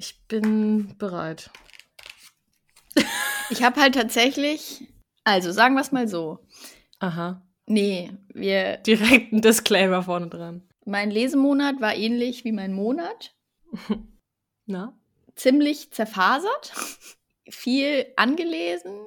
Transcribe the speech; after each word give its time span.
Ich 0.00 0.18
bin 0.28 0.96
bereit. 0.96 1.50
Ich 3.50 3.62
habe 3.62 3.78
halt 3.78 3.94
tatsächlich, 3.94 4.88
also 5.24 5.52
sagen 5.52 5.74
wir 5.74 5.82
es 5.82 5.92
mal 5.92 6.08
so. 6.08 6.38
Aha. 7.00 7.46
Nee, 7.66 8.10
wir. 8.32 8.78
Direkt 8.78 9.30
ein 9.30 9.42
Disclaimer 9.42 10.02
vorne 10.02 10.28
dran. 10.28 10.66
Mein 10.86 11.10
Lesemonat 11.10 11.82
war 11.82 11.94
ähnlich 11.94 12.46
wie 12.46 12.52
mein 12.52 12.72
Monat. 12.72 13.34
Na? 14.64 14.98
Ziemlich 15.34 15.90
zerfasert. 15.90 16.72
viel 17.50 18.06
angelesen, 18.16 19.04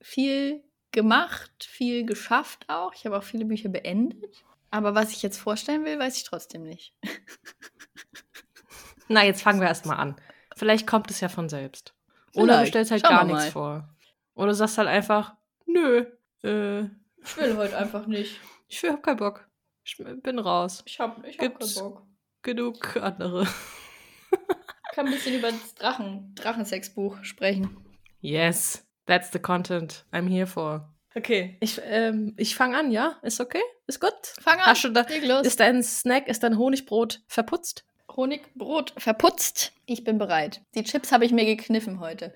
viel 0.00 0.62
gemacht, 0.92 1.64
viel 1.68 2.06
geschafft 2.06 2.66
auch. 2.68 2.94
Ich 2.94 3.04
habe 3.04 3.18
auch 3.18 3.24
viele 3.24 3.46
Bücher 3.46 3.68
beendet. 3.68 4.44
Aber 4.70 4.94
was 4.94 5.10
ich 5.10 5.22
jetzt 5.22 5.38
vorstellen 5.38 5.84
will, 5.84 5.98
weiß 5.98 6.16
ich 6.16 6.22
trotzdem 6.22 6.62
nicht. 6.62 6.94
Na, 9.08 9.24
jetzt 9.24 9.42
fangen 9.42 9.60
wir 9.60 9.66
erstmal 9.66 9.98
an. 9.98 10.16
Vielleicht 10.56 10.86
kommt 10.86 11.10
es 11.10 11.20
ja 11.20 11.28
von 11.28 11.48
selbst. 11.48 11.94
Oder 12.34 12.60
du 12.60 12.66
stellst 12.66 12.90
halt 12.90 13.02
Schauen 13.02 13.14
gar 13.14 13.24
nichts 13.24 13.46
vor. 13.46 13.88
Oder 14.34 14.48
du 14.48 14.54
sagst 14.54 14.78
halt 14.78 14.88
einfach, 14.88 15.34
nö, 15.66 16.06
äh, 16.42 16.80
Ich 16.82 17.36
will 17.36 17.56
heute 17.56 17.76
einfach 17.76 18.06
nicht. 18.06 18.40
ich 18.68 18.82
hab 18.84 19.02
keinen 19.02 19.16
Bock. 19.18 19.46
Ich 19.84 19.96
bin 19.96 20.38
raus. 20.38 20.82
Ich 20.86 20.98
habe 20.98 21.26
ich 21.28 21.38
hab 21.38 21.58
keinen 21.58 21.74
Bock. 21.74 22.02
Genug 22.42 22.96
andere. 22.96 23.46
Ich 24.32 24.94
kann 24.94 25.06
ein 25.06 25.12
bisschen 25.12 25.38
über 25.38 25.50
das 25.50 25.74
Drachen, 25.74 26.34
Drachensexbuch 26.34 27.22
sprechen. 27.22 27.76
Yes, 28.20 28.86
that's 29.04 29.30
the 29.32 29.38
content 29.38 30.06
I'm 30.12 30.28
here 30.28 30.46
for. 30.46 30.92
Okay, 31.14 31.56
ich, 31.60 31.80
ähm, 31.84 32.34
ich 32.36 32.54
fange 32.54 32.76
an, 32.76 32.90
ja? 32.90 33.16
Ist 33.22 33.40
okay? 33.40 33.62
Ist 33.86 34.00
gut? 34.00 34.12
Fang 34.40 34.58
an. 34.58 34.66
Hast 34.66 34.84
du 34.84 34.90
da, 34.90 35.00
ist 35.02 35.60
dein 35.60 35.82
Snack, 35.82 36.28
ist 36.28 36.42
dein 36.42 36.58
Honigbrot 36.58 37.22
verputzt? 37.26 37.84
Honigbrot 38.16 38.92
verputzt. 38.96 39.72
Ich 39.86 40.04
bin 40.04 40.18
bereit. 40.18 40.62
Die 40.74 40.82
Chips 40.84 41.12
habe 41.12 41.24
ich 41.24 41.32
mir 41.32 41.44
gekniffen 41.44 42.00
heute. 42.00 42.32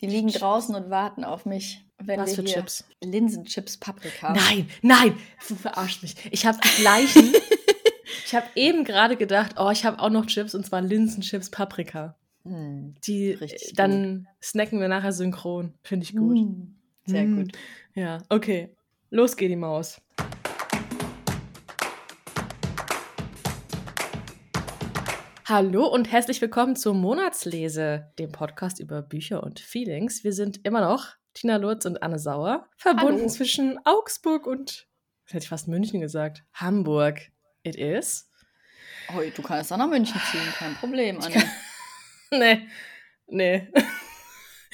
Die 0.00 0.06
liegen 0.06 0.28
Chips. 0.28 0.40
draußen 0.40 0.74
und 0.74 0.90
warten 0.90 1.24
auf 1.24 1.44
mich. 1.46 1.84
Wenn 1.98 2.20
Was 2.20 2.34
für 2.36 2.44
Chips? 2.44 2.84
Linsenchips, 3.02 3.76
Paprika. 3.78 4.32
Nein, 4.32 4.68
nein, 4.82 5.14
du 5.48 5.56
verarschst 5.56 6.02
mich. 6.02 6.14
Ich 6.30 6.46
habe 6.46 6.58
die 6.62 6.80
gleichen. 6.82 7.32
ich 8.26 8.34
habe 8.34 8.46
eben 8.54 8.84
gerade 8.84 9.16
gedacht, 9.16 9.56
oh, 9.58 9.70
ich 9.70 9.84
habe 9.84 9.98
auch 10.00 10.10
noch 10.10 10.26
Chips 10.26 10.54
und 10.54 10.64
zwar 10.64 10.80
Linsenchips 10.80 11.50
Paprika. 11.50 12.14
Hm. 12.44 12.94
Die 13.04 13.32
Richtig 13.32 13.70
äh, 13.70 13.74
dann 13.74 14.28
snacken 14.40 14.80
wir 14.80 14.86
nachher 14.88 15.12
synchron. 15.12 15.74
Finde 15.82 16.04
ich 16.04 16.14
gut. 16.14 16.36
Hm. 16.38 16.74
Sehr 17.06 17.24
Mm. 17.24 17.36
gut. 17.36 17.52
Ja, 17.94 18.18
okay. 18.28 18.76
Los 19.10 19.36
geht 19.36 19.50
die 19.50 19.56
Maus. 19.56 20.00
Hallo 25.48 25.86
und 25.86 26.12
herzlich 26.12 26.42
willkommen 26.42 26.76
zur 26.76 26.92
Monatslese, 26.92 28.12
dem 28.18 28.30
Podcast 28.32 28.80
über 28.80 29.00
Bücher 29.00 29.42
und 29.42 29.60
Feelings. 29.60 30.22
Wir 30.22 30.34
sind 30.34 30.62
immer 30.66 30.82
noch 30.82 31.14
Tina 31.32 31.56
Lutz 31.56 31.86
und 31.86 32.02
Anne 32.02 32.18
Sauer, 32.18 32.68
verbunden 32.76 33.20
Hallo. 33.20 33.28
zwischen 33.28 33.78
Augsburg 33.86 34.46
und, 34.46 34.86
hätte 35.24 35.44
ich 35.44 35.48
fast 35.48 35.66
München 35.66 36.02
gesagt, 36.02 36.44
Hamburg. 36.52 37.30
It 37.62 37.76
is. 37.76 38.30
Oh, 39.16 39.22
du 39.34 39.40
kannst 39.40 39.72
auch 39.72 39.78
nach 39.78 39.88
München 39.88 40.20
ziehen, 40.30 40.52
kein 40.58 40.74
Problem. 40.74 41.18
Anne. 41.18 41.42
nee, 42.30 42.68
nee. 43.26 43.72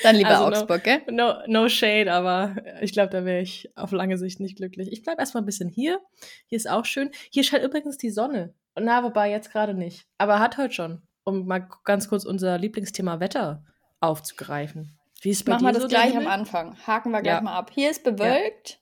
Dann 0.02 0.17
lieber 0.17 0.30
Also 0.30 0.50
no- 0.50 0.56
Augsburg, 0.56 0.83
gell? 0.83 1.02
No, 1.08 1.34
no 1.47 1.69
shade, 1.69 2.12
aber 2.12 2.56
ich 2.80 2.92
glaube, 2.92 3.11
da 3.11 3.25
wäre 3.25 3.42
ich 3.42 3.70
auf 3.77 3.92
lange 3.92 4.19
Sicht 4.19 4.41
nicht 4.41 4.56
glücklich. 4.56 4.91
Ich 4.91 5.05
bleibe 5.05 5.20
erstmal 5.20 5.45
ein 5.45 5.47
bisschen 5.47 5.69
hier. 5.69 6.00
Hier 6.48 6.56
ist 6.56 6.69
auch 6.69 6.84
schön. 6.84 7.12
Hier 7.30 7.45
scheint 7.45 7.62
übrigens 7.62 7.97
die 7.97 8.11
Sonne. 8.11 8.55
Na, 8.78 9.03
wobei 9.03 9.30
jetzt 9.30 9.53
gerade 9.53 9.75
nicht. 9.75 10.06
Aber 10.19 10.39
hat 10.41 10.58
heute 10.58 10.75
schon. 10.75 11.03
Um 11.25 11.47
mal 11.47 11.69
ganz 11.84 12.08
kurz 12.08 12.25
unser 12.25 12.58
Lieblingsthema 12.58 13.19
Wetter 13.20 13.64
aufzugreifen. 14.00 14.98
Wie 15.22 15.30
ist 15.30 15.44
bei 15.44 15.53
Machen 15.53 15.64
wir 15.67 15.72
das 15.72 15.83
so 15.83 15.89
gleich 15.89 16.14
am? 16.17 16.27
Anfang. 16.27 16.77
Haken 16.86 17.11
wir 17.12 17.22
gleich 17.22 17.36
Ja. 17.36 17.41
mal 17.41 17.55
ab. 17.56 17.70
Hier 17.72 17.91
ist 17.91 18.05
bewölkt, 18.05 18.78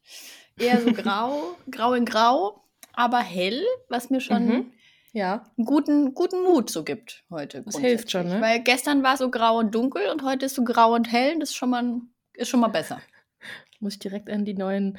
eher 0.58 0.80
so 0.80 0.92
grau, 0.92 1.56
grau 1.70 1.92
in 1.92 2.04
grau, 2.04 2.64
aber 2.92 3.18
hell, 3.20 3.62
was 3.88 4.10
mir 4.10 4.20
schon 4.20 4.46
Mhm. 4.46 4.72
Ja. 5.12 5.44
einen 5.56 5.66
guten, 5.66 6.14
guten 6.14 6.42
Mut 6.42 6.70
so 6.70 6.82
gibt 6.84 7.22
heute. 7.30 7.62
Das 7.62 7.78
hilft 7.78 8.10
schon, 8.10 8.26
ne? 8.28 8.40
Weil 8.40 8.60
gestern 8.60 9.02
war 9.04 9.12
es 9.12 9.18
so 9.20 9.30
grau 9.30 9.58
und 9.58 9.72
dunkel 9.74 10.08
und 10.08 10.22
heute 10.24 10.46
ist 10.46 10.54
so 10.56 10.64
grau 10.64 10.94
und 10.94 11.12
hell. 11.12 11.38
Das 11.38 11.50
ist 11.50 11.54
schon 11.56 11.70
mal, 11.70 12.00
ist 12.34 12.48
schon 12.48 12.60
mal 12.60 12.68
besser. 12.68 13.00
Muss 13.80 13.92
ich 13.94 13.98
direkt 14.00 14.28
an 14.30 14.44
die 14.44 14.54
neuen. 14.54 14.98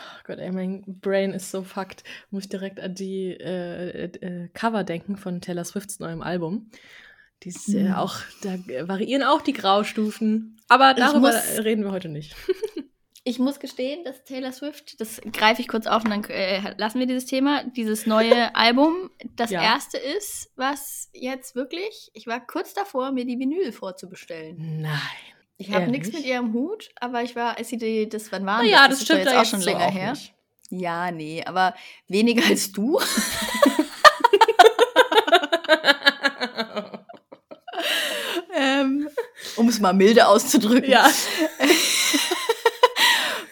Oh 0.00 0.20
Gott, 0.26 0.38
ey, 0.38 0.50
mein 0.50 0.82
Brain 0.86 1.32
ist 1.32 1.50
so 1.50 1.62
fucked. 1.62 2.04
Muss 2.30 2.44
ich 2.44 2.48
direkt 2.48 2.80
an 2.80 2.94
die 2.94 3.30
äh, 3.32 4.04
äh, 4.04 4.48
Cover 4.54 4.84
denken 4.84 5.16
von 5.16 5.40
Taylor 5.40 5.64
Swifts 5.64 5.98
neuem 6.00 6.22
Album. 6.22 6.70
Die 7.42 7.48
ist, 7.50 7.68
äh, 7.74 7.84
Mhm. 7.84 7.92
auch, 7.94 8.16
da 8.42 8.56
variieren 8.88 9.22
auch 9.22 9.40
die 9.40 9.52
Graustufen. 9.54 10.56
Aber 10.68 10.94
darüber 10.94 11.32
muss- 11.32 11.58
reden 11.64 11.84
wir 11.84 11.92
heute 11.92 12.08
nicht. 12.08 12.34
Ich 13.22 13.38
muss 13.38 13.60
gestehen, 13.60 14.02
dass 14.02 14.24
Taylor 14.24 14.50
Swift, 14.50 14.98
das 14.98 15.20
greife 15.30 15.60
ich 15.60 15.68
kurz 15.68 15.86
auf 15.86 16.04
und 16.04 16.10
dann 16.10 16.24
äh, 16.24 16.74
lassen 16.78 16.98
wir 17.00 17.06
dieses 17.06 17.26
Thema, 17.26 17.64
dieses 17.64 18.06
neue 18.06 18.32
Album, 18.56 19.10
das 19.36 19.50
Ja. 19.50 19.62
erste 19.62 19.98
ist, 19.98 20.50
was 20.56 21.10
jetzt 21.12 21.54
wirklich, 21.54 22.10
ich 22.14 22.26
war 22.26 22.44
kurz 22.44 22.72
davor, 22.72 23.12
mir 23.12 23.26
die 23.26 23.38
Vinyl 23.38 23.72
vorzubestellen. 23.72 24.80
Nein. 24.80 24.98
Ich 25.60 25.72
habe 25.74 25.88
nichts 25.88 26.10
mit 26.10 26.24
ihr 26.24 26.38
am 26.38 26.54
Hut, 26.54 26.88
aber 26.98 27.22
ich 27.22 27.36
war, 27.36 27.58
als 27.58 27.68
sie 27.68 27.76
die, 27.76 28.08
das, 28.08 28.32
wann 28.32 28.46
war 28.46 28.62
Naja, 28.62 28.88
das? 28.88 29.00
das 29.00 29.04
stimmt 29.04 29.24
jetzt 29.24 29.32
ja 29.32 29.42
auch 29.42 29.44
schon 29.44 29.60
so 29.60 29.68
länger 29.68 29.90
her. 29.90 30.12
Nicht. 30.12 30.32
Ja, 30.70 31.10
nee, 31.10 31.44
aber 31.44 31.74
weniger 32.08 32.46
als 32.48 32.72
du. 32.72 32.98
ähm, 38.54 39.06
um 39.56 39.68
es 39.68 39.78
mal 39.80 39.92
milde 39.92 40.26
auszudrücken. 40.26 40.90
ja. 40.90 41.06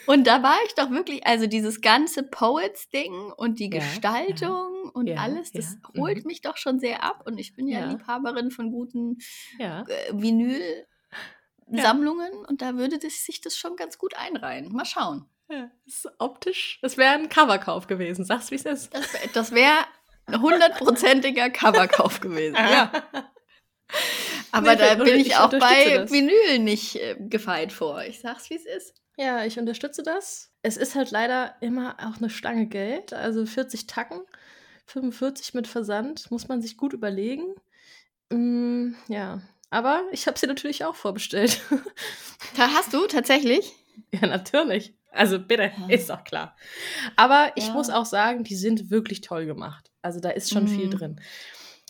Und 0.07 0.25
da 0.25 0.41
war 0.41 0.57
ich 0.65 0.73
doch 0.73 0.89
wirklich, 0.89 1.27
also 1.27 1.45
dieses 1.45 1.81
ganze 1.81 2.23
Poets-Ding 2.23 3.31
und 3.37 3.59
die 3.59 3.69
Ja, 3.69 3.77
Gestaltung 3.77 4.89
und 4.91 5.05
ja, 5.05 5.17
alles, 5.17 5.51
das 5.51 5.77
ja, 5.93 6.01
holt 6.01 6.23
mhm. 6.23 6.23
mich 6.25 6.41
doch 6.41 6.57
schon 6.57 6.79
sehr 6.79 7.03
ab. 7.03 7.21
Und 7.27 7.39
ich 7.39 7.53
bin 7.53 7.67
ja, 7.67 7.81
Ja. 7.81 7.91
Liebhaberin 7.91 8.49
von 8.49 8.71
guten 8.71 9.19
ja. 11.69 11.77
Vinyl-Sammlungen 11.77 12.45
und 12.45 12.61
da 12.61 12.75
würde 12.75 12.99
das, 12.99 13.25
sich 13.25 13.41
das 13.41 13.57
schon 13.57 13.75
ganz 13.75 13.97
gut 13.97 14.15
einreihen. 14.15 14.71
Mal 14.73 14.85
schauen. 14.85 15.25
ja. 15.49 15.69
Ist 15.85 16.07
optisch. 16.19 16.79
Es 16.81 16.97
wäre 16.97 17.13
ein 17.13 17.29
Coverkauf 17.29 17.87
gewesen. 17.87 18.25
Sag's, 18.25 18.51
wie 18.51 18.55
es 18.55 18.65
ist. 18.65 18.93
Das, 18.93 19.07
das 19.33 19.51
wäre 19.51 19.77
ein 20.27 20.41
hundertprozentiger 20.41 21.49
Coverkauf 21.51 22.19
gewesen. 22.21 22.55
ja. 22.55 22.91
Aber 24.51 24.73
Nee, 24.73 24.77
da 24.79 24.95
bin 24.95 25.19
ich 25.19 25.27
ich 25.27 25.35
auch 25.35 25.49
bei 25.49 25.97
das. 25.97 26.11
Vinyl 26.11 26.59
nicht 26.59 26.95
äh, 26.95 27.15
gefeit 27.19 27.71
vor. 27.71 28.03
Ich 28.03 28.19
sag's, 28.19 28.49
wie 28.49 28.55
es 28.55 28.65
ist. 28.65 28.93
Ja, 29.17 29.43
ich 29.45 29.59
unterstütze 29.59 30.01
das. 30.03 30.51
Es 30.61 30.77
ist 30.77 30.95
halt 30.95 31.11
leider 31.11 31.55
immer 31.61 31.95
auch 31.99 32.17
eine 32.17 32.29
Stange 32.29 32.67
Geld. 32.67 33.13
Also 33.13 33.45
40 33.45 33.87
Tacken, 33.87 34.21
45 34.85 35.53
mit 35.53 35.67
Versand. 35.67 36.29
Muss 36.31 36.47
man 36.47 36.61
sich 36.61 36.77
gut 36.77 36.93
überlegen. 36.93 37.53
Mm, 38.29 38.93
ja. 39.07 39.41
Aber 39.71 40.01
ich 40.11 40.25
habe 40.27 40.37
sie 40.39 40.47
natürlich 40.47 40.85
auch 40.85 40.95
vorbestellt. 40.95 41.61
Da 42.55 42.69
hast 42.69 42.93
du 42.93 43.05
tatsächlich. 43.05 43.73
ja, 44.13 44.25
natürlich. 44.25 44.93
Also 45.11 45.39
bitte, 45.39 45.71
Ja. 45.77 45.87
ist 45.89 46.09
doch 46.09 46.23
klar. 46.23 46.55
Aber 47.17 47.51
ich 47.55 47.67
Ja. 47.67 47.73
muss 47.73 47.89
auch 47.89 48.05
sagen, 48.05 48.43
die 48.45 48.55
sind 48.55 48.89
wirklich 48.89 49.19
toll 49.21 49.45
gemacht. 49.45 49.91
Also 50.01 50.19
da 50.21 50.29
ist 50.29 50.49
schon 50.49 50.67
viel 50.67 50.85
Mhm. 50.87 50.91
drin. 50.91 51.21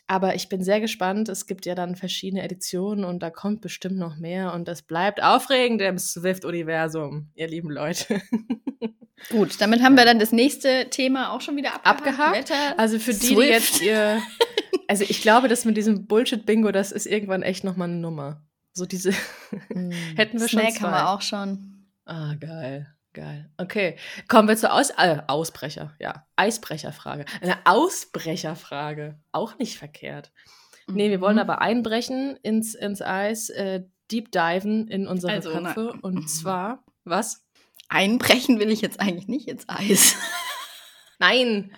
Aber 0.07 0.33
ich 0.33 0.49
bin 0.49 0.63
sehr 0.63 0.81
gespannt. 0.81 1.29
Es 1.29 1.45
gibt 1.45 1.67
ja 1.67 1.75
dann 1.75 1.95
verschiedene 1.95 2.41
Editionen 2.41 3.05
und 3.05 3.19
da 3.21 3.29
kommt 3.29 3.61
bestimmt 3.61 3.97
noch 3.97 4.15
mehr. 4.17 4.53
Und 4.53 4.67
das 4.67 4.81
bleibt 4.81 5.21
aufregend 5.21 5.81
im 5.83 5.99
Swift-Universum, 5.99 7.29
ihr 7.35 7.47
lieben 7.47 7.69
Leute. 7.69 8.19
Gut, 9.29 9.61
damit 9.61 9.83
haben 9.83 9.95
wir 9.97 10.05
dann 10.05 10.17
das 10.17 10.31
nächste 10.31 10.89
Thema 10.89 11.31
auch 11.33 11.41
schon 11.41 11.55
wieder 11.57 11.75
abgehakt. 11.85 11.99
Abgehakt? 12.07 12.37
Wetter, 12.49 12.79
Also 12.79 12.97
für 12.97 13.13
die, 13.13 13.19
die 13.19 13.35
Swift. 13.35 13.49
jetzt 13.51 13.81
ihr. 13.81 14.21
Also 14.89 15.05
ich 15.07 15.21
glaube, 15.21 15.47
das 15.47 15.65
mit 15.65 15.77
diesem 15.77 16.07
Bullshit-Bingo, 16.07 16.71
das 16.71 16.91
ist 16.91 17.05
irgendwann 17.05 17.43
echt 17.43 17.63
nochmal 17.63 17.89
eine 17.89 17.97
Nummer. 17.99 18.43
So 18.73 18.85
diese. 18.85 19.11
Hätten 20.15 20.39
wir 20.39 20.49
schon 20.49 20.59
Snack 20.61 20.81
haben 20.81 20.91
wir 20.91 21.09
auch 21.09 21.21
schon. 21.21 21.85
Ah, 22.05 22.33
geil. 22.35 22.87
Geil. 23.13 23.51
Okay. 23.57 23.97
Kommen 24.27 24.47
wir 24.47 24.57
zur 24.57 24.73
Aus 24.73 24.91
äh, 24.97 25.17
Ausbrecher. 25.27 25.95
Ja. 25.99 26.25
Eisbrecherfrage. 26.35 27.25
Eine 27.41 27.57
Ausbrecherfrage. 27.65 29.19
Auch 29.31 29.57
nicht 29.57 29.77
verkehrt. 29.77 30.31
Nee, 30.87 31.09
wir 31.09 31.21
wollen 31.21 31.35
Mhm. 31.35 31.41
aber 31.41 31.61
einbrechen 31.61 32.37
ins, 32.41 32.73
ins 32.75 33.01
Eis, 33.01 33.49
äh, 33.49 33.83
deep 34.11 34.31
diven 34.31 34.87
in 34.87 35.07
unsere 35.07 35.33
Also, 35.33 35.51
na- 35.59 35.73
Köpfe. 35.73 35.93
Und 36.01 36.29
zwar, 36.29 36.83
was? 37.03 37.45
Einbrechen 37.89 38.59
will 38.59 38.71
ich 38.71 38.81
jetzt 38.81 38.99
eigentlich 38.99 39.27
nicht 39.27 39.47
ins 39.47 39.67
Eis. 39.69 40.15
Nein! 41.19 41.71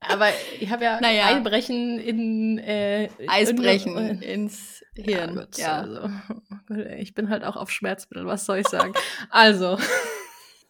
Aber 0.00 0.28
ich 0.60 0.70
habe 0.70 0.84
ja 0.84 1.00
Naja. 1.00 1.26
Einbrechen 1.26 1.98
in 1.98 2.58
äh, 2.58 3.08
Eisbrechen 3.28 3.96
in- 3.96 4.22
ins 4.22 4.84
Ja, 4.94 5.04
Hirn. 5.04 5.34
gut, 5.36 5.56
Ja. 5.58 5.80
also, 5.80 6.10
ich 6.98 7.14
bin 7.14 7.28
halt 7.30 7.44
auch 7.44 7.56
auf 7.56 7.70
Schmerzmittel, 7.70 8.26
was 8.26 8.44
soll 8.44 8.58
ich 8.58 8.68
sagen? 8.68 8.92
also, 9.30 9.78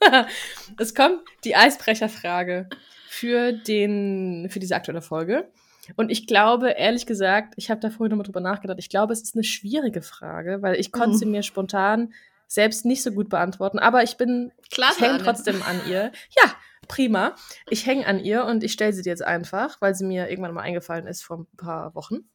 es 0.78 0.94
kommt 0.94 1.20
die 1.44 1.56
Eisbrecherfrage 1.56 2.69
für, 3.08 3.52
den, 3.52 4.49
für 4.50 4.58
diese 4.61 4.76
aktuelle 4.76 5.02
Folge. 5.02 5.49
Und 5.96 6.11
ich 6.11 6.26
glaube, 6.26 6.70
ehrlich 6.70 7.06
gesagt, 7.06 7.55
ich 7.56 7.70
habe 7.70 7.81
da 7.81 7.90
vorhin 7.90 8.11
nochmal 8.11 8.25
drüber 8.26 8.40
nachgedacht, 8.40 8.79
ich 8.81 8.88
glaube, 8.88 9.12
es 9.12 9.22
ist 9.22 9.34
eine 9.37 9.44
schwierige 9.44 10.02
Frage, 10.02 10.61
weil 10.61 10.75
ich 10.81 10.90
konnte 10.93 11.11
Mhm. 11.14 11.19
sie 11.19 11.26
mir 11.26 11.43
spontan 11.43 12.12
selbst 12.49 12.84
nicht 12.84 13.02
so 13.02 13.11
gut 13.12 13.29
beantworten. 13.29 13.79
Aber 13.79 14.02
ich 14.02 14.17
bin, 14.17 14.52
Klasse. 14.70 14.94
ich 14.99 15.05
hänge 15.05 15.19
trotzdem 15.22 15.62
an 15.62 15.81
ihr. 15.88 16.12
Ja, 16.43 16.52
prima. 16.88 17.34
Ich 17.68 17.86
hänge 17.86 18.06
an 18.06 18.18
ihr 18.20 18.44
und 18.44 18.62
ich 18.64 18.72
stelle 18.72 18.92
sie 18.92 19.02
dir 19.02 19.10
jetzt 19.10 19.22
einfach, 19.24 19.80
weil 19.80 19.94
sie 19.94 20.04
mir 20.04 20.28
irgendwann 20.30 20.54
mal 20.54 20.62
eingefallen 20.62 21.06
ist 21.06 21.22
vor 21.22 21.38
ein 21.38 21.46
paar 21.56 21.94
Wochen. 21.94 22.28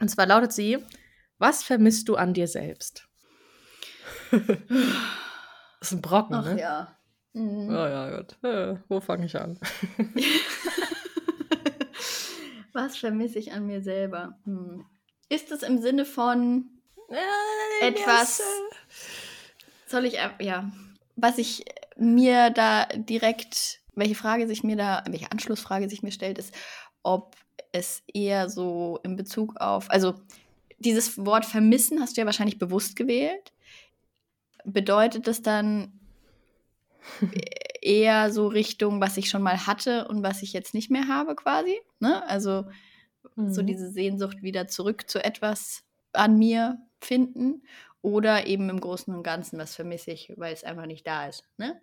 Und 0.00 0.08
zwar 0.08 0.26
lautet 0.26 0.52
sie, 0.52 0.78
was 1.38 1.62
vermisst 1.62 2.08
du 2.08 2.16
an 2.16 2.34
dir 2.34 2.48
selbst? 2.48 3.08
das 4.30 4.40
ist 5.80 5.92
ein 5.92 6.02
Brocken, 6.02 6.36
Ach 6.36 6.44
ne? 6.44 6.60
ja. 6.60 6.96
Mhm. 7.34 7.68
Oh 7.70 7.86
ja, 7.86 8.16
gut. 8.16 8.36
Äh, 8.44 8.76
wo 8.88 9.00
fange 9.00 9.26
ich 9.26 9.36
an? 9.36 9.58
Was 12.74 12.96
vermisse 12.96 13.38
ich 13.38 13.52
an 13.52 13.66
mir 13.66 13.82
selber? 13.82 14.38
Hm. 14.44 14.84
Ist 15.28 15.52
es 15.52 15.62
im 15.62 15.80
Sinne 15.80 16.04
von 16.06 16.70
etwas, 17.80 18.42
soll 19.86 20.06
ich, 20.06 20.20
ab- 20.20 20.40
ja, 20.40 20.70
was 21.22 21.38
ich 21.38 21.64
mir 21.96 22.50
da 22.50 22.86
direkt, 22.86 23.80
welche 23.94 24.14
Frage 24.14 24.46
sich 24.46 24.64
mir 24.64 24.76
da, 24.76 25.04
welche 25.08 25.30
Anschlussfrage 25.30 25.88
sich 25.88 26.02
mir 26.02 26.12
stellt, 26.12 26.38
ist, 26.38 26.52
ob 27.02 27.36
es 27.70 28.02
eher 28.12 28.48
so 28.48 28.98
in 29.04 29.16
Bezug 29.16 29.56
auf, 29.56 29.90
also 29.90 30.14
dieses 30.78 31.24
Wort 31.24 31.46
vermissen 31.46 32.00
hast 32.00 32.16
du 32.16 32.20
ja 32.20 32.26
wahrscheinlich 32.26 32.58
bewusst 32.58 32.96
gewählt. 32.96 33.52
Bedeutet 34.64 35.26
das 35.28 35.42
dann 35.42 35.92
eher 37.80 38.32
so 38.32 38.48
Richtung, 38.48 39.00
was 39.00 39.16
ich 39.16 39.30
schon 39.30 39.42
mal 39.42 39.66
hatte 39.66 40.08
und 40.08 40.22
was 40.22 40.42
ich 40.42 40.52
jetzt 40.52 40.74
nicht 40.74 40.90
mehr 40.90 41.08
habe, 41.08 41.36
quasi? 41.36 41.80
Ne? 42.00 42.26
Also 42.28 42.64
so 43.36 43.62
Mhm. 43.62 43.66
diese 43.66 43.90
Sehnsucht 43.90 44.42
wieder 44.42 44.66
zurück 44.66 45.08
zu 45.08 45.24
etwas 45.24 45.84
an 46.12 46.36
mir 46.38 46.78
finden 47.00 47.62
oder 48.02 48.46
eben 48.46 48.68
im 48.68 48.80
Großen 48.80 49.14
und 49.14 49.22
Ganzen, 49.22 49.58
was 49.58 49.74
vermisse 49.74 50.10
ich, 50.10 50.32
weil 50.36 50.52
es 50.52 50.64
einfach 50.64 50.86
nicht 50.86 51.06
da 51.06 51.26
ist. 51.28 51.44
Ne? 51.56 51.80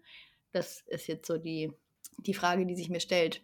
Das 0.52 0.84
ist 0.88 1.08
jetzt 1.08 1.28
so 1.28 1.38
die, 1.38 1.72
die 2.18 2.34
Frage, 2.34 2.66
die 2.66 2.76
sich 2.76 2.90
mir 2.90 3.00
stellt. 3.00 3.42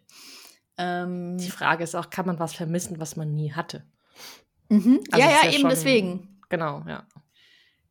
Ähm, 0.78 1.38
Die 1.38 1.50
Frage 1.50 1.84
ist 1.84 1.94
auch, 1.94 2.10
kann 2.10 2.26
man 2.26 2.38
was 2.38 2.54
vermissen, 2.54 3.00
was 3.00 3.16
man 3.16 3.34
nie 3.34 3.52
hatte? 3.52 3.84
mhm. 4.68 5.00
Also 5.10 5.26
ja, 5.26 5.30
ja, 5.32 5.42
ja 5.44 5.48
eben 5.50 5.60
schon- 5.62 5.70
deswegen. 5.70 6.40
Genau, 6.48 6.84
ja. 6.86 7.06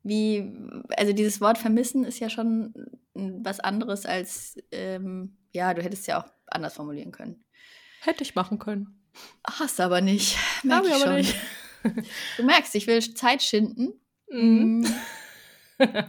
Wie, 0.02 0.52
also 0.96 1.12
dieses 1.12 1.40
Wort 1.40 1.58
vermissen 1.58 2.04
ist 2.04 2.20
ja 2.20 2.30
schon 2.30 2.72
was 3.14 3.58
anderes 3.58 4.06
als, 4.06 4.56
ähm, 4.70 5.36
ja, 5.52 5.74
du 5.74 5.82
hättest 5.82 6.02
es 6.02 6.06
ja 6.06 6.22
auch 6.22 6.28
anders 6.46 6.74
formulieren 6.74 7.10
können. 7.10 7.44
Hätte 8.02 8.22
ich 8.22 8.36
machen 8.36 8.60
können. 8.60 9.02
Hast 9.44 9.80
aber 9.80 10.00
nicht. 10.00 10.36
Merk 10.62 10.84
ich 10.86 10.92
aber 10.94 11.04
schon. 11.04 11.14
nicht. 11.16 11.34
Du 12.36 12.44
merkst, 12.44 12.74
ich 12.76 12.86
will 12.86 13.00
Zeit 13.14 13.42
schinden. 13.42 13.94
Mhm. 14.30 14.80
Mm. 14.80 14.86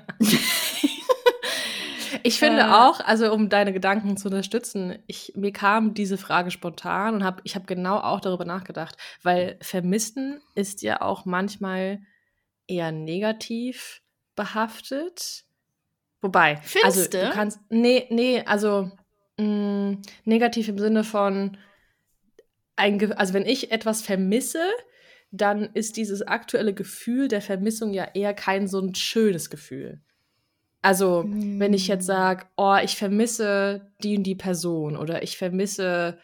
Ich 2.24 2.40
finde 2.40 2.76
auch, 2.76 3.00
also 3.00 3.32
um 3.32 3.50
deine 3.50 3.74
Gedanken 3.74 4.18
zu 4.18 4.28
unterstützen, 4.28 4.98
ich, 5.08 5.34
mir 5.36 5.52
kam 5.52 5.94
diese 5.94 6.18
Frage 6.18 6.52
spontan 6.52 7.16
und 7.16 7.24
hab, 7.24 7.42
ich 7.44 7.56
habe 7.56 7.66
genau 7.66 7.98
auch 8.00 8.20
darüber 8.20 8.46
nachgedacht, 8.46 8.98
weil 9.24 9.58
vermissen 9.62 10.42
ist 10.56 10.82
ja 10.82 11.02
auch 11.02 11.26
manchmal 11.26 12.02
eher 12.68 12.92
negativ 12.92 14.02
behaftet. 14.36 15.46
Wobei, 16.22 16.60
also 16.84 17.02
Findste? 17.02 17.26
du 17.28 17.32
kannst, 17.32 17.60
nee, 17.70 18.08
nee, 18.10 18.44
also 18.46 18.92
mh, 19.38 19.98
negativ 20.26 20.68
im 20.68 20.80
Sinne 20.80 21.04
von, 21.04 21.58
ein, 22.76 23.14
also 23.14 23.34
wenn 23.34 23.46
ich 23.46 23.72
etwas 23.72 24.02
vermisse, 24.02 24.64
dann 25.32 25.64
ist 25.74 25.98
dieses 25.98 26.22
aktuelle 26.22 26.74
Gefühl 26.74 27.28
der 27.28 27.42
Vermissung 27.42 27.94
ja 27.94 28.06
eher 28.14 28.34
kein 28.34 28.68
so 28.68 28.80
ein 28.80 28.96
schönes 28.96 29.50
Gefühl. 29.50 30.02
Also, 30.82 31.26
wenn 31.28 31.74
ich 31.74 31.88
jetzt 31.88 32.04
Hm. 32.04 32.08
sage, 32.08 32.46
oh, 32.56 32.78
ich 32.82 32.96
vermisse 32.96 33.92
die 34.04 34.16
und 34.18 34.24
die 34.24 34.36
Person 34.36 34.96
oder 34.96 35.24
ich 35.24 35.38
vermisse 35.38 36.20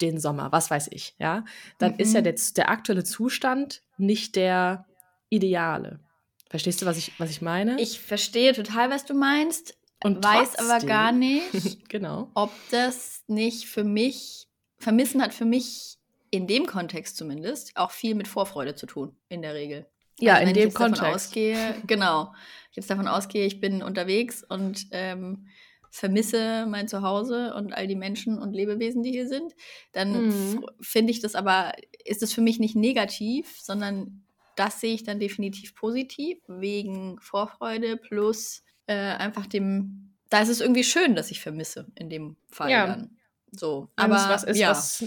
den 0.00 0.18
Sommer, 0.20 0.52
was 0.52 0.70
weiß 0.70 0.88
ich, 0.92 1.14
ja, 1.18 1.44
dann 1.78 1.96
ist 1.96 2.14
ja 2.14 2.20
Mhm. 2.20 2.24
der, 2.24 2.34
der 2.56 2.70
aktuelle 2.70 3.04
Zustand 3.04 3.82
nicht 3.98 4.36
der 4.36 4.86
ideale. 5.28 6.00
Verstehst 6.48 6.80
du, 6.80 6.86
was 6.86 6.96
ich, 6.96 7.12
was 7.18 7.30
ich 7.30 7.42
meine? 7.42 7.78
Ich 7.80 8.00
verstehe 8.00 8.52
total, 8.54 8.88
was 8.90 9.04
du 9.04 9.12
meinst, 9.14 9.76
Und 10.02 10.24
weiß 10.24 10.54
aber 10.60 10.68
trotzdem- 10.68 10.88
gar 10.88 11.12
nicht, 11.12 11.42
genau. 11.90 12.30
ob 12.34 12.52
das 12.70 13.24
nicht 13.26 13.66
für 13.66 13.84
mich, 13.84 14.46
Vermissen 14.78 15.20
hat 15.20 15.34
für 15.34 15.44
mich 15.44 15.97
in 16.30 16.46
dem 16.46 16.66
Kontext 16.66 17.16
zumindest 17.16 17.76
auch 17.76 17.90
viel 17.90 18.14
mit 18.14 18.28
Vorfreude 18.28 18.74
zu 18.74 18.86
tun, 18.86 19.16
in 19.28 19.42
der 19.42 19.54
Regel. 19.54 19.86
Ja, 20.20 20.34
Also 20.34 20.42
in 20.42 20.48
wenn 20.48 20.54
dem 20.54 20.58
ich 20.60 20.64
jetzt 20.66 20.80
davon 20.80 20.98
Kontext. 20.98 21.26
ausgehe, 21.28 21.74
genau. 21.86 22.32
Ich 22.70 22.76
jetzt 22.76 22.90
davon 22.90 23.08
ausgehe, 23.08 23.46
ich 23.46 23.60
bin 23.60 23.82
unterwegs 23.82 24.42
und 24.42 24.86
ähm, 24.90 25.46
vermisse 25.90 26.66
mein 26.66 26.86
Zuhause 26.88 27.54
und 27.54 27.72
all 27.72 27.86
die 27.86 27.96
Menschen 27.96 28.38
und 28.38 28.52
Lebewesen, 28.52 29.02
die 29.02 29.10
hier 29.12 29.26
sind, 29.28 29.54
dann 29.92 30.26
Mhm. 30.26 30.64
finde 30.80 31.10
ich 31.12 31.20
das 31.20 31.34
aber, 31.34 31.72
ist 32.04 32.22
es 32.22 32.32
für 32.32 32.40
mich 32.42 32.58
nicht 32.58 32.76
negativ, 32.76 33.58
sondern 33.60 34.24
das 34.54 34.80
sehe 34.80 34.92
ich 34.94 35.04
dann 35.04 35.18
definitiv 35.20 35.74
positiv, 35.74 36.38
wegen 36.48 37.18
Vorfreude 37.20 37.96
plus 37.96 38.64
äh, 38.86 38.94
einfach 38.96 39.46
dem, 39.46 40.14
da 40.30 40.40
ist 40.42 40.48
es 40.48 40.60
irgendwie 40.60 40.84
schön, 40.84 41.14
dass 41.14 41.30
ich 41.30 41.40
vermisse 41.40 41.86
in 41.94 42.10
dem 42.10 42.36
Fall 42.50 42.70
Ja. 42.70 42.86
dann. 42.86 43.16
So, 43.50 43.88
Wenn 43.96 44.06
aber 44.12 44.16
es 44.16 44.28
was 44.28 44.44
ist, 44.44 44.58
ja. 44.58 44.70
was, 44.70 45.04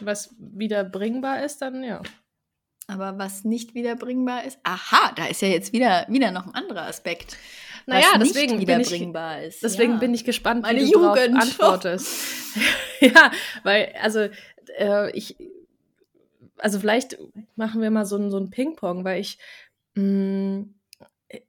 was 0.00 0.34
wieder 0.38 0.84
bringbar 0.84 1.44
ist, 1.44 1.62
dann 1.62 1.82
ja. 1.84 2.00
Aber 2.88 3.16
was 3.18 3.44
nicht 3.44 3.74
wiederbringbar 3.74 4.44
ist, 4.44 4.58
aha, 4.64 5.12
da 5.16 5.26
ist 5.26 5.40
ja 5.40 5.48
jetzt 5.48 5.72
wieder, 5.72 6.04
wieder 6.08 6.30
noch 6.32 6.46
ein 6.46 6.54
anderer 6.54 6.82
Aspekt. 6.86 7.36
Naja, 7.86 8.06
was 8.16 8.28
deswegen 8.32 8.56
nicht 8.56 8.66
bin 8.66 8.80
ich- 8.80 8.90
wiederbringbar 8.90 9.42
ist. 9.42 9.62
Deswegen 9.62 9.92
ja. 9.94 9.98
bin 9.98 10.14
ich 10.14 10.24
gespannt, 10.24 10.62
Meine 10.62 10.80
wie 10.80 10.90
du 10.90 11.00
Jugend. 11.02 11.40
antwortest. 11.40 12.08
ja, 13.00 13.30
weil, 13.62 13.92
also, 14.00 14.28
äh, 14.78 15.10
ich, 15.16 15.36
also 16.58 16.78
vielleicht 16.80 17.18
machen 17.56 17.80
wir 17.82 17.90
mal 17.90 18.04
so 18.04 18.16
ein, 18.16 18.30
so 18.30 18.38
ein 18.38 18.50
Ping-Pong, 18.50 19.04
weil 19.04 19.20
ich 19.20 19.38
mh, 19.94 20.64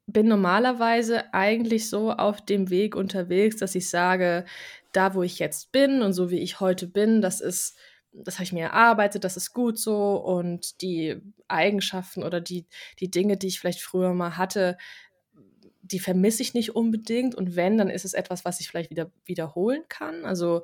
bin 0.08 0.28
normalerweise 0.28 1.34
eigentlich 1.34 1.90
so 1.90 2.12
auf 2.12 2.44
dem 2.46 2.70
Weg 2.70 2.96
unterwegs, 2.96 3.58
dass 3.58 3.76
ich 3.76 3.90
sage, 3.90 4.46
da 4.92 5.14
wo 5.16 5.24
ich 5.24 5.40
jetzt 5.40 5.72
bin 5.72 6.02
und 6.04 6.14
so 6.14 6.30
wie 6.32 6.40
ich 6.40 6.60
heute 6.60 6.88
bin, 6.88 7.22
das 7.22 7.42
ist, 7.42 7.76
das 8.14 8.36
habe 8.36 8.44
ich 8.44 8.54
mir 8.54 8.66
erarbeitet, 8.66 9.24
das 9.24 9.38
ist 9.38 9.54
gut 9.54 9.80
so 9.80 10.16
und 10.16 10.82
die 10.82 11.22
Eigenschaften 11.48 12.24
oder 12.24 12.40
die, 12.42 12.66
die 13.00 13.10
Dinge, 13.10 13.38
die 13.38 13.48
ich 13.48 13.60
vielleicht 13.60 13.82
früher 13.82 14.14
mal 14.14 14.38
hatte, 14.38 14.78
die 15.82 16.00
vermisse 16.00 16.42
ich 16.42 16.54
nicht 16.54 16.76
unbedingt 16.76 17.36
und 17.36 17.56
wenn, 17.56 17.78
dann 17.78 17.90
ist 17.90 18.06
es 18.06 18.14
etwas, 18.14 18.46
was 18.46 18.60
ich 18.60 18.70
vielleicht 18.70 18.90
wieder 18.90 19.12
wiederholen 19.26 19.84
kann. 19.90 20.26
Also, 20.26 20.64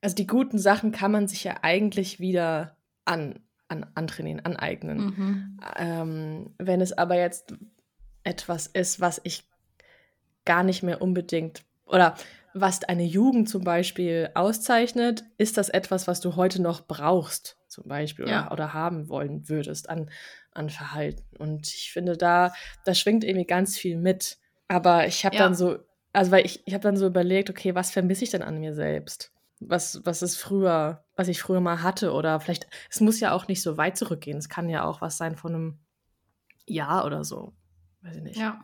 also 0.00 0.14
die 0.14 0.26
guten 0.26 0.58
Sachen 0.58 0.92
kann 0.92 1.10
man 1.10 1.26
sich 1.26 1.42
ja 1.44 1.56
eigentlich 1.62 2.20
wieder 2.20 2.76
an, 3.04 3.40
an, 3.68 3.86
antrainieren, 3.94 4.44
aneignen. 4.44 4.98
Mhm. 4.98 5.60
Ähm, 5.76 6.54
wenn 6.58 6.80
es 6.80 6.92
aber 6.92 7.16
jetzt 7.16 7.54
etwas 8.22 8.66
ist, 8.66 9.00
was 9.00 9.20
ich 9.24 9.44
gar 10.44 10.62
nicht 10.62 10.82
mehr 10.82 11.02
unbedingt 11.02 11.64
oder 11.86 12.14
was 12.54 12.84
eine 12.84 13.04
Jugend 13.04 13.48
zum 13.48 13.64
Beispiel 13.64 14.30
auszeichnet, 14.34 15.24
ist 15.38 15.56
das 15.56 15.68
etwas, 15.68 16.06
was 16.06 16.20
du 16.20 16.36
heute 16.36 16.62
noch 16.62 16.86
brauchst, 16.86 17.58
zum 17.68 17.88
Beispiel, 17.88 18.28
Ja. 18.28 18.44
oder, 18.46 18.52
oder 18.52 18.72
haben 18.72 19.08
wollen 19.08 19.48
würdest 19.48 19.90
an, 19.90 20.08
an 20.52 20.70
Verhalten. 20.70 21.24
Und 21.38 21.66
ich 21.66 21.90
finde, 21.92 22.16
da, 22.16 22.52
da 22.84 22.94
schwingt 22.94 23.24
irgendwie 23.24 23.46
ganz 23.46 23.76
viel 23.76 23.96
mit. 23.96 24.38
Aber 24.68 25.06
ich 25.06 25.24
habe 25.26 25.34
Ja. 25.36 25.42
dann 25.42 25.54
so, 25.56 25.78
also 26.12 26.30
weil 26.30 26.46
ich, 26.46 26.62
ich 26.66 26.74
habe 26.74 26.82
dann 26.82 26.96
so 26.96 27.06
überlegt, 27.06 27.50
okay, 27.50 27.74
was 27.74 27.90
vermisse 27.90 28.22
ich 28.24 28.30
denn 28.30 28.42
an 28.42 28.60
mir 28.60 28.72
selbst? 28.72 29.32
Was, 29.58 30.00
was 30.04 30.22
ist 30.22 30.36
früher, 30.36 31.04
was 31.16 31.26
ich 31.28 31.40
früher 31.42 31.60
mal 31.60 31.82
hatte? 31.82 32.12
Oder 32.12 32.38
vielleicht, 32.38 32.68
es 32.88 33.00
muss 33.00 33.18
ja 33.18 33.32
auch 33.32 33.48
nicht 33.48 33.62
so 33.62 33.76
weit 33.76 33.96
zurückgehen. 33.96 34.38
Es 34.38 34.48
kann 34.48 34.68
ja 34.68 34.84
auch 34.84 35.00
was 35.00 35.16
sein 35.16 35.36
von 35.36 35.54
einem 35.54 35.78
Jahr 36.66 37.04
oder 37.04 37.24
so. 37.24 37.52
Weiß 38.02 38.16
ich 38.16 38.22
nicht. 38.22 38.36
Ja. 38.36 38.60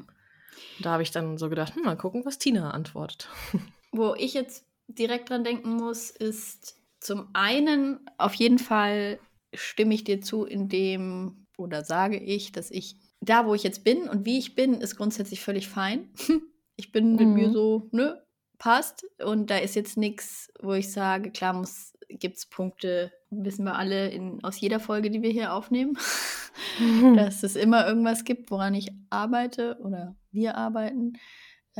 Da 0.78 0.92
habe 0.92 1.02
ich 1.02 1.10
dann 1.10 1.38
so 1.38 1.48
gedacht, 1.48 1.74
hm, 1.74 1.82
mal 1.82 1.96
gucken, 1.96 2.24
was 2.24 2.38
Tina 2.38 2.70
antwortet. 2.70 3.28
Wo 3.92 4.14
ich 4.14 4.34
jetzt 4.34 4.64
direkt 4.88 5.30
dran 5.30 5.44
denken 5.44 5.74
muss, 5.74 6.10
ist 6.10 6.76
zum 7.00 7.28
einen 7.32 8.00
auf 8.18 8.34
jeden 8.34 8.58
Fall 8.58 9.18
stimme 9.54 9.94
ich 9.94 10.04
dir 10.04 10.20
zu, 10.20 10.44
in 10.44 10.68
dem 10.68 11.46
oder 11.56 11.84
sage 11.84 12.18
ich, 12.18 12.52
dass 12.52 12.70
ich 12.70 12.96
da, 13.20 13.46
wo 13.46 13.54
ich 13.54 13.62
jetzt 13.62 13.84
bin 13.84 14.08
und 14.08 14.24
wie 14.24 14.38
ich 14.38 14.54
bin, 14.54 14.74
ist 14.74 14.96
grundsätzlich 14.96 15.40
völlig 15.40 15.68
fein. 15.68 16.08
Ich 16.76 16.92
bin 16.92 17.14
mit 17.14 17.28
Mhm. 17.28 17.34
mir 17.34 17.50
so, 17.50 17.90
ne, 17.92 18.22
passt. 18.56 19.04
Und 19.22 19.50
da 19.50 19.58
ist 19.58 19.74
jetzt 19.74 19.98
nichts, 19.98 20.50
wo 20.62 20.72
ich 20.72 20.90
sage, 20.90 21.30
klar 21.30 21.52
muss, 21.52 21.92
gibt 22.08 22.38
es 22.38 22.46
Punkte, 22.46 23.12
wissen 23.28 23.64
wir 23.66 23.74
alle 23.74 24.08
in, 24.08 24.42
aus 24.42 24.58
jeder 24.58 24.80
Folge, 24.80 25.10
die 25.10 25.20
wir 25.20 25.28
hier 25.28 25.52
aufnehmen, 25.52 25.98
dass 27.16 27.42
es 27.42 27.54
immer 27.54 27.86
irgendwas 27.86 28.24
gibt, 28.24 28.50
woran 28.50 28.74
ich 28.74 28.88
arbeite 29.10 29.78
oder 29.82 30.16
wir 30.32 30.56
arbeiten. 30.56 31.18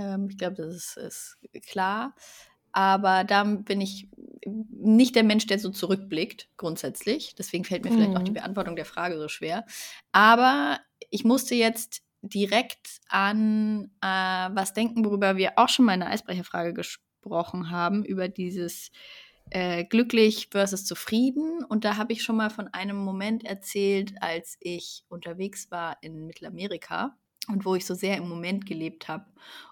Ähm, 0.00 0.28
ich 0.30 0.38
glaube, 0.38 0.56
das 0.56 0.96
ist, 0.96 0.96
ist 0.96 1.38
klar. 1.66 2.14
Aber 2.72 3.24
da 3.24 3.42
bin 3.44 3.80
ich 3.80 4.08
nicht 4.46 5.16
der 5.16 5.24
Mensch, 5.24 5.46
der 5.46 5.58
so 5.58 5.70
zurückblickt, 5.70 6.48
grundsätzlich. 6.56 7.34
Deswegen 7.34 7.64
fällt 7.64 7.84
mir 7.84 7.90
vielleicht 7.90 8.16
auch 8.16 8.22
die 8.22 8.30
Mhm. 8.30 8.34
Beantwortung 8.34 8.76
der 8.76 8.84
Frage 8.84 9.18
so 9.18 9.28
schwer. 9.28 9.66
Aber 10.12 10.78
ich 11.10 11.24
musste 11.24 11.54
jetzt 11.54 12.02
direkt 12.22 13.00
an 13.08 13.90
äh, 14.02 14.06
was 14.06 14.72
denken, 14.74 15.04
worüber 15.04 15.36
wir 15.36 15.58
auch 15.58 15.68
schon 15.68 15.84
mal 15.84 15.94
in 15.94 16.00
der 16.00 16.10
Eisbrecherfrage 16.10 16.74
gesprochen 16.74 17.70
haben, 17.70 18.04
über 18.04 18.28
dieses 18.28 18.90
äh, 19.50 19.84
glücklich 19.84 20.48
versus 20.52 20.84
zufrieden. 20.84 21.64
Und 21.64 21.84
da 21.84 21.96
habe 21.96 22.12
ich 22.12 22.22
schon 22.22 22.36
mal 22.36 22.50
von 22.50 22.68
einem 22.68 22.96
Moment 22.98 23.44
erzählt, 23.44 24.14
als 24.20 24.56
ich 24.60 25.04
unterwegs 25.08 25.70
war 25.70 25.96
in 26.02 26.26
Mittelamerika 26.26 27.16
und 27.48 27.64
wo 27.64 27.74
ich 27.74 27.86
so 27.86 27.94
sehr 27.94 28.16
im 28.16 28.28
Moment 28.28 28.66
gelebt 28.66 29.08
habe 29.08 29.26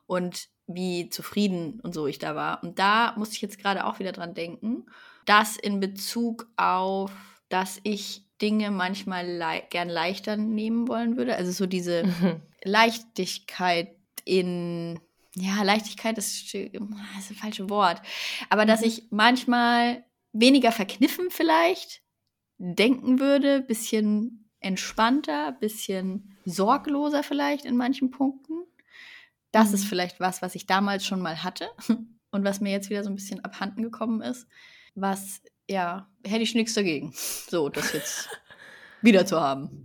und 0.07 0.49
wie 0.67 1.09
zufrieden 1.09 1.81
und 1.81 1.95
so 1.95 2.07
ich 2.07 2.19
da 2.19 2.35
war. 2.35 2.63
Und 2.63 2.79
da 2.79 3.15
muss 3.17 3.33
ich 3.33 3.41
jetzt 3.41 3.59
gerade 3.59 3.85
auch 3.87 3.99
wieder 3.99 4.13
dran 4.13 4.35
denken, 4.35 4.87
dass 5.25 5.57
in 5.57 5.81
Bezug 5.81 6.47
auf, 6.57 7.11
dass 7.49 7.81
ich 7.83 8.25
Dinge 8.41 8.71
manchmal 8.71 9.27
lei 9.27 9.67
gern 9.71 9.89
leichter 9.89 10.37
nehmen 10.37 10.89
wollen 10.89 11.17
würde. 11.17 11.37
Also 11.37 11.53
so 11.53 11.67
diese 11.67 12.05
Mhm. 12.05 12.43
Leichtigkeit 12.65 13.97
in, 14.25 15.01
ja, 15.35 15.63
Leichtigkeit 15.63 16.19
ist, 16.19 16.55
ist 16.55 16.71
das 16.75 17.37
falsche 17.39 17.71
Wort, 17.71 18.03
aber 18.51 18.67
dass 18.67 18.81
Mhm. 18.81 18.87
ich 18.87 19.03
manchmal 19.11 20.05
weniger 20.33 20.73
verkniffen 20.73 21.31
vielleicht 21.31 22.03
denken 22.59 23.19
würde, 23.21 23.61
bisschen 23.63 24.48
entspannter, 24.61 25.53
bisschen 25.53 26.37
sorgloser 26.45 27.23
vielleicht 27.23 27.65
in 27.65 27.77
manchen 27.77 28.11
Punkten. 28.11 28.65
Das 29.53 29.73
ist 29.73 29.85
Mhm. 29.85 29.89
vielleicht 29.89 30.21
was, 30.21 30.43
was 30.43 30.55
ich 30.55 30.67
damals 30.67 31.07
schon 31.07 31.21
mal 31.21 31.43
hatte 31.43 31.69
und 32.31 32.45
was 32.45 32.61
mir 32.61 32.73
jetzt 32.73 32.91
wieder 32.91 33.05
so 33.05 33.11
ein 33.11 33.17
bisschen 33.17 33.45
abhanden 33.45 33.83
gekommen 33.83 34.21
ist. 34.21 34.47
Was, 34.95 35.43
ja, 35.69 36.09
hätte 36.25 36.43
ich 36.43 36.55
nichts 36.55 36.75
dagegen, 36.75 37.13
so 37.49 37.69
das 37.69 37.93
jetzt 37.93 38.29
wieder 39.03 39.25
zu 39.27 39.41
haben. 39.41 39.85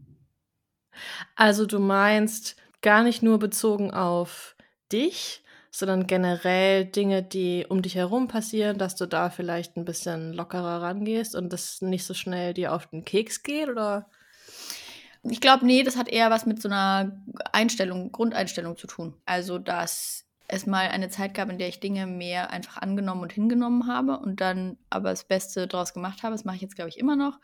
Also 1.36 1.66
du 1.66 1.80
meinst 1.80 2.56
gar 2.82 3.04
nicht 3.04 3.24
nur 3.24 3.40
bezogen 3.40 3.92
auf 3.92 4.56
dich, 4.92 5.44
sondern 5.72 6.06
generell 6.06 6.86
Dinge, 6.86 7.24
die 7.24 7.66
um 7.68 7.82
dich 7.82 7.96
herum 7.96 8.28
passieren, 8.28 8.78
dass 8.78 8.96
du 8.96 9.08
da 9.08 9.30
vielleicht 9.30 9.76
ein 9.76 9.86
bisschen 9.86 10.34
lockerer 10.34 10.82
rangehst 10.82 11.36
und 11.36 11.52
das 11.52 11.82
nicht 11.82 12.06
so 12.06 12.14
schnell 12.14 12.54
dir 12.54 12.74
auf 12.74 12.88
den 12.88 13.06
Keks 13.06 13.42
geht, 13.42 13.70
oder? 13.70 14.10
Ich 15.24 15.40
glaube, 15.40 15.66
nee, 15.66 15.84
das 15.84 15.96
hat 15.96 16.10
eher 16.10 16.30
was 16.30 16.46
mit 16.46 16.62
so 16.62 16.68
einer 16.68 17.24
Einstellung, 17.52 18.12
Grundeinstellung 18.12 18.78
zu 18.78 18.88
tun. 18.88 19.16
Also, 19.26 19.58
dass 19.58 20.26
es 20.48 20.66
mal 20.66 20.90
eine 20.90 21.10
Zeit 21.10 21.34
gab, 21.34 21.50
in 21.50 21.58
der 21.58 21.70
ich 21.70 21.80
Dinge 21.80 22.06
mehr 22.06 22.50
einfach 22.52 22.78
angenommen 22.78 23.22
und 23.22 23.34
hingenommen 23.34 23.88
habe 23.88 24.20
und 24.20 24.42
dann 24.42 24.78
aber 24.90 25.10
das 25.10 25.24
Beste 25.24 25.68
draus 25.68 25.94
gemacht 25.94 26.24
habe. 26.24 26.34
Das 26.34 26.46
mache 26.46 26.58
ich 26.58 26.62
jetzt, 26.62 26.76
glaube 26.76 26.90
ich, 26.90 27.00
immer 27.00 27.16
noch. 27.16 27.40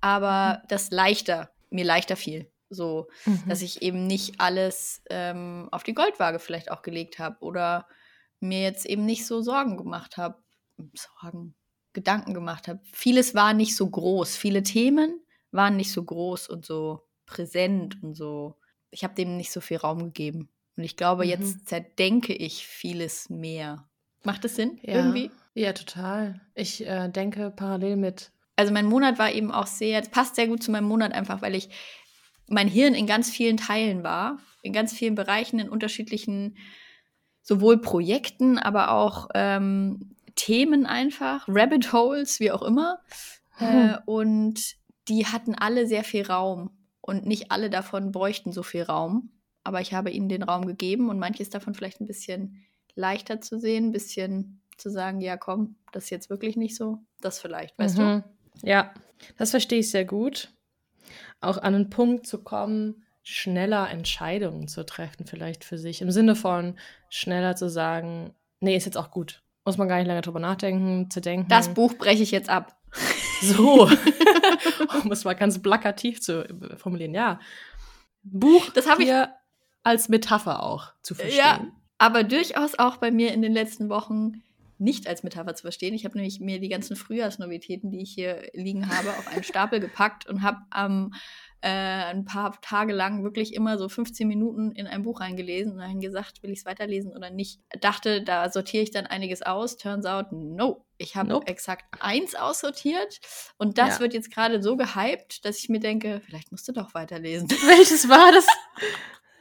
Aber 0.00 0.62
das 0.68 0.90
leichter, 0.90 1.50
mir 1.70 1.84
leichter 1.84 2.16
fiel. 2.16 2.50
So, 2.68 3.08
dass 3.48 3.62
ich 3.62 3.82
eben 3.82 4.06
nicht 4.06 4.40
alles 4.40 5.02
ähm, 5.10 5.68
auf 5.72 5.82
die 5.82 5.94
Goldwaage 5.94 6.38
vielleicht 6.38 6.70
auch 6.70 6.82
gelegt 6.82 7.18
habe 7.18 7.36
oder 7.40 7.86
mir 8.38 8.62
jetzt 8.62 8.86
eben 8.86 9.04
nicht 9.04 9.26
so 9.26 9.42
Sorgen 9.42 9.76
gemacht 9.76 10.16
habe. 10.16 10.42
Sorgen, 10.94 11.54
Gedanken 11.92 12.32
gemacht 12.32 12.68
habe. 12.68 12.80
Vieles 12.92 13.34
war 13.34 13.54
nicht 13.54 13.76
so 13.76 13.88
groß. 13.88 14.36
Viele 14.36 14.62
Themen 14.62 15.20
waren 15.50 15.76
nicht 15.76 15.92
so 15.92 16.02
groß 16.02 16.48
und 16.48 16.64
so 16.64 17.06
präsent 17.30 18.02
und 18.02 18.14
so. 18.14 18.56
Ich 18.90 19.04
habe 19.04 19.14
dem 19.14 19.36
nicht 19.36 19.52
so 19.52 19.60
viel 19.60 19.76
Raum 19.78 19.98
gegeben. 20.00 20.48
Und 20.76 20.84
ich 20.84 20.96
glaube, 20.96 21.24
Mhm. 21.24 21.30
jetzt 21.30 21.68
zerdenke 21.68 22.32
ich 22.34 22.66
vieles 22.66 23.30
mehr. 23.30 23.88
Macht 24.24 24.44
das 24.44 24.56
Sinn? 24.56 24.78
Ja. 24.82 24.96
Irgendwie? 24.96 25.30
Ja, 25.54 25.72
total. 25.72 26.40
Ich 26.54 26.86
äh, 26.86 27.08
denke 27.08 27.50
parallel 27.50 27.96
mit. 27.96 28.32
Also 28.56 28.72
mein 28.72 28.86
Monat 28.86 29.18
war 29.18 29.32
eben 29.32 29.50
auch 29.50 29.66
sehr, 29.66 30.00
es 30.00 30.08
passt 30.10 30.34
sehr 30.36 30.48
gut 30.48 30.62
zu 30.62 30.70
meinem 30.70 30.86
Monat 30.88 31.12
einfach, 31.12 31.40
weil 31.40 31.54
ich 31.54 31.68
mein 32.48 32.68
Hirn 32.68 32.94
in 32.94 33.06
ganz 33.06 33.30
vielen 33.30 33.56
Teilen 33.56 34.02
war, 34.02 34.38
in 34.62 34.72
ganz 34.72 34.92
vielen 34.92 35.14
Bereichen, 35.14 35.58
in 35.60 35.68
unterschiedlichen 35.70 36.56
sowohl 37.42 37.80
Projekten, 37.80 38.58
aber 38.58 38.90
auch 38.90 39.28
ähm, 39.34 40.16
Themen 40.34 40.84
einfach, 40.86 41.46
Rabbit 41.48 41.92
Holes, 41.92 42.40
wie 42.40 42.50
auch 42.50 42.62
immer. 42.62 42.98
Äh, 43.62 43.98
und 44.06 44.58
die 45.08 45.26
hatten 45.26 45.54
alle 45.54 45.86
sehr 45.86 46.02
viel 46.02 46.22
Raum. 46.24 46.70
Und 47.10 47.26
nicht 47.26 47.50
alle 47.50 47.70
davon 47.70 48.12
bräuchten 48.12 48.52
so 48.52 48.62
viel 48.62 48.84
Raum. 48.84 49.32
Aber 49.64 49.80
ich 49.80 49.92
habe 49.92 50.12
ihnen 50.12 50.28
den 50.28 50.44
Raum 50.44 50.64
gegeben 50.64 51.10
und 51.10 51.18
manches 51.18 51.50
davon 51.50 51.74
vielleicht 51.74 52.00
ein 52.00 52.06
bisschen 52.06 52.62
leichter 52.94 53.40
zu 53.40 53.58
sehen, 53.58 53.86
ein 53.86 53.92
bisschen 53.92 54.62
zu 54.76 54.90
sagen, 54.90 55.20
ja 55.20 55.36
komm, 55.36 55.74
das 55.90 56.04
ist 56.04 56.10
jetzt 56.10 56.30
wirklich 56.30 56.56
nicht 56.56 56.76
so. 56.76 56.98
Das 57.20 57.40
vielleicht, 57.40 57.76
weißt 57.80 57.98
du? 57.98 58.02
Mhm. 58.02 58.24
Ja, 58.62 58.94
das 59.38 59.50
verstehe 59.50 59.80
ich 59.80 59.90
sehr 59.90 60.04
gut. 60.04 60.52
Auch 61.40 61.58
an 61.58 61.74
einen 61.74 61.90
Punkt 61.90 62.28
zu 62.28 62.44
kommen, 62.44 63.02
schneller 63.24 63.90
Entscheidungen 63.90 64.68
zu 64.68 64.86
treffen, 64.86 65.26
vielleicht 65.26 65.64
für 65.64 65.78
sich. 65.78 66.02
Im 66.02 66.12
Sinne 66.12 66.36
von 66.36 66.78
schneller 67.08 67.56
zu 67.56 67.68
sagen, 67.68 68.34
nee, 68.60 68.76
ist 68.76 68.84
jetzt 68.86 68.96
auch 68.96 69.10
gut. 69.10 69.42
Muss 69.64 69.78
man 69.78 69.88
gar 69.88 69.98
nicht 69.98 70.06
lange 70.06 70.22
drüber 70.22 70.38
nachdenken, 70.38 71.10
zu 71.10 71.20
denken. 71.20 71.48
Das 71.48 71.74
Buch 71.74 71.94
breche 71.94 72.22
ich 72.22 72.30
jetzt 72.30 72.50
ab. 72.50 72.80
So. 73.42 73.90
um 75.04 75.12
es 75.12 75.24
mal 75.24 75.34
ganz 75.34 75.60
plakativ 75.60 76.20
zu 76.20 76.44
äh, 76.48 76.76
formulieren, 76.76 77.14
ja. 77.14 77.40
Buch 78.22 78.70
Das 78.70 78.88
habe 78.88 79.02
ich- 79.02 79.12
als 79.82 80.08
Metapher 80.08 80.62
auch 80.62 80.92
zu 81.02 81.14
verstehen. 81.14 81.38
Ja. 81.38 81.66
Aber 81.98 82.22
durchaus 82.22 82.78
auch 82.78 82.98
bei 82.98 83.10
mir 83.10 83.32
in 83.32 83.42
den 83.42 83.52
letzten 83.52 83.88
Wochen 83.88 84.42
nicht 84.78 85.06
als 85.06 85.22
Metapher 85.22 85.54
zu 85.54 85.62
verstehen. 85.62 85.94
Ich 85.94 86.04
habe 86.04 86.16
nämlich 86.16 86.40
mir 86.40 86.58
die 86.58 86.70
ganzen 86.70 86.96
Frühjahrsnovitäten, 86.96 87.90
die 87.90 88.00
ich 88.02 88.12
hier 88.12 88.42
liegen 88.54 88.88
habe, 88.88 89.10
auf 89.10 89.28
einen 89.28 89.44
Stapel 89.44 89.78
gepackt 89.80 90.26
und 90.26 90.42
habe 90.42 90.58
ähm, 90.74 91.12
äh, 91.62 91.68
ein 91.68 92.24
paar 92.24 92.60
Tage 92.60 92.92
lang 92.92 93.22
wirklich 93.22 93.54
immer 93.54 93.76
so 93.78 93.88
15 93.88 94.26
Minuten 94.26 94.72
in 94.72 94.86
ein 94.86 95.02
Buch 95.02 95.20
reingelesen 95.20 95.72
und 95.72 95.78
dann 95.78 96.00
gesagt, 96.00 96.42
will 96.42 96.50
ich 96.50 96.60
es 96.60 96.64
weiterlesen 96.64 97.12
oder 97.14 97.30
nicht. 97.30 97.60
Dachte, 97.80 98.22
da 98.22 98.50
sortiere 98.50 98.82
ich 98.82 98.90
dann 98.90 99.06
einiges 99.06 99.42
aus. 99.42 99.76
Turns 99.76 100.06
out, 100.06 100.32
no. 100.32 100.84
Ich 100.96 101.16
habe 101.16 101.28
Nope. 101.30 101.46
exakt 101.46 101.84
eins 102.00 102.34
aussortiert 102.34 103.20
und 103.56 103.78
das 103.78 103.94
Ja. 103.94 104.00
wird 104.00 104.14
jetzt 104.14 104.30
gerade 104.32 104.62
so 104.62 104.76
gehypt, 104.76 105.44
dass 105.44 105.58
ich 105.58 105.68
mir 105.68 105.80
denke, 105.80 106.20
vielleicht 106.24 106.50
musst 106.52 106.68
du 106.68 106.72
doch 106.72 106.94
weiterlesen. 106.94 107.48
Welches 107.66 108.08
war 108.08 108.32
das? 108.32 108.46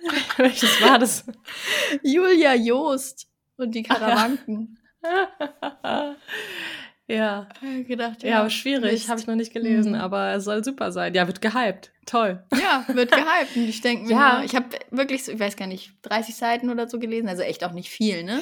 Welches 0.38 0.82
war 0.82 1.00
das? 1.00 1.26
Julia 2.04 2.54
Joost 2.56 3.28
und 3.58 3.76
die 3.76 3.84
ja. 3.84 3.94
Karawanken. 3.96 4.80
ja. 7.10 7.50
Gedacht, 7.88 8.24
Ja, 8.24 8.40
aber 8.40 8.50
schwierig, 8.50 9.10
habe 9.10 9.20
ich 9.20 9.28
noch 9.28 9.36
nicht 9.36 9.52
gelesen, 9.54 9.94
Mhm. 9.94 10.00
aber 10.00 10.34
es 10.36 10.46
soll 10.46 10.64
super 10.64 10.92
sein. 10.92 11.14
Ja, 11.14 11.28
wird 11.28 11.42
gehypt. 11.42 11.92
Toll. 12.06 12.44
Ja, 12.54 12.86
wird 12.88 13.12
gehypt. 13.12 13.56
Und 13.56 13.68
ich 13.68 13.82
denke 13.82 14.04
mir, 14.08 14.12
Ja. 14.12 14.42
ich 14.44 14.56
habe 14.56 14.68
wirklich 14.92 15.26
so, 15.26 15.32
ich 15.34 15.40
weiß 15.40 15.56
gar 15.58 15.68
nicht, 15.68 15.92
30 16.04 16.36
Seiten 16.36 16.70
oder 16.70 16.88
so 16.88 17.00
gelesen, 17.00 17.28
also 17.28 17.42
echt 17.44 17.64
auch 17.64 17.74
nicht 17.74 17.90
viel, 17.90 18.24
ne? 18.24 18.40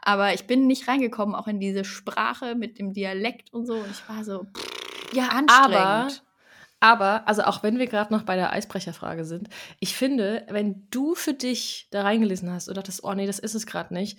Aber 0.00 0.32
ich 0.32 0.46
bin 0.46 0.66
nicht 0.66 0.88
reingekommen, 0.88 1.34
auch 1.34 1.48
in 1.48 1.60
diese 1.60 1.84
Sprache 1.84 2.54
mit 2.54 2.78
dem 2.78 2.92
Dialekt 2.94 3.52
und 3.52 3.66
so. 3.66 3.74
Und 3.74 3.90
ich 3.90 4.08
war 4.08 4.24
so, 4.24 4.46
pff, 4.56 5.12
ja, 5.12 5.28
anstrengend. 5.28 5.72
Aber, 5.74 6.08
aber, 6.80 7.28
also 7.28 7.42
auch 7.42 7.62
wenn 7.64 7.78
wir 7.78 7.88
gerade 7.88 8.14
noch 8.14 8.22
bei 8.22 8.36
der 8.36 8.52
Eisbrecherfrage 8.52 9.24
sind, 9.24 9.48
ich 9.80 9.96
finde, 9.96 10.46
wenn 10.48 10.86
du 10.90 11.14
für 11.16 11.34
dich 11.34 11.88
da 11.90 12.02
reingelesen 12.02 12.50
hast 12.52 12.68
und 12.68 12.76
dachtest, 12.76 13.02
oh 13.02 13.12
nee, 13.14 13.26
das 13.26 13.40
ist 13.40 13.54
es 13.56 13.66
gerade 13.66 13.92
nicht, 13.92 14.18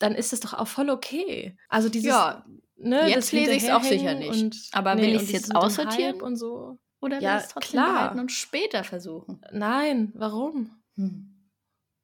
dann 0.00 0.14
ist 0.16 0.32
es 0.32 0.40
doch 0.40 0.52
auch 0.54 0.66
voll 0.66 0.90
okay. 0.90 1.56
Also 1.68 1.88
dieses, 1.88 2.08
ja, 2.10 2.44
ne, 2.76 3.08
jetzt 3.08 3.32
lese 3.32 3.52
ich's 3.52 3.68
auch 3.70 3.82
sicher 3.82 4.14
nicht. 4.14 4.30
Und, 4.42 4.56
Aber 4.72 4.96
will 4.96 5.08
und 5.08 5.14
ich's 5.16 5.26
dieses 5.26 5.48
jetzt 5.48 5.56
aussortieren? 5.56 6.20
Und 6.20 6.36
so. 6.36 6.78
oder 7.00 7.20
ja, 7.20 7.32
will 7.32 7.38
ich 7.38 7.44
es 7.44 7.48
trotzdem 7.50 7.70
klar. 7.70 7.92
behalten 7.94 8.20
und 8.20 8.32
später 8.32 8.84
versuchen? 8.84 9.40
Nein, 9.52 10.12
warum? 10.14 10.70
Hm. 10.96 11.30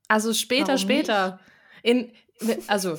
Also 0.08 0.32
später, 0.34 0.68
Warum 0.68 0.78
später. 0.78 1.40
In, 1.82 2.12
also 2.66 2.98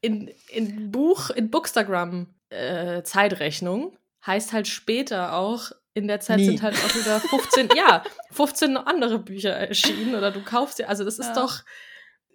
in, 0.00 0.30
in 0.48 0.90
Buch, 0.90 1.30
in 1.30 1.50
Bookstagram 1.50 2.26
äh, 2.50 3.02
Zeitrechnung 3.02 3.96
heißt 4.26 4.52
halt 4.52 4.68
später 4.68 5.34
auch, 5.34 5.72
in 5.94 6.08
der 6.08 6.20
Zeit 6.20 6.38
Nie. 6.38 6.46
sind 6.46 6.62
halt 6.62 6.74
auch 6.76 6.94
wieder 6.94 7.20
15, 7.20 7.68
ja, 7.76 8.02
15 8.30 8.76
andere 8.76 9.18
Bücher 9.18 9.50
erschienen 9.50 10.14
oder 10.14 10.30
du 10.30 10.42
kaufst 10.42 10.78
dir, 10.78 10.88
also 10.88 11.04
das 11.04 11.18
ist 11.18 11.28
Ja. 11.28 11.34
doch, 11.34 11.62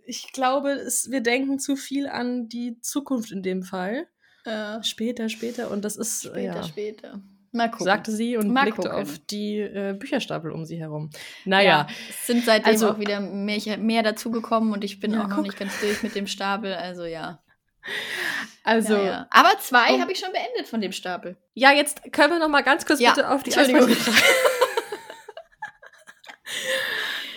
ich 0.05 0.31
glaube, 0.31 0.71
es, 0.71 1.09
wir 1.09 1.21
denken 1.21 1.57
zu 1.59 1.75
viel 1.75 2.07
an 2.07 2.47
die 2.49 2.79
Zukunft 2.81 3.31
in 3.31 3.41
dem 3.43 3.63
Fall. 3.63 4.07
Äh, 4.47 4.83
Später, 4.83 5.29
später 5.29 5.69
und 5.71 5.83
das 5.85 5.97
ist, 5.97 6.23
später, 6.23 6.39
ja, 6.41 6.63
später. 6.63 7.21
Mal 7.51 7.69
gucken. 7.71 7.85
sagte 7.85 8.11
sie 8.11 8.37
und 8.37 8.49
Mal 8.49 8.63
blickte 8.63 8.83
gucken. 8.89 9.01
auf 9.03 9.19
die 9.19 9.59
äh, 9.59 9.95
Bücherstapel 9.97 10.51
um 10.51 10.65
sie 10.65 10.77
herum. 10.79 11.09
Ja, 11.13 11.19
Naja, 11.45 11.87
es 12.09 12.27
sind 12.27 12.45
seitdem 12.45 12.71
Also- 12.71 12.91
auch 12.91 12.99
wieder 12.99 13.19
mehr, 13.19 13.77
mehr 13.77 14.03
dazugekommen 14.03 14.73
und 14.73 14.83
ich 14.83 14.99
bin 14.99 15.13
Ja, 15.13 15.23
auch 15.23 15.27
noch 15.27 15.35
guck. 15.37 15.45
nicht 15.45 15.57
ganz 15.59 15.79
durch 15.79 16.03
mit 16.03 16.13
dem 16.15 16.27
Stapel, 16.27 16.73
also 16.73 17.05
ja. 17.05 17.41
also, 18.63 18.95
ja, 18.95 19.03
ja. 19.03 19.27
Aber 19.31 19.57
zwei 19.59 19.93
um- 19.93 20.01
habe 20.01 20.11
ich 20.11 20.19
schon 20.19 20.31
beendet 20.33 20.67
von 20.67 20.81
dem 20.81 20.91
Stapel. 20.91 21.37
Ja, 21.53 21.71
jetzt 21.71 22.01
können 22.11 22.33
wir 22.33 22.39
noch 22.39 22.49
mal 22.49 22.63
ganz 22.63 22.85
kurz 22.85 22.99
Ja, 22.99 23.13
bitte 23.13 23.29
auf 23.29 23.43
die 23.43 23.51
Entschuldigung. 23.51 23.89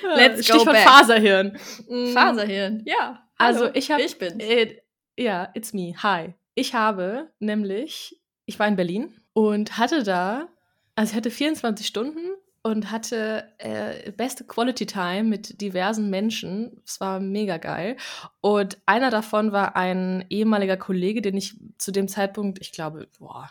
Let's 0.02 0.36
go 0.48 0.54
Stichwort 0.54 0.74
back. 0.76 0.88
Faserhirn. 0.88 1.58
Mm, 1.88 2.12
Faserhirn, 2.12 2.82
ja. 2.86 3.22
Also 3.38 3.60
hallo, 3.64 3.70
ich 3.74 3.90
habe, 3.90 4.02
Ich 4.02 4.18
bin's. 4.18 4.42
äh, 4.42 4.76
ja, 5.16 5.50
it's 5.54 5.72
me. 5.72 5.94
Hi. 6.02 6.34
Ich 6.54 6.74
habe 6.74 7.30
nämlich 7.38 8.20
ich 8.50 8.58
war 8.58 8.66
in 8.66 8.76
Berlin 8.76 9.14
und 9.32 9.78
hatte 9.78 10.02
da, 10.02 10.48
also 10.96 11.12
ich 11.12 11.16
hatte 11.16 11.30
24 11.30 11.86
Stunden 11.86 12.18
und 12.62 12.90
hatte 12.90 13.48
äh, 13.58 14.10
beste 14.12 14.44
Quality 14.44 14.86
Time 14.86 15.24
mit 15.24 15.60
diversen 15.60 16.10
Menschen. 16.10 16.82
Es 16.84 17.00
war 17.00 17.20
mega 17.20 17.56
geil. 17.56 17.96
Und 18.40 18.78
einer 18.86 19.10
davon 19.10 19.52
war 19.52 19.76
ein 19.76 20.26
ehemaliger 20.28 20.76
Kollege, 20.76 21.22
den 21.22 21.36
ich 21.36 21.54
zu 21.78 21.92
dem 21.92 22.08
Zeitpunkt, 22.08 22.58
ich 22.60 22.72
glaube, 22.72 23.08
boah, 23.18 23.50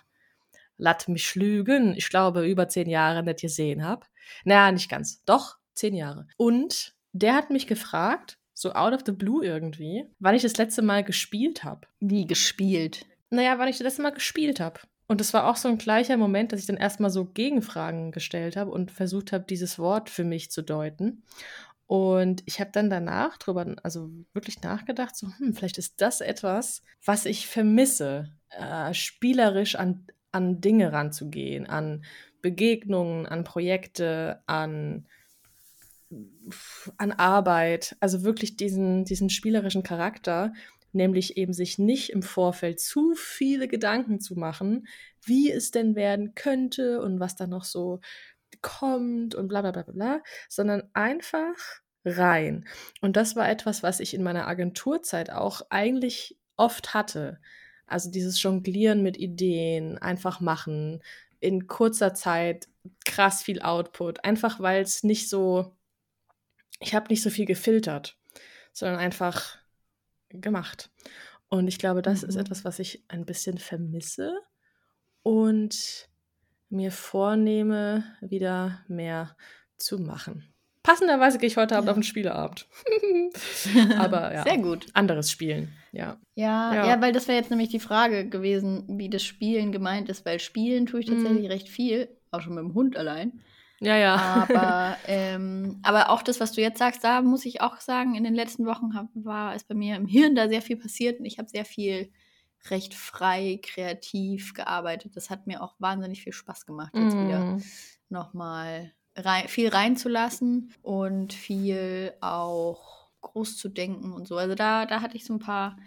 latt 0.78 1.08
mich 1.08 1.34
lügen, 1.34 1.96
ich 1.96 2.10
glaube, 2.10 2.46
über 2.46 2.68
zehn 2.68 2.90
Jahre 2.90 3.24
nicht 3.24 3.42
gesehen 3.42 3.84
habe. 3.84 4.06
Naja, 4.44 4.72
nicht 4.72 4.90
ganz. 4.90 5.24
Doch, 5.24 5.58
zehn 5.74 5.96
Jahre. 5.96 6.28
Und 6.38 6.94
der 7.14 7.36
hat 7.36 7.50
mich 7.50 7.68
gefragt, 7.68 8.38
so 8.60 8.74
out 8.74 8.94
of 8.94 9.04
the 9.06 9.14
blue 9.14 9.46
irgendwie, 9.46 10.06
wann 10.20 10.36
ich 10.36 10.42
das 10.42 10.58
letzte 10.58 10.82
Mal 10.82 11.04
gespielt 11.04 11.64
habe. 11.64 11.88
Wie 12.02 12.26
gespielt? 12.26 13.06
Naja, 13.30 13.58
wann 13.58 13.70
ich 13.70 13.78
das 13.78 13.86
letzte 13.86 14.02
Mal 14.02 14.12
gespielt 14.12 14.60
habe. 14.60 14.82
Und 15.08 15.22
das 15.22 15.34
war 15.34 15.48
auch 15.48 15.56
so 15.56 15.70
ein 15.70 15.78
gleicher 15.78 16.18
Moment, 16.18 16.52
dass 16.52 16.60
ich 16.60 16.66
dann 16.66 16.78
erstmal 16.78 17.10
so 17.10 17.26
Gegenfragen 17.26 18.12
gestellt 18.12 18.58
habe 18.58 18.72
und 18.72 18.92
versucht 18.92 19.32
habe, 19.32 19.46
dieses 19.50 19.80
Wort 19.80 20.10
für 20.10 20.26
mich 20.26 20.52
zu 20.52 20.62
deuten. 20.62 21.24
Und 21.88 22.44
ich 22.46 22.60
habe 22.60 22.72
dann 22.72 22.90
danach 22.90 23.38
drüber, 23.38 23.76
also 23.82 24.12
wirklich 24.34 24.62
nachgedacht, 24.62 25.16
so, 25.16 25.28
hm, 25.38 25.56
vielleicht 25.56 25.78
ist 25.78 26.02
das 26.02 26.20
etwas, 26.20 26.82
was 27.04 27.26
ich 27.26 27.48
vermisse, 27.48 28.30
äh, 28.50 28.94
spielerisch 28.94 29.76
an, 29.76 30.06
an 30.32 30.60
Dinge 30.60 30.92
ranzugehen, 30.92 31.66
an 31.66 32.04
Begegnungen, 32.42 33.26
an 33.26 33.46
Projekte, 33.46 34.44
an 34.46 35.08
an 36.98 37.12
Arbeit, 37.12 37.96
also 38.00 38.24
wirklich 38.24 38.58
diesen, 38.58 39.06
diesen 39.06 39.30
spielerischen 39.30 39.84
Charakter, 39.84 40.54
nämlich 40.92 41.38
eben 41.38 41.54
sich 41.54 41.78
nicht 41.78 42.10
im 42.10 42.24
Vorfeld 42.24 42.80
zu 42.80 43.14
viele 43.16 43.68
Gedanken 43.68 44.20
zu 44.20 44.36
machen, 44.36 44.88
wie 45.24 45.52
es 45.52 45.72
denn 45.72 45.96
werden 45.96 46.34
könnte 46.36 47.02
und 47.02 47.20
was 47.20 47.36
da 47.36 47.48
noch 47.48 47.64
so 47.64 48.00
kommt 48.62 49.36
und 49.36 49.48
bla 49.48 49.62
bla 49.62 49.72
bla 49.72 49.84
bla, 49.84 50.24
sondern 50.48 50.84
einfach 50.94 51.56
rein. 52.06 52.66
Und 53.02 53.16
das 53.16 53.36
war 53.36 53.50
etwas, 53.50 53.84
was 53.84 54.00
ich 54.00 54.14
in 54.14 54.24
meiner 54.24 54.48
Agenturzeit 54.48 55.30
auch 55.32 55.62
eigentlich 55.70 56.38
oft 56.58 56.94
hatte. 56.94 57.40
Also 57.86 58.10
dieses 58.12 58.42
Jonglieren 58.42 59.04
mit 59.04 59.18
Ideen, 59.18 59.98
einfach 59.98 60.40
machen, 60.40 61.02
in 61.40 61.68
kurzer 61.68 62.14
Zeit 62.14 62.68
krass 63.06 63.44
viel 63.44 63.62
Output, 63.62 64.24
einfach 64.26 64.60
weil 64.60 64.82
es 64.82 65.04
nicht 65.04 65.30
so 65.30 65.76
ich 66.80 66.96
habe 66.96 67.08
nicht 67.10 67.22
so 67.22 67.30
viel 67.30 67.46
gefiltert, 67.46 68.18
sondern 68.72 69.00
einfach 69.00 69.58
gemacht. 70.30 70.90
Und 71.50 71.68
ich 71.68 71.80
glaube, 71.80 72.02
das 72.02 72.24
mhm. 72.24 72.30
ist 72.30 72.36
etwas, 72.36 72.66
was 72.66 72.80
ich 72.80 73.04
ein 73.08 73.26
bisschen 73.26 73.58
vermisse 73.58 74.34
und 75.24 76.10
mir 76.70 76.92
vornehme, 76.92 78.04
wieder 78.22 78.84
mehr 78.88 79.36
zu 79.78 79.98
machen. 79.98 80.54
Passenderweise 80.84 81.40
gehe 81.40 81.48
ich 81.48 81.58
heute 81.58 81.76
Abend 81.76 81.88
ja. 81.88 81.92
auf 81.92 81.98
einen 81.98 82.04
Spieleabend. 82.04 82.68
Aber 83.98 84.34
ja. 84.34 84.44
Sehr 84.44 84.58
gut. 84.60 84.88
Anderes 84.94 85.30
Spielen, 85.30 85.74
ja. 85.92 86.20
Ja, 86.36 86.74
ja, 86.74 86.88
ja 86.88 87.02
weil 87.02 87.12
das 87.12 87.28
wäre 87.28 87.38
jetzt 87.38 87.50
nämlich 87.50 87.70
die 87.70 87.80
Frage 87.80 88.30
gewesen, 88.30 88.86
wie 88.98 89.10
das 89.10 89.24
Spielen 89.24 89.72
gemeint 89.72 90.10
ist, 90.10 90.26
weil 90.26 90.40
Spielen 90.40 90.86
tue 90.86 91.02
ich 91.02 91.08
mhm. 91.08 91.16
tatsächlich 91.16 91.44
mhm. 91.44 91.52
recht 91.52 91.70
viel, 91.70 92.10
auch 92.32 92.42
schon 92.42 92.56
mit 92.56 92.64
dem 92.64 92.74
Hund 92.74 92.96
allein. 92.96 93.42
Ja, 93.80 93.96
ja. 93.98 94.16
Aber, 94.16 94.98
ähm, 95.08 95.80
aber 95.84 96.10
auch 96.10 96.22
das, 96.22 96.40
was 96.40 96.52
du 96.52 96.62
jetzt 96.62 96.80
sagst, 96.80 97.04
da 97.04 97.22
muss 97.22 97.46
ich 97.46 97.62
auch 97.62 97.80
sagen, 97.80 98.16
in 98.16 98.24
den 98.24 98.36
letzten 98.36 98.66
Wochen 98.66 98.94
hab, 98.96 99.08
war 99.14 99.56
es 99.56 99.64
bei 99.64 99.76
mir 99.76 99.96
im 99.96 100.08
Hirn 100.08 100.36
da 100.36 100.48
sehr 100.48 100.62
viel 100.62 100.78
passiert 100.78 101.20
und 101.20 101.26
ich 101.26 101.38
habe 101.38 101.50
sehr 101.50 101.66
viel 101.66 102.12
recht 102.70 102.94
frei, 102.94 103.60
kreativ 103.62 104.54
gearbeitet. 104.54 105.16
Das 105.16 105.30
hat 105.30 105.48
mir 105.48 105.64
auch 105.64 105.76
wahnsinnig 105.80 106.24
viel 106.24 106.34
Spaß 106.34 106.66
gemacht, 106.66 106.92
jetzt 106.94 107.16
mm. 107.16 107.28
wieder 107.28 107.58
nochmal 108.10 108.92
rein, 109.16 109.48
viel 109.48 109.70
reinzulassen 109.70 110.74
und 110.82 111.34
viel 111.34 112.14
auch 112.22 113.10
groß 113.22 113.58
zu 113.58 113.70
denken 113.70 114.12
und 114.12 114.28
so. 114.28 114.38
Also 114.38 114.56
da, 114.56 114.86
da 114.86 115.02
hatte 115.02 115.16
ich 115.16 115.26
so 115.26 115.34
ein 115.34 115.40
paar 115.40 115.78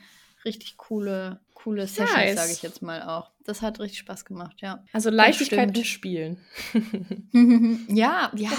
richtig 0.45 0.77
coole, 0.77 1.41
coole 1.55 1.87
Sessions, 1.87 2.15
nice. 2.15 2.37
sage 2.37 2.53
ich 2.53 2.63
jetzt 2.63 2.83
mal 2.83 3.03
auch. 3.03 3.32
Das 3.45 3.63
hat 3.63 3.81
richtig 3.81 3.99
Spaß 4.01 4.25
gemacht, 4.25 4.61
ja. 4.61 4.85
Also 4.93 5.11
Leichtigkeit 5.11 5.77
im 5.77 5.85
Spielen. 5.85 6.39
ja, 7.89 8.31
ja. 8.37 8.51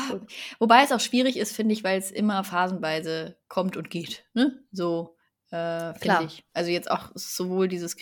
Wobei 0.59 0.83
es 0.83 0.91
auch 0.91 0.99
schwierig 0.99 1.37
ist, 1.37 1.55
finde 1.55 1.73
ich, 1.73 1.83
weil 1.83 1.97
es 1.97 2.11
immer 2.11 2.43
phasenweise 2.43 3.37
kommt 3.47 3.77
und 3.77 3.89
geht. 3.89 4.25
Ne? 4.33 4.63
So, 4.71 5.15
äh, 5.53 5.93
finde 5.93 6.25
ich. 6.25 6.43
Also 6.53 6.71
jetzt 6.71 6.89
auch 6.89 7.11
sowohl 7.13 7.67
dieses, 7.67 7.95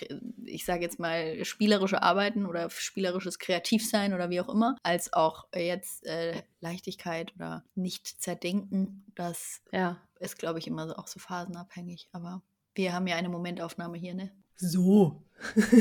ich 0.46 0.64
sage 0.64 0.84
jetzt 0.84 1.00
mal, 1.00 1.44
spielerische 1.44 2.02
Arbeiten 2.02 2.46
oder 2.46 2.70
spielerisches 2.70 3.40
Kreativsein 3.40 4.14
oder 4.14 4.30
wie 4.30 4.40
auch 4.40 4.48
immer, 4.48 4.78
als 4.84 5.12
auch 5.12 5.48
jetzt 5.54 6.06
äh, 6.06 6.42
Leichtigkeit 6.62 7.36
oder 7.36 7.66
nicht 7.76 8.08
zerdenken. 8.08 9.06
Das 9.16 9.62
ja. 9.74 9.98
ist, 10.20 10.40
glaube 10.40 10.60
ich, 10.60 10.68
immer 10.68 10.88
so, 10.88 10.96
auch 10.96 11.08
so 11.08 11.20
phasenabhängig. 11.20 12.08
Aber 12.14 12.42
wir 12.74 12.94
haben 12.94 13.08
ja 13.08 13.18
eine 13.18 13.30
Momentaufnahme 13.30 13.98
hier, 13.98 14.14
ne? 14.14 14.32
So. 14.56 15.24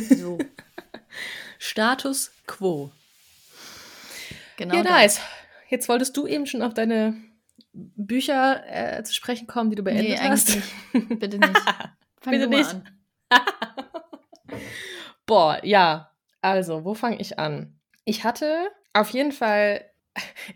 So. 0.09 0.39
Status 1.59 2.33
quo. 2.47 2.91
Genau. 4.57 4.77
Ja, 4.77 4.83
nice. 4.83 5.21
Jetzt 5.69 5.89
wolltest 5.89 6.17
du 6.17 6.27
eben 6.27 6.47
schon 6.47 6.63
auf 6.63 6.75
deine 6.75 7.15
Bücher 7.73 8.63
äh, 8.67 9.03
zu 9.05 9.15
sprechen 9.15 9.47
kommen, 9.47 9.71
die 9.71 9.77
du 9.77 9.83
beendet 9.83 10.09
nee, 10.09 10.17
hast. 10.19 10.55
Nicht. 10.93 11.21
Bitte 11.21 11.39
nicht. 11.39 11.61
Fang 12.21 12.33
Bitte 12.33 12.49
nicht. 12.49 12.75
an. 12.75 12.89
Boah, 15.27 15.61
ja. 15.65 16.13
Also, 16.43 16.85
wo 16.85 16.95
fange 16.95 17.21
ich 17.21 17.39
an? 17.39 17.79
Ich 18.05 18.25
hatte 18.25 18.69
auf 18.93 19.11
jeden 19.11 19.33
Fall, 19.33 19.85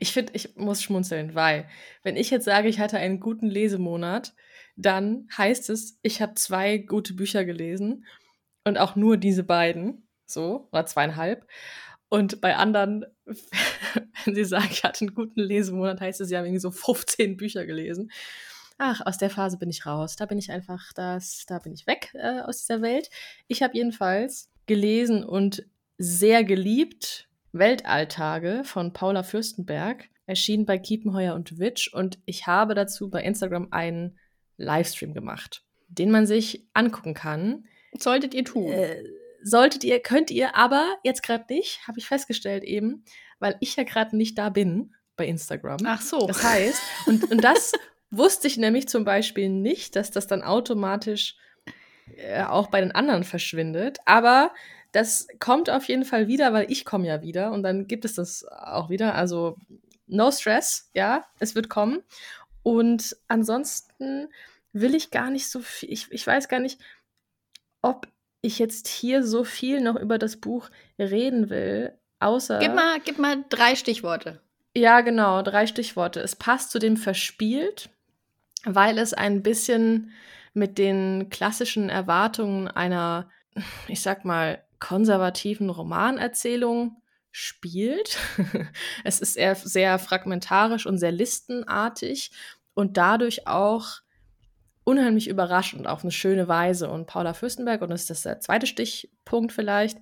ich 0.00 0.12
finde, 0.12 0.33
ich 0.35 0.57
muss 0.57 0.83
schmunzeln, 0.83 1.35
weil, 1.35 1.68
wenn 2.03 2.16
ich 2.16 2.31
jetzt 2.31 2.44
sage, 2.44 2.68
ich 2.68 2.81
hatte 2.81 2.98
einen 2.98 3.20
guten 3.20 3.48
Lesemonat, 3.48 4.35
dann 4.76 5.28
heißt 5.37 5.70
es, 5.70 5.98
ich 6.02 6.20
habe 6.20 6.34
zwei 6.34 6.78
gute 6.78 7.14
Bücher 7.14 7.44
gelesen 7.44 8.04
und 8.64 8.78
auch 8.78 8.96
nur 8.96 9.16
diese 9.16 9.44
beiden, 9.44 10.08
so, 10.26 10.68
oder 10.72 10.87
zweieinhalb. 10.87 11.46
Und 12.08 12.40
bei 12.40 12.56
anderen, 12.56 13.04
wenn 14.24 14.34
sie 14.34 14.44
sagen, 14.44 14.68
ich 14.70 14.84
hatte 14.84 15.02
einen 15.02 15.14
guten 15.14 15.40
Lesemonat, 15.40 16.00
heißt 16.00 16.20
es, 16.20 16.28
sie 16.28 16.37
haben 16.37 16.44
irgendwie 16.44 16.60
so 16.60 16.70
15 16.70 17.37
Bücher 17.37 17.66
gelesen. 17.66 18.10
Ach, 18.78 19.00
aus 19.04 19.18
der 19.18 19.30
Phase 19.30 19.58
bin 19.58 19.70
ich 19.70 19.87
raus. 19.87 20.16
Da 20.16 20.26
bin 20.26 20.38
ich 20.38 20.50
einfach, 20.50 20.92
das, 20.94 21.44
da 21.46 21.58
bin 21.58 21.72
ich 21.72 21.87
weg 21.87 22.10
äh, 22.14 22.40
aus 22.40 22.60
dieser 22.60 22.82
Welt. 22.82 23.08
Ich 23.46 23.62
habe 23.62 23.76
jedenfalls 23.76 24.50
gelesen 24.66 25.24
und 25.24 25.64
sehr 25.98 26.42
geliebt 26.42 27.28
Weltalltage 27.52 28.62
von 28.64 28.92
Paula 28.92 29.22
Fürstenberg, 29.22 30.08
erschienen 30.26 30.66
bei 30.66 30.78
Kiepenheuer 30.78 31.34
und 31.34 31.58
Witsch. 31.58 31.92
Und 31.92 32.18
ich 32.24 32.48
habe 32.48 32.74
dazu 32.74 33.10
bei 33.10 33.22
Instagram 33.22 33.68
einen 33.70 34.18
Livestream 34.57 35.14
gemacht, 35.14 35.64
den 35.88 36.11
man 36.11 36.27
sich 36.27 36.67
angucken 36.75 37.14
kann. 37.14 37.64
Solltet 37.99 38.35
ihr 38.35 38.45
tun. 38.45 38.73
Äh, 38.73 39.03
solltet 39.43 39.85
ihr, 39.85 40.01
könnt 40.01 40.31
ihr, 40.31 40.57
aber 40.57 40.97
jetzt 41.05 41.23
gerade 41.23 41.45
nicht, 41.49 41.87
habe 41.87 41.99
ich 41.99 42.07
festgestellt 42.07 42.64
eben, 42.64 43.05
weil 43.38 43.57
ich 43.61 43.77
ja 43.77 43.85
gerade 43.85 44.17
nicht 44.17 44.38
da 44.38 44.49
bin 44.49 44.95
bei 45.17 45.27
Instagram. 45.27 45.79
Ach 45.85 46.01
so. 46.01 46.27
Das 46.27 46.43
heißt, 46.43 46.81
und, 47.07 47.31
und 47.31 47.45
das 47.45 47.73
wusste 48.11 48.49
ich 48.49 48.57
nämlich 48.57 48.88
zum 48.88 49.05
Beispiel 49.05 49.49
nicht, 49.49 49.97
dass 49.97 50.11
das 50.11 50.27
dann 50.27 50.43
automatisch 50.43 51.37
äh, 52.17 52.43
auch 52.43 52.69
bei 52.69 52.81
den 52.81 52.93
anderen 52.93 53.25
verschwindet. 53.25 53.99
Aber 54.07 54.53
das 54.93 55.27
kommt 55.40 55.71
auf 55.71 55.88
jeden 55.88 56.05
Fall 56.05 56.29
wieder, 56.29 56.53
weil 56.53 56.71
ich 56.71 56.85
komme 56.85 57.07
ja 57.07 57.23
wieder 57.23 57.53
und 57.53 57.62
dann 57.62 57.87
gibt 57.87 58.05
es 58.05 58.14
das 58.14 58.47
auch 58.49 58.90
wieder. 58.90 59.14
Also 59.14 59.57
no 60.07 60.31
stress, 60.31 60.90
ja, 60.95 61.27
es 61.38 61.55
wird 61.55 61.69
kommen. 61.69 62.03
Und 62.64 63.16
ansonsten 63.29 64.29
will 64.72 64.96
ich 64.96 65.12
gar 65.12 65.31
nicht 65.31 65.48
so 65.48 65.61
viel, 65.61 65.92
ich, 65.92 66.11
ich 66.11 66.27
weiß 66.27 66.48
gar 66.48 66.59
nicht, 66.59 66.81
ob 67.81 68.09
ich 68.40 68.59
jetzt 68.59 68.88
hier 68.88 69.22
so 69.22 69.44
viel 69.44 69.81
noch 69.81 69.96
über 69.96 70.18
das 70.18 70.38
Buch 70.38 70.70
reden 70.98 71.50
will, 71.50 71.92
außer. 72.18 72.59
Gib 72.59 72.74
mal, 72.74 72.98
gib 73.00 73.18
mal 73.18 73.44
drei 73.48 73.77
Stichworte. 73.77 74.40
Ja, 74.74 75.03
genau, 75.03 75.42
drei 75.42 75.66
Stichworte. 75.66 76.20
Es 76.20 76.35
passt 76.35 76.70
zu 76.70 76.79
dem 76.79 76.96
verspielt, 76.96 77.90
weil 78.64 78.98
es 78.98 79.14
ein 79.14 79.42
bisschen 79.42 80.11
mit 80.55 80.79
den 80.79 81.29
klassischen 81.31 81.90
Erwartungen 81.90 82.68
einer, 82.68 83.31
ich 83.88 84.00
sag 84.00 84.24
mal, 84.24 84.64
konservativen 84.81 85.68
Romanerzählung 85.68 86.96
spielt. 87.37 88.16
es 89.05 89.20
ist 89.20 89.37
eher 89.37 89.57
sehr 89.57 89.98
fragmentarisch 89.98 90.87
und 90.87 90.98
sehr 90.98 91.11
listenartig 91.11 92.31
und 92.74 92.96
dadurch 92.96 93.46
auch 93.46 94.00
unheimlich 94.84 95.28
überraschend 95.28 95.87
auf 95.87 96.02
eine 96.02 96.10
schöne 96.10 96.46
Weise. 96.46 96.90
Und 96.90 97.06
Paula 97.06 97.34
Fürstenberg, 97.34 97.80
und 97.82 97.90
das 97.90 98.02
ist 98.02 98.10
das 98.10 98.22
der 98.22 98.40
zweite 98.40 98.66
Stichpunkt 98.66 99.52
vielleicht, 99.52 99.98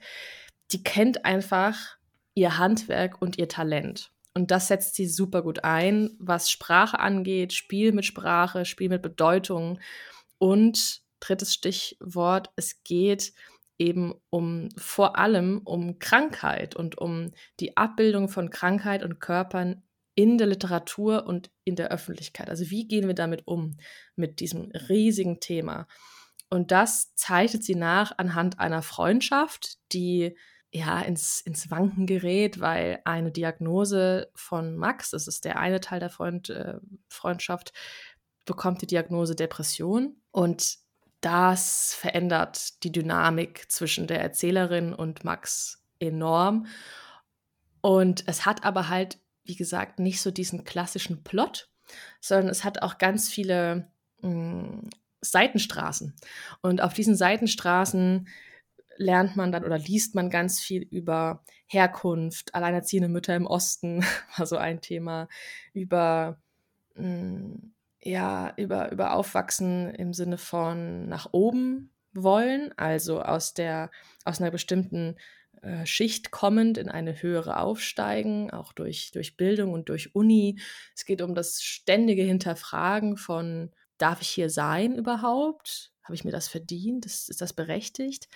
die 0.72 0.82
kennt 0.82 1.24
einfach 1.24 1.96
ihr 2.34 2.58
Handwerk 2.58 3.20
und 3.20 3.38
ihr 3.38 3.48
Talent. 3.48 4.10
Und 4.34 4.50
das 4.50 4.68
setzt 4.68 4.94
sie 4.94 5.06
super 5.06 5.42
gut 5.42 5.62
ein, 5.64 6.10
was 6.18 6.50
Sprache 6.50 6.98
angeht, 6.98 7.52
Spiel 7.52 7.92
mit 7.92 8.06
Sprache, 8.06 8.64
Spiel 8.64 8.88
mit 8.88 9.02
Bedeutung. 9.02 9.78
Und 10.38 11.02
drittes 11.20 11.52
Stichwort, 11.52 12.50
es 12.56 12.82
geht 12.82 13.34
eben 13.78 14.14
um 14.30 14.68
vor 14.76 15.18
allem 15.18 15.60
um 15.64 15.98
Krankheit 15.98 16.74
und 16.74 16.98
um 16.98 17.32
die 17.60 17.76
Abbildung 17.76 18.28
von 18.28 18.50
Krankheit 18.50 19.02
und 19.02 19.20
Körpern 19.20 19.82
in 20.14 20.38
der 20.38 20.46
Literatur 20.46 21.26
und 21.26 21.50
in 21.64 21.76
der 21.76 21.90
Öffentlichkeit. 21.90 22.50
Also 22.50 22.70
wie 22.70 22.86
gehen 22.86 23.06
wir 23.06 23.14
damit 23.14 23.46
um, 23.46 23.76
mit 24.14 24.40
diesem 24.40 24.70
riesigen 24.88 25.40
Thema? 25.40 25.86
Und 26.50 26.70
das 26.70 27.14
zeichnet 27.14 27.64
sie 27.64 27.74
nach 27.74 28.12
anhand 28.18 28.58
einer 28.58 28.82
Freundschaft, 28.82 29.78
die 29.92 30.36
ja 30.70 31.00
ins, 31.00 31.40
ins 31.40 31.70
Wanken 31.70 32.06
gerät, 32.06 32.60
weil 32.60 33.00
eine 33.04 33.30
Diagnose 33.30 34.30
von 34.34 34.76
Max, 34.76 35.10
das 35.10 35.28
ist 35.28 35.44
der 35.44 35.58
eine 35.58 35.80
Teil 35.80 36.00
der 36.00 36.10
Freund, 36.10 36.50
äh, 36.50 36.78
Freundschaft, 37.08 37.72
bekommt 38.44 38.82
die 38.82 38.86
Diagnose 38.86 39.34
Depression 39.34 40.16
und 40.30 40.78
das 41.20 41.94
verändert 41.94 42.82
die 42.82 42.90
Dynamik 42.90 43.70
zwischen 43.70 44.06
der 44.06 44.20
Erzählerin 44.20 44.92
und 44.92 45.24
Max 45.24 45.84
enorm. 46.00 46.66
Und 47.80 48.24
es 48.26 48.44
hat 48.44 48.64
aber 48.64 48.88
halt 48.88 49.21
wie 49.44 49.56
gesagt, 49.56 49.98
nicht 49.98 50.20
so 50.20 50.30
diesen 50.30 50.64
klassischen 50.64 51.22
Plot, 51.24 51.68
sondern 52.20 52.48
es 52.48 52.64
hat 52.64 52.82
auch 52.82 52.98
ganz 52.98 53.28
viele 53.28 53.90
mh, 54.20 54.30
hm, 54.30 54.90
Seitenstraßen. 55.20 56.14
Und 56.62 56.82
auf 56.82 56.94
diesen 56.94 57.14
Seitenstraßen 57.14 58.28
lernt 58.96 59.36
man 59.36 59.52
dann 59.52 59.64
oder 59.64 59.78
liest 59.78 60.14
man 60.14 60.30
ganz 60.30 60.60
viel 60.60 60.82
über 60.82 61.44
Herkunft, 61.66 62.54
alleinerziehende 62.54 63.08
Mütter 63.08 63.34
im 63.36 63.46
Osten 63.46 64.04
war 64.36 64.46
so 64.46 64.56
ein 64.56 64.80
Thema, 64.80 65.28
über 65.72 66.40
mh, 66.94 67.04
hm, 67.04 67.74
ja, 68.04 68.52
über, 68.56 68.90
über 68.90 69.14
Aufwachsen 69.14 69.94
im 69.94 70.12
Sinne 70.12 70.36
von 70.36 71.08
nach 71.08 71.28
oben 71.32 71.92
wollen, 72.12 72.76
also 72.76 73.22
aus 73.22 73.54
der, 73.54 73.90
aus 74.24 74.40
einer 74.40 74.50
bestimmten 74.50 75.16
äh, 75.62 75.86
Schicht 75.86 76.32
kommend 76.32 76.76
in 76.76 76.88
eine 76.88 77.22
höhere 77.22 77.58
aufsteigen, 77.58 78.50
auch 78.50 78.72
durch, 78.72 79.12
durch 79.12 79.36
Bildung 79.36 79.72
und 79.72 79.88
durch 79.88 80.14
Uni. 80.14 80.60
Es 80.94 81.04
geht 81.04 81.22
um 81.22 81.34
das 81.34 81.62
ständige 81.62 82.24
Hinterfragen 82.24 83.16
von, 83.16 83.70
darf 83.96 84.20
ich 84.22 84.28
hier 84.28 84.50
sein 84.50 84.96
überhaupt? 84.96 85.92
Habe 86.02 86.14
ich 86.14 86.24
mir 86.24 86.32
das 86.32 86.48
verdient? 86.48 87.06
Ist, 87.06 87.30
ist 87.30 87.40
das 87.40 87.52
berechtigt? 87.52 88.28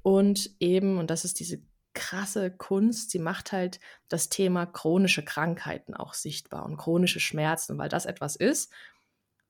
Und 0.00 0.50
eben, 0.60 0.98
und 0.98 1.10
das 1.10 1.26
ist 1.26 1.40
diese 1.40 1.62
krasse 1.92 2.50
Kunst, 2.50 3.10
sie 3.10 3.18
macht 3.18 3.52
halt 3.52 3.78
das 4.08 4.30
Thema 4.30 4.64
chronische 4.64 5.22
Krankheiten 5.22 5.92
auch 5.92 6.14
sichtbar 6.14 6.64
und 6.64 6.78
chronische 6.78 7.20
Schmerzen, 7.20 7.76
weil 7.76 7.90
das 7.90 8.06
etwas 8.06 8.34
ist, 8.34 8.72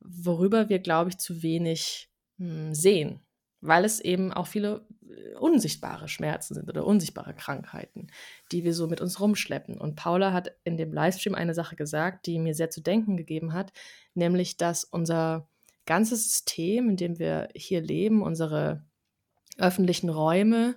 worüber 0.00 0.68
wir, 0.68 0.80
glaube 0.80 1.11
ich, 1.11 1.18
zu 1.18 1.42
wenig 1.44 2.11
hm, 2.38 2.74
sehen 2.74 3.20
weil 3.62 3.85
es 3.85 4.01
eben 4.01 4.33
auch 4.33 4.46
viele 4.46 4.85
äh, 5.09 5.37
unsichtbare 5.37 6.09
Schmerzen 6.09 6.55
sind 6.55 6.68
oder 6.68 6.85
unsichtbare 6.85 7.33
Krankheiten, 7.33 8.09
die 8.51 8.64
wir 8.64 8.75
so 8.75 8.88
mit 8.88 9.01
uns 9.01 9.20
rumschleppen. 9.20 9.81
Und 9.81 9.96
Paula 9.96 10.33
hat 10.33 10.53
in 10.64 10.77
dem 10.77 10.92
Livestream 10.92 11.35
eine 11.35 11.55
Sache 11.55 11.77
gesagt, 11.77 12.27
die 12.27 12.38
mir 12.38 12.55
sehr 12.55 12.70
zu 12.70 12.83
denken 12.83 13.16
gegeben 13.16 13.55
hat, 13.55 13.72
nämlich 14.14 14.57
dass 14.59 14.85
unser 14.85 15.48
ganzes 15.87 16.25
System, 16.25 16.90
in 16.90 16.96
dem 16.96 17.18
wir 17.18 17.48
hier 17.55 17.81
leben, 17.81 18.22
unsere 18.22 18.85
öffentlichen 19.59 20.11
Räume, 20.11 20.77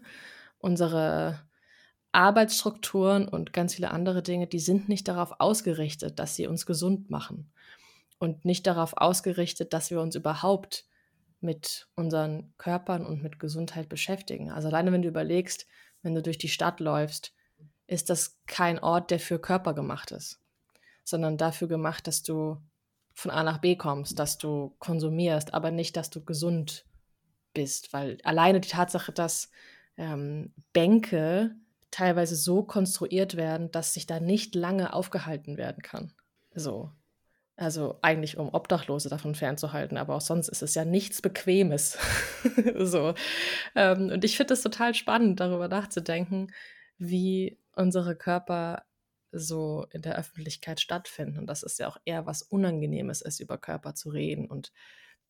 unsere 0.60 1.42
Arbeitsstrukturen 2.12 3.28
und 3.28 3.52
ganz 3.52 3.76
viele 3.76 3.92
andere 3.92 4.24
Dinge, 4.24 4.48
die 4.48 4.60
sind 4.60 4.90
nicht 4.90 5.08
darauf 5.08 5.34
ausgerichtet, 5.40 6.20
dass 6.20 6.36
sie 6.36 6.48
uns 6.48 6.66
gesund 6.66 7.10
machen 7.10 7.52
und 8.20 8.46
nicht 8.46 8.66
darauf 8.68 8.94
ausgerichtet, 8.96 9.74
dass 9.74 9.92
wir 9.92 10.02
uns 10.02 10.16
überhaupt 10.16 10.86
mit 11.46 11.88
unseren 11.96 12.54
Körpern 12.58 13.06
und 13.06 13.24
mit 13.24 13.40
Gesundheit 13.40 13.88
beschäftigen. 13.88 14.52
Also 14.52 14.68
alleine 14.68 14.92
wenn 14.92 15.02
du 15.02 15.08
überlegst, 15.08 15.68
wenn 16.02 16.16
du 16.16 16.22
durch 16.22 16.38
die 16.38 16.50
Stadt 16.50 16.80
läufst, 16.80 17.34
ist 17.88 18.10
das 18.10 18.38
kein 18.48 18.80
Ort, 18.80 19.12
der 19.12 19.20
für 19.20 19.40
Körper 19.40 19.74
gemacht 19.74 20.12
ist, 20.12 20.42
sondern 21.04 21.38
dafür 21.38 21.68
gemacht, 21.68 22.08
dass 22.08 22.24
du 22.24 22.58
von 23.14 23.32
A 23.32 23.44
nach 23.44 23.60
B 23.60 23.76
kommst, 23.76 24.20
dass 24.20 24.38
du 24.38 24.76
konsumierst, 24.80 25.54
aber 25.54 25.72
nicht, 25.72 25.96
dass 25.96 26.10
du 26.10 26.24
gesund 26.24 26.86
bist, 27.54 27.94
weil 27.94 28.18
alleine 28.24 28.60
die 28.60 28.70
Tatsache, 28.70 29.12
dass 29.14 29.50
ähm, 29.98 30.54
Bänke 30.74 31.56
teilweise 31.92 32.36
so 32.36 32.64
konstruiert 32.64 33.38
werden, 33.38 33.72
dass 33.72 33.94
sich 33.94 34.06
da 34.06 34.20
nicht 34.20 34.54
lange 34.54 34.94
aufgehalten 34.94 35.58
werden 35.58 35.82
kann. 35.82 36.12
So, 36.54 36.92
also 37.58 37.98
eigentlich, 38.02 38.38
um 38.38 38.50
Obdachlose 38.54 39.10
davon 39.10 39.34
fernzuhalten, 39.34 39.98
aber 39.98 40.16
auch 40.16 40.22
sonst 40.22 40.50
ist 40.50 40.62
es 40.62 40.76
ja 40.76 40.84
nichts 40.84 41.22
Bequemes. 41.22 41.98
so. 42.78 43.14
Ähm, 43.76 44.10
und 44.10 44.26
ich 44.26 44.36
finde 44.36 44.54
es 44.54 44.62
total 44.62 44.94
spannend, 44.94 45.40
darüber 45.40 45.68
nachzudenken, 45.68 46.52
wie 46.98 47.58
unsere 47.74 48.16
Körper 48.16 48.84
so 49.32 49.86
in 49.92 50.02
der 50.02 50.18
Öffentlichkeit 50.18 50.82
stattfinden. 50.82 51.40
Und 51.40 51.48
dass 51.48 51.64
es 51.64 51.78
ja 51.78 51.88
auch 51.88 51.98
eher 52.06 52.26
was 52.26 52.42
Unangenehmes 52.42 53.22
ist, 53.22 53.40
über 53.40 53.58
Körper 53.58 53.96
zu 53.96 54.10
reden. 54.10 54.48
Und 54.50 54.74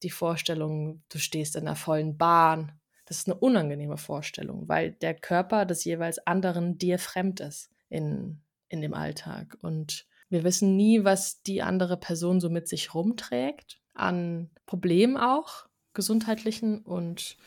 die 0.03 0.09
Vorstellung, 0.09 1.03
du 1.09 1.19
stehst 1.19 1.55
in 1.55 1.67
einer 1.67 1.75
vollen 1.75 2.17
Bahn, 2.17 2.79
das 3.05 3.17
ist 3.17 3.27
eine 3.27 3.35
unangenehme 3.35 3.97
Vorstellung, 3.97 4.67
weil 4.67 4.91
der 4.91 5.13
Körper 5.13 5.65
des 5.65 5.83
jeweils 5.83 6.17
anderen 6.25 6.79
dir 6.79 6.97
fremd 6.97 7.39
ist 7.39 7.69
in, 7.89 8.41
in 8.67 8.81
dem 8.81 8.95
Alltag. 8.95 9.57
Und 9.61 10.07
wir 10.29 10.43
wissen 10.43 10.75
nie, 10.75 11.03
was 11.03 11.41
die 11.43 11.61
andere 11.61 11.97
Person 11.97 12.39
so 12.39 12.49
mit 12.49 12.67
sich 12.67 12.93
rumträgt, 12.93 13.79
an 13.93 14.49
Problemen 14.65 15.17
auch, 15.17 15.65
gesundheitlichen 15.93 16.81
und 16.81 17.37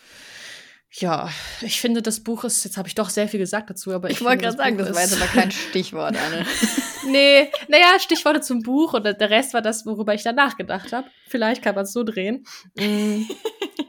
ja, 0.90 1.28
ich 1.60 1.80
finde, 1.80 2.00
das 2.00 2.20
Buch 2.20 2.44
ist, 2.44 2.64
jetzt 2.64 2.78
habe 2.78 2.88
ich 2.88 2.94
doch 2.94 3.10
sehr 3.10 3.28
viel 3.28 3.38
gesagt 3.38 3.68
dazu, 3.68 3.92
aber 3.92 4.08
ich, 4.08 4.16
ich 4.16 4.24
wollte 4.24 4.44
gerade 4.44 4.56
sagen, 4.56 4.78
das 4.78 4.94
war 4.94 5.02
jetzt 5.02 5.20
aber 5.20 5.26
kein 5.26 5.50
Stichwort, 5.50 6.16
Anne. 6.16 6.46
nee, 7.06 7.50
naja, 7.68 7.98
Stichworte 7.98 8.40
zum 8.40 8.62
Buch 8.62 8.94
und 8.94 9.04
der 9.04 9.30
Rest 9.30 9.52
war 9.52 9.60
das, 9.60 9.84
worüber 9.84 10.14
ich 10.14 10.22
dann 10.22 10.36
nachgedacht 10.36 10.94
habe. 10.94 11.06
Vielleicht 11.26 11.62
kann 11.62 11.74
man 11.74 11.84
es 11.84 11.92
so 11.92 12.04
drehen. 12.04 12.46
Mm, 12.76 13.24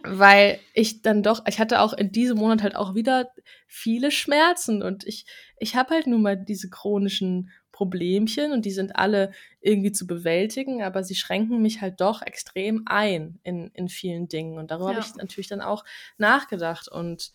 weil 0.04 0.60
ich 0.74 1.02
dann 1.02 1.24
doch, 1.24 1.46
ich 1.48 1.60
hatte 1.60 1.80
auch 1.80 1.94
in 1.94 2.12
diesem 2.12 2.38
Monat 2.38 2.64
halt 2.64 2.76
auch 2.76 2.96
wieder 2.96 3.32
viele 3.66 4.12
Schmerzen 4.12 4.84
und 4.84 5.08
ich, 5.08 5.26
ich 5.58 5.78
habe 5.78 5.96
halt 5.96 6.06
nun 6.06 6.22
mal 6.22 6.36
diese 6.36 6.70
chronischen 6.70 7.50
Problemchen 7.80 8.52
und 8.52 8.66
die 8.66 8.72
sind 8.72 8.98
alle 8.98 9.32
irgendwie 9.62 9.94
zu 9.94 10.06
bewältigen, 10.06 10.84
aber 10.84 11.02
sie 11.02 11.16
schränken 11.16 11.62
mich 11.62 11.80
halt 11.80 12.02
doch 12.02 12.22
extrem 12.22 12.84
ein 12.88 13.40
in, 13.44 13.70
in 13.74 13.88
vielen 13.88 14.28
Dingen. 14.28 14.58
Und 14.58 14.70
darüber 14.70 14.92
ja. 14.92 14.98
habe 14.98 15.06
ich 15.08 15.16
natürlich 15.16 15.48
dann 15.48 15.62
auch 15.62 15.86
nachgedacht 16.18 16.90
und 16.90 17.32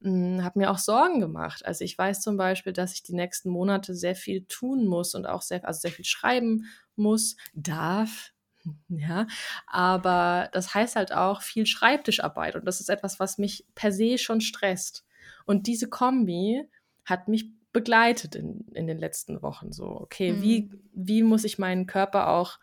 hm, 0.00 0.44
habe 0.44 0.60
mir 0.60 0.70
auch 0.70 0.78
Sorgen 0.78 1.18
gemacht. 1.18 1.66
Also 1.66 1.84
ich 1.84 1.98
weiß 1.98 2.20
zum 2.20 2.36
Beispiel, 2.36 2.72
dass 2.72 2.94
ich 2.94 3.02
die 3.02 3.16
nächsten 3.16 3.50
Monate 3.50 3.92
sehr 3.96 4.14
viel 4.14 4.44
tun 4.44 4.86
muss 4.86 5.16
und 5.16 5.26
auch 5.26 5.42
sehr, 5.42 5.66
also 5.66 5.80
sehr 5.80 5.90
viel 5.90 6.04
schreiben 6.04 6.66
muss, 6.94 7.36
darf, 7.54 8.30
ja, 8.88 9.26
aber 9.66 10.48
das 10.52 10.74
heißt 10.74 10.94
halt 10.94 11.12
auch 11.12 11.42
viel 11.42 11.66
Schreibtischarbeit 11.66 12.54
und 12.54 12.66
das 12.66 12.78
ist 12.78 12.88
etwas, 12.88 13.18
was 13.18 13.36
mich 13.36 13.66
per 13.74 13.90
se 13.90 14.16
schon 14.16 14.40
stresst. 14.40 15.04
Und 15.44 15.66
diese 15.66 15.88
Kombi 15.88 16.62
hat 17.04 17.26
mich 17.26 17.57
begleitet 17.72 18.34
in, 18.34 18.66
in 18.74 18.86
den 18.86 18.98
letzten 18.98 19.42
Wochen. 19.42 19.72
So, 19.72 19.86
okay, 19.86 20.32
mhm. 20.32 20.42
wie, 20.42 20.70
wie 20.92 21.22
muss 21.22 21.44
ich 21.44 21.58
meinen 21.58 21.86
Körper 21.86 22.28
auch 22.28 22.58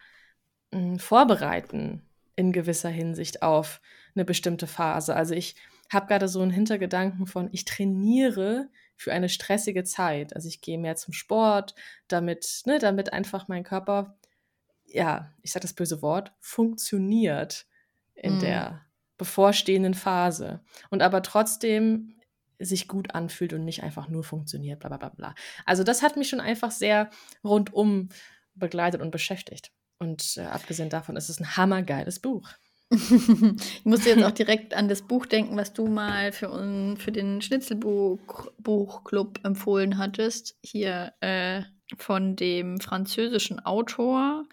mh, 0.71 0.79
hm, 0.79 0.99
vorbereiten 0.99 2.01
in 2.35 2.51
gewisser 2.51 2.89
Hinsicht 2.89 3.41
auf 3.41 3.81
eine 4.15 4.25
bestimmte 4.25 4.67
Phase? 4.67 5.15
Also 5.15 5.33
ich 5.33 5.55
habe 5.91 6.07
gerade 6.07 6.27
so 6.27 6.41
einen 6.41 6.51
Hintergedanken 6.51 7.27
von, 7.27 7.49
ich 7.51 7.65
trainiere 7.65 8.69
für 8.95 9.13
eine 9.13 9.29
stressige 9.29 9.83
Zeit. 9.83 10.35
Also 10.35 10.47
ich 10.47 10.61
gehe 10.61 10.77
mehr 10.77 10.95
zum 10.95 11.13
Sport, 11.13 11.75
damit, 12.07 12.63
ne, 12.65 12.79
damit 12.79 13.13
einfach 13.13 13.47
mein 13.47 13.63
Körper, 13.63 14.17
ja, 14.85 15.31
ich 15.41 15.51
sage 15.51 15.63
das 15.63 15.73
böse 15.73 16.01
Wort, 16.01 16.33
funktioniert 16.39 17.67
in 18.15 18.35
mhm. 18.35 18.39
der 18.39 18.81
bevorstehenden 19.17 19.93
Phase. 19.93 20.61
Und 20.89 21.01
aber 21.01 21.21
trotzdem 21.21 22.14
sich 22.59 22.87
gut 22.87 23.13
anfühlt 23.13 23.53
und 23.53 23.65
nicht 23.65 23.83
einfach 23.83 24.07
nur 24.07 24.23
funktioniert, 24.23 24.79
bla 24.79 24.89
bla 24.89 24.97
bla 24.97 25.09
bla. 25.09 25.35
Also 25.65 25.83
das 25.83 26.01
hat 26.01 26.17
mich 26.17 26.29
schon 26.29 26.39
einfach 26.39 26.71
sehr 26.71 27.09
rundum 27.43 28.09
begleitet 28.55 29.01
und 29.01 29.11
beschäftigt. 29.11 29.71
Und 29.99 30.37
äh, 30.37 30.41
abgesehen 30.41 30.89
davon 30.89 31.15
ist 31.15 31.29
es 31.29 31.39
ein 31.39 31.57
hammergeiles 31.57 32.19
Buch. 32.19 32.49
ich 32.91 33.85
musste 33.85 34.09
jetzt 34.09 34.23
auch 34.23 34.31
direkt 34.31 34.75
an 34.75 34.87
das 34.87 35.01
Buch 35.01 35.25
denken, 35.25 35.57
was 35.57 35.73
du 35.73 35.87
mal 35.87 36.31
für, 36.31 36.51
un, 36.51 36.97
für 36.97 37.11
den 37.11 37.41
Schnitzelbuchclub 37.41 39.39
empfohlen 39.43 39.97
hattest. 39.97 40.55
Hier 40.61 41.13
äh, 41.21 41.63
von 41.97 42.35
dem 42.35 42.79
französischen 42.79 43.59
Autor. 43.59 44.45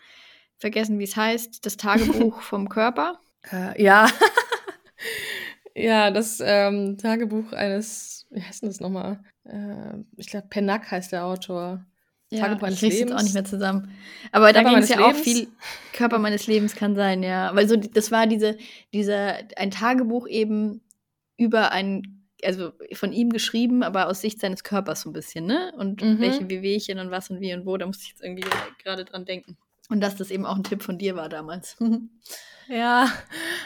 Vergessen, 0.57 0.99
wie 0.99 1.05
es 1.05 1.17
heißt. 1.17 1.65
Das 1.67 1.77
Tagebuch 1.77 2.41
vom 2.43 2.69
Körper. 2.69 3.21
Äh, 3.51 3.83
ja. 3.83 4.07
Ja, 5.75 6.11
das 6.11 6.43
ähm, 6.45 6.99
Tagebuch 6.99 7.53
eines, 7.53 8.27
wie 8.31 8.43
heißt 8.43 8.63
denn 8.63 8.69
das 8.71 8.81
nochmal? 8.81 9.23
Äh, 9.45 9.99
ich 10.17 10.27
glaube, 10.27 10.49
Penack 10.49 10.91
heißt 10.91 11.13
der 11.13 11.25
Autor. 11.25 11.85
Ja, 12.31 12.41
Tagebuch 12.41 12.67
eines 12.67 12.83
ich 12.83 12.93
Lebens. 12.99 13.13
auch 13.13 13.23
nicht 13.23 13.35
mehr 13.35 13.45
zusammen. 13.45 13.91
Aber 14.33 14.53
da 14.53 14.63
ging 14.63 14.77
es 14.79 14.89
ja 14.89 14.97
Lebens. 14.99 15.19
auch 15.19 15.23
viel. 15.23 15.49
Körper 15.93 16.19
meines 16.19 16.47
Lebens 16.47 16.75
kann 16.75 16.95
sein, 16.95 17.23
ja. 17.23 17.55
Weil 17.55 17.69
so, 17.69 17.77
das 17.77 18.11
war 18.11 18.27
diese, 18.27 18.57
dieser, 18.93 19.39
ein 19.57 19.71
Tagebuch 19.71 20.27
eben 20.29 20.81
über 21.37 21.73
ein 21.73 22.19
also 22.45 22.73
von 22.95 23.13
ihm 23.13 23.31
geschrieben, 23.31 23.85
aber 23.85 24.09
aus 24.09 24.21
Sicht 24.21 24.41
seines 24.41 24.65
Körpers 24.65 25.03
so 25.03 25.11
ein 25.11 25.13
bisschen, 25.13 25.47
ne? 25.47 25.73
Und 25.79 26.03
Mhm. 26.03 26.19
welche 26.19 26.49
Wehwehchen 26.49 26.99
und 26.99 27.13
was 27.13 27.31
und 27.31 27.41
wie 27.41 27.55
und 27.55 27.67
wo, 27.67 27.77
da 27.77 27.87
muss 27.87 28.03
ich 28.03 28.09
jetzt 28.09 28.21
irgendwie 28.23 28.43
gerade 28.83 29.05
dran 29.05 29.25
denken. 29.25 29.57
Und 29.93 30.01
dass 30.01 30.17
das 30.17 30.31
eben 30.31 30.47
auch 30.47 30.57
ein 30.57 30.65
Tipp 30.65 30.83
von 30.83 30.99
dir 30.99 31.15
war 31.17 31.29
damals. 31.29 31.77
Ja, 32.69 33.11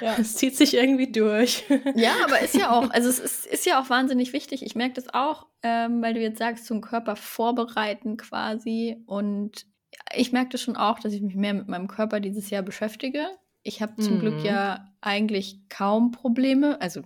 Ja. 0.01 0.17
es 0.19 0.35
zieht 0.37 0.57
sich 0.57 0.75
irgendwie 0.75 1.13
durch. 1.13 1.65
Ja, 1.95 2.15
aber 2.25 2.41
ist 2.41 2.55
ja 2.55 2.73
auch, 2.73 2.91
also 2.97 3.09
es 3.09 3.19
ist, 3.21 3.47
ist 3.47 3.67
ja 3.67 3.81
auch 3.81 3.91
wahnsinnig 3.91 4.33
wichtig. 4.33 4.65
Ich 4.65 4.75
merke 4.75 4.95
das 4.95 5.13
auch, 5.15 5.47
ähm, 5.63 6.03
weil 6.03 6.15
du 6.15 6.21
jetzt 6.21 6.39
sagst, 6.39 6.65
zum 6.67 6.81
Körper 6.81 7.15
vorbereiten 7.15 8.17
quasi. 8.17 8.97
Und 9.07 9.67
ich 10.15 10.33
merke 10.33 10.49
das 10.51 10.63
schon 10.63 10.77
auch, 10.77 10.99
dass 10.99 11.13
ich 11.13 11.21
mich 11.21 11.37
mehr 11.37 11.55
mit 11.55 11.69
meinem 11.69 11.89
Körper 11.89 12.21
dieses 12.21 12.49
Jahr 12.51 12.63
beschäftige. 12.63 13.27
Ich 13.63 13.83
habe 13.83 13.95
zum 14.03 14.15
Mhm. 14.17 14.21
Glück 14.21 14.43
ja 14.45 14.89
eigentlich 15.03 15.61
kaum 15.69 16.11
Probleme, 16.11 16.81
also 16.81 17.03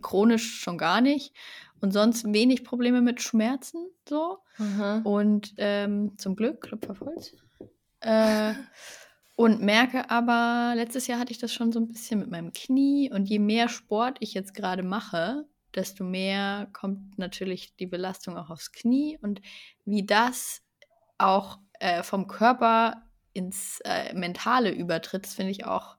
chronisch 0.00 0.60
schon 0.60 0.78
gar 0.78 1.00
nicht. 1.02 1.34
Und 1.80 1.92
sonst 1.92 2.24
wenig 2.32 2.64
Probleme 2.64 3.02
mit 3.02 3.20
Schmerzen 3.20 3.86
so. 4.08 4.38
Aha. 4.58 5.02
Und 5.04 5.54
ähm, 5.58 6.12
zum 6.16 6.36
Glück, 6.36 6.62
Klopf 6.62 6.88
auf 6.88 7.00
Holz. 7.00 7.34
Äh, 8.04 8.54
und 9.36 9.60
merke 9.62 10.10
aber, 10.10 10.74
letztes 10.76 11.06
Jahr 11.08 11.18
hatte 11.18 11.32
ich 11.32 11.38
das 11.38 11.52
schon 11.52 11.72
so 11.72 11.80
ein 11.80 11.88
bisschen 11.88 12.20
mit 12.20 12.30
meinem 12.30 12.52
Knie. 12.52 13.10
Und 13.12 13.26
je 13.26 13.38
mehr 13.40 13.68
Sport 13.68 14.18
ich 14.20 14.32
jetzt 14.34 14.54
gerade 14.54 14.82
mache, 14.84 15.44
desto 15.74 16.04
mehr 16.04 16.68
kommt 16.72 17.18
natürlich 17.18 17.74
die 17.76 17.86
Belastung 17.86 18.36
auch 18.36 18.50
aufs 18.50 18.70
Knie. 18.72 19.18
Und 19.20 19.40
wie 19.84 20.06
das 20.06 20.62
auch 21.18 21.58
äh, 21.80 22.02
vom 22.04 22.28
Körper 22.28 23.02
ins 23.32 23.80
äh, 23.84 24.14
Mentale 24.14 24.70
übertritt, 24.70 25.26
finde 25.26 25.50
ich 25.50 25.66
auch 25.66 25.96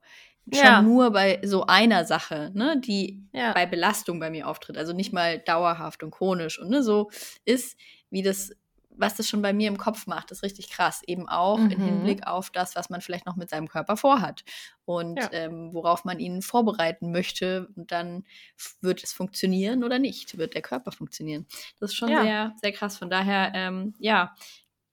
schon 0.54 0.62
Ja. 0.64 0.82
nur 0.84 1.12
bei 1.12 1.42
so 1.44 1.66
einer 1.66 2.06
Sache, 2.06 2.52
ne, 2.54 2.80
die 2.80 3.28
Ja. 3.34 3.52
bei 3.54 3.66
Belastung 3.66 4.20
bei 4.20 4.30
mir 4.30 4.48
auftritt, 4.48 4.78
also 4.78 4.94
nicht 4.94 5.12
mal 5.12 5.40
dauerhaft 5.40 6.04
und 6.04 6.12
chronisch 6.12 6.60
und 6.60 6.70
ne, 6.70 6.84
so 6.84 7.10
ist, 7.46 7.78
wie 8.12 8.22
das, 8.22 8.52
was 8.98 9.16
das 9.16 9.28
schon 9.30 9.42
bei 9.42 9.54
mir 9.54 9.68
im 9.68 9.78
Kopf 9.78 10.08
macht, 10.08 10.32
ist 10.32 10.44
richtig 10.44 10.70
krass. 10.70 11.02
Eben 11.08 11.28
auch 11.30 11.66
im 11.66 11.82
Mhm. 11.82 11.82
Hinblick 11.82 12.28
auf 12.28 12.50
das, 12.50 12.76
was 12.76 12.90
man 12.90 13.02
vielleicht 13.02 13.26
noch 13.26 13.36
mit 13.36 13.50
seinem 13.50 13.68
Körper 13.68 13.98
vorhat 13.98 14.44
und 14.86 15.28
Ja. 15.28 15.32
ähm, 15.32 15.74
worauf 15.74 16.06
man 16.06 16.20
ihn 16.20 16.42
vorbereiten 16.42 17.12
möchte. 17.12 17.68
Und 17.76 17.92
dann 17.92 18.26
wird 18.82 19.04
es 19.04 19.14
funktionieren 19.14 19.84
oder 19.84 20.00
nicht, 20.00 20.38
wird 20.38 20.54
der 20.54 20.62
Körper 20.62 20.92
funktionieren. 20.92 21.48
Das 21.80 21.92
ist 21.92 21.96
schon 21.98 22.16
Ja. 22.16 22.18
sehr, 22.18 22.54
sehr 22.62 22.72
krass. 22.72 22.98
Von 22.98 23.10
daher, 23.10 23.52
ähm, 23.56 23.94
ja, 24.00 24.36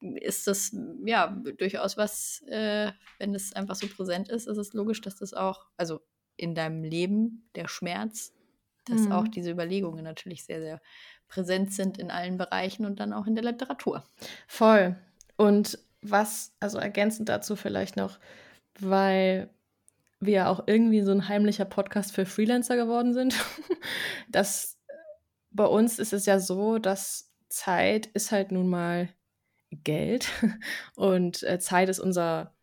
ist 0.01 0.47
das 0.47 0.73
ja 1.05 1.29
durchaus 1.29 1.97
was, 1.97 2.43
äh, 2.49 2.93
wenn 3.19 3.35
es 3.35 3.53
einfach 3.53 3.77
so 3.77 3.89
präsent 3.89 4.29
ist, 4.29 4.49
ist 4.49 4.57
es 4.59 4.73
logisch, 4.73 5.01
dass 5.01 5.17
das 5.17 5.33
auch, 5.33 5.67
also 5.77 6.01
in 6.37 6.55
deinem 6.55 6.83
Leben, 6.83 7.49
der 7.55 7.69
Schmerz, 7.69 8.33
dass 8.85 9.07
Mhm. 9.07 9.13
auch 9.13 9.29
diese 9.29 9.51
Überlegungen 9.53 10.03
natürlich 10.05 10.45
sehr, 10.45 10.61
sehr 10.61 10.81
präsent 11.33 11.73
sind 11.73 11.97
in 11.97 12.11
allen 12.11 12.37
Bereichen 12.37 12.85
und 12.85 13.01
dann 13.01 13.15
auch 13.15 13.27
in 13.27 13.35
der 13.35 13.45
Literatur. 13.45 14.05
Voll. 14.47 14.97
Und 15.37 15.79
was, 16.03 16.53
also 16.61 16.79
ergänzend 16.79 17.29
dazu 17.31 17.57
vielleicht 17.57 17.97
noch, 17.97 18.19
weil 18.79 19.49
wir 20.21 20.33
ja 20.35 20.49
auch 20.49 20.65
irgendwie 20.67 21.01
so 21.03 21.11
ein 21.11 21.29
heimlicher 21.29 21.65
Podcast 21.65 22.13
für 22.13 22.27
Freelancer 22.27 22.77
geworden 22.77 23.15
sind, 23.15 23.35
dass 24.29 24.79
bei 25.51 25.65
uns 25.65 25.99
ist 25.99 26.13
es 26.13 26.27
ja 26.27 26.39
so, 26.39 26.79
dass 26.79 27.33
Zeit 27.49 28.07
ist 28.07 28.31
halt 28.31 28.53
nun 28.53 28.69
mal 28.69 29.09
Geld 29.71 30.29
und 30.97 31.43
äh, 31.45 31.59
Zeit 31.59 31.89
ist 31.89 31.99
unser 31.99 32.55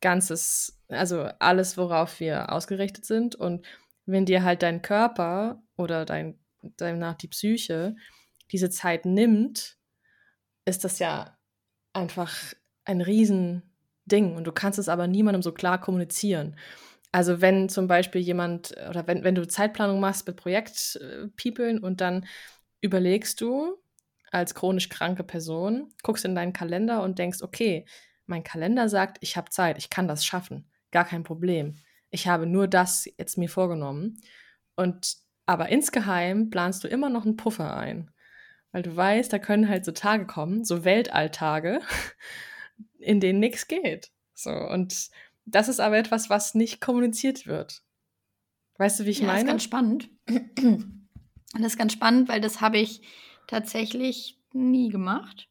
ganzes, 0.00 0.80
also 0.88 1.28
alles, 1.38 1.76
worauf 1.76 2.18
wir 2.18 2.52
ausgerichtet 2.52 3.04
sind. 3.04 3.36
Und 3.36 3.64
wenn 4.06 4.26
dir 4.26 4.42
halt 4.42 4.62
dein 4.62 4.82
Körper 4.82 5.62
oder 5.76 6.04
dein, 6.04 6.38
danach 6.62 7.14
die 7.14 7.28
Psyche 7.28 7.96
diese 8.50 8.70
Zeit 8.70 9.04
nimmt, 9.04 9.76
ist 10.64 10.84
das 10.84 10.98
ja 10.98 11.38
einfach 11.92 12.34
ein 12.84 13.00
Riesending 13.00 14.36
und 14.36 14.44
du 14.44 14.52
kannst 14.52 14.78
es 14.78 14.88
aber 14.88 15.06
niemandem 15.06 15.42
so 15.42 15.52
klar 15.52 15.80
kommunizieren. 15.80 16.56
Also 17.12 17.40
wenn 17.40 17.68
zum 17.68 17.86
Beispiel 17.88 18.20
jemand 18.20 18.72
oder 18.88 19.06
wenn, 19.06 19.24
wenn 19.24 19.34
du 19.34 19.46
Zeitplanung 19.46 20.00
machst 20.00 20.26
mit 20.26 20.36
Projektpeoplen 20.36 21.78
und 21.78 22.00
dann 22.00 22.26
überlegst 22.80 23.40
du 23.40 23.76
als 24.30 24.54
chronisch 24.54 24.88
kranke 24.88 25.24
Person, 25.24 25.92
guckst 26.02 26.24
in 26.24 26.34
deinen 26.34 26.52
Kalender 26.52 27.02
und 27.02 27.18
denkst, 27.18 27.42
okay, 27.42 27.86
mein 28.26 28.44
Kalender 28.44 28.90
sagt, 28.90 29.18
ich 29.20 29.36
habe 29.36 29.50
Zeit, 29.50 29.78
ich 29.78 29.88
kann 29.88 30.06
das 30.06 30.24
schaffen, 30.24 30.70
gar 30.90 31.06
kein 31.06 31.22
Problem. 31.22 31.76
Ich 32.10 32.28
habe 32.28 32.46
nur 32.46 32.68
das 32.68 33.08
jetzt 33.16 33.38
mir 33.38 33.48
vorgenommen. 33.48 34.20
Und 34.76 35.16
aber 35.48 35.70
insgeheim 35.70 36.50
planst 36.50 36.84
du 36.84 36.88
immer 36.88 37.08
noch 37.08 37.24
einen 37.24 37.36
Puffer 37.38 37.74
ein. 37.74 38.10
Weil 38.70 38.82
du 38.82 38.94
weißt, 38.94 39.32
da 39.32 39.38
können 39.38 39.66
halt 39.66 39.82
so 39.86 39.92
Tage 39.92 40.26
kommen, 40.26 40.62
so 40.62 40.84
Weltalltage, 40.84 41.80
in 42.98 43.18
denen 43.18 43.40
nichts 43.40 43.66
geht. 43.66 44.10
So, 44.34 44.50
und 44.50 45.08
das 45.46 45.68
ist 45.68 45.80
aber 45.80 45.96
etwas, 45.96 46.28
was 46.28 46.54
nicht 46.54 46.82
kommuniziert 46.82 47.46
wird. 47.46 47.82
Weißt 48.76 49.00
du, 49.00 49.06
wie 49.06 49.10
ich 49.10 49.20
ja, 49.20 49.26
Das 49.28 49.36
ist 49.36 49.44
meine? 49.46 49.48
ganz 49.52 49.62
spannend. 49.62 50.10
Das 50.26 51.62
ist 51.66 51.78
ganz 51.78 51.94
spannend, 51.94 52.28
weil 52.28 52.42
das 52.42 52.60
habe 52.60 52.76
ich 52.76 53.00
tatsächlich 53.46 54.38
nie 54.52 54.90
gemacht. 54.90 55.48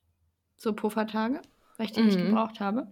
So 0.58 0.74
Puffertage, 0.74 1.42
weil 1.78 1.88
ich 1.88 1.92
die 1.94 2.04
nicht 2.04 2.20
Mhm. 2.20 2.28
gebraucht 2.30 2.60
habe. 2.60 2.88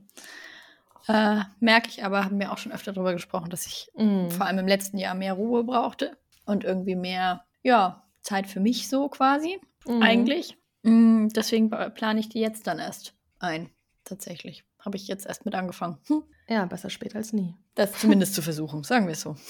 Äh, 1.07 1.41
merke 1.59 1.89
ich 1.89 2.03
aber, 2.03 2.25
haben 2.25 2.39
wir 2.39 2.51
auch 2.51 2.57
schon 2.57 2.71
öfter 2.71 2.93
darüber 2.93 3.13
gesprochen, 3.13 3.51
dass 3.51 3.67
ich 3.67 3.91
Mhm. 3.95 4.31
vor 4.31 4.47
allem 4.47 4.57
im 4.57 4.67
letzten 4.67 4.97
Jahr 4.97 5.13
mehr 5.13 5.33
Ruhe 5.33 5.63
brauchte 5.63 6.17
und 6.45 6.63
irgendwie 6.63 6.95
mehr, 6.95 7.45
ja, 7.63 8.03
Zeit 8.21 8.47
für 8.47 8.59
mich 8.59 8.87
so 8.89 9.09
quasi, 9.09 9.59
Mhm. 9.87 10.01
eigentlich. 10.01 10.57
Mm, 10.83 11.27
deswegen 11.29 11.69
plane 11.69 12.19
ich 12.19 12.29
die 12.29 12.39
jetzt 12.39 12.65
dann 12.67 12.79
erst 12.79 13.13
ein, 13.39 13.69
tatsächlich. 14.03 14.63
Habe 14.79 14.97
ich 14.97 15.07
jetzt 15.07 15.25
erst 15.25 15.45
mit 15.45 15.55
angefangen. 15.55 15.97
Hm. 16.07 16.23
Ja, 16.47 16.65
besser 16.65 16.89
spät 16.91 17.15
als 17.15 17.33
nie. 17.33 17.55
Das 17.73 17.91
zumindest 17.93 18.35
zur 18.35 18.43
Versuchung, 18.43 18.83
sagen 18.83 19.05
wir 19.07 19.13
es 19.13 19.21
so. 19.21 19.35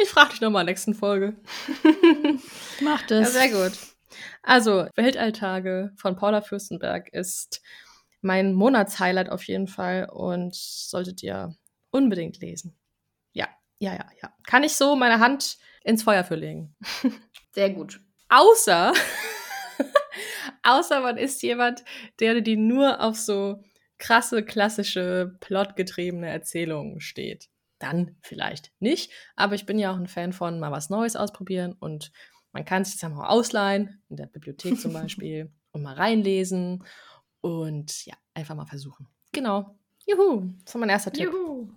Ich 0.00 0.08
frage 0.10 0.30
dich 0.30 0.40
nochmal 0.40 0.62
in 0.62 0.66
der 0.66 0.72
nächsten 0.74 0.94
Folge. 0.94 1.34
Macht 2.80 3.10
Ja, 3.10 3.18
es. 3.18 3.32
sehr 3.32 3.48
gut. 3.50 3.76
Also, 4.44 4.86
Weltalltage 4.94 5.90
von 5.96 6.14
Paula 6.14 6.40
Fürstenberg 6.40 7.08
ist 7.12 7.60
mein 8.20 8.54
Monatshighlight 8.54 9.28
auf 9.28 9.42
jeden 9.48 9.66
Fall 9.66 10.08
und 10.08 10.54
solltet 10.54 11.22
ihr 11.24 11.56
unbedingt 11.90 12.38
lesen. 12.40 12.77
Ja, 13.78 13.92
ja, 13.94 14.06
ja. 14.22 14.32
Kann 14.46 14.64
ich 14.64 14.74
so 14.74 14.96
meine 14.96 15.20
Hand 15.20 15.58
ins 15.84 16.02
Feuer 16.02 16.24
für 16.24 16.34
legen. 16.34 16.74
Sehr 17.52 17.70
gut. 17.70 18.00
Außer, 18.28 18.92
außer 20.62 21.00
man 21.00 21.16
ist 21.16 21.42
jemand, 21.42 21.84
der 22.20 22.40
die 22.40 22.56
nur 22.56 23.00
auf 23.00 23.16
so 23.16 23.62
krasse, 23.98 24.44
klassische, 24.44 25.36
plotgetriebene 25.40 26.28
Erzählungen 26.28 27.00
steht. 27.00 27.48
Dann 27.78 28.16
vielleicht 28.22 28.72
nicht. 28.80 29.12
Aber 29.36 29.54
ich 29.54 29.66
bin 29.66 29.78
ja 29.78 29.92
auch 29.92 29.96
ein 29.96 30.08
Fan 30.08 30.32
von 30.32 30.58
mal 30.58 30.72
was 30.72 30.90
Neues 30.90 31.16
ausprobieren 31.16 31.74
und 31.78 32.10
man 32.52 32.64
kann 32.64 32.84
sich 32.84 32.98
das 32.98 33.10
mal 33.10 33.28
ausleihen, 33.28 34.02
in 34.08 34.16
der 34.16 34.26
Bibliothek 34.26 34.80
zum 34.80 34.92
Beispiel, 34.94 35.52
und 35.72 35.82
mal 35.82 35.94
reinlesen 35.94 36.84
und 37.40 38.04
ja, 38.06 38.14
einfach 38.34 38.54
mal 38.54 38.66
versuchen. 38.66 39.06
Genau. 39.32 39.78
Juhu, 40.06 40.54
das 40.64 40.74
war 40.74 40.80
mein 40.80 40.88
erster 40.88 41.12
Tipp. 41.12 41.30
Juhu. 41.30 41.70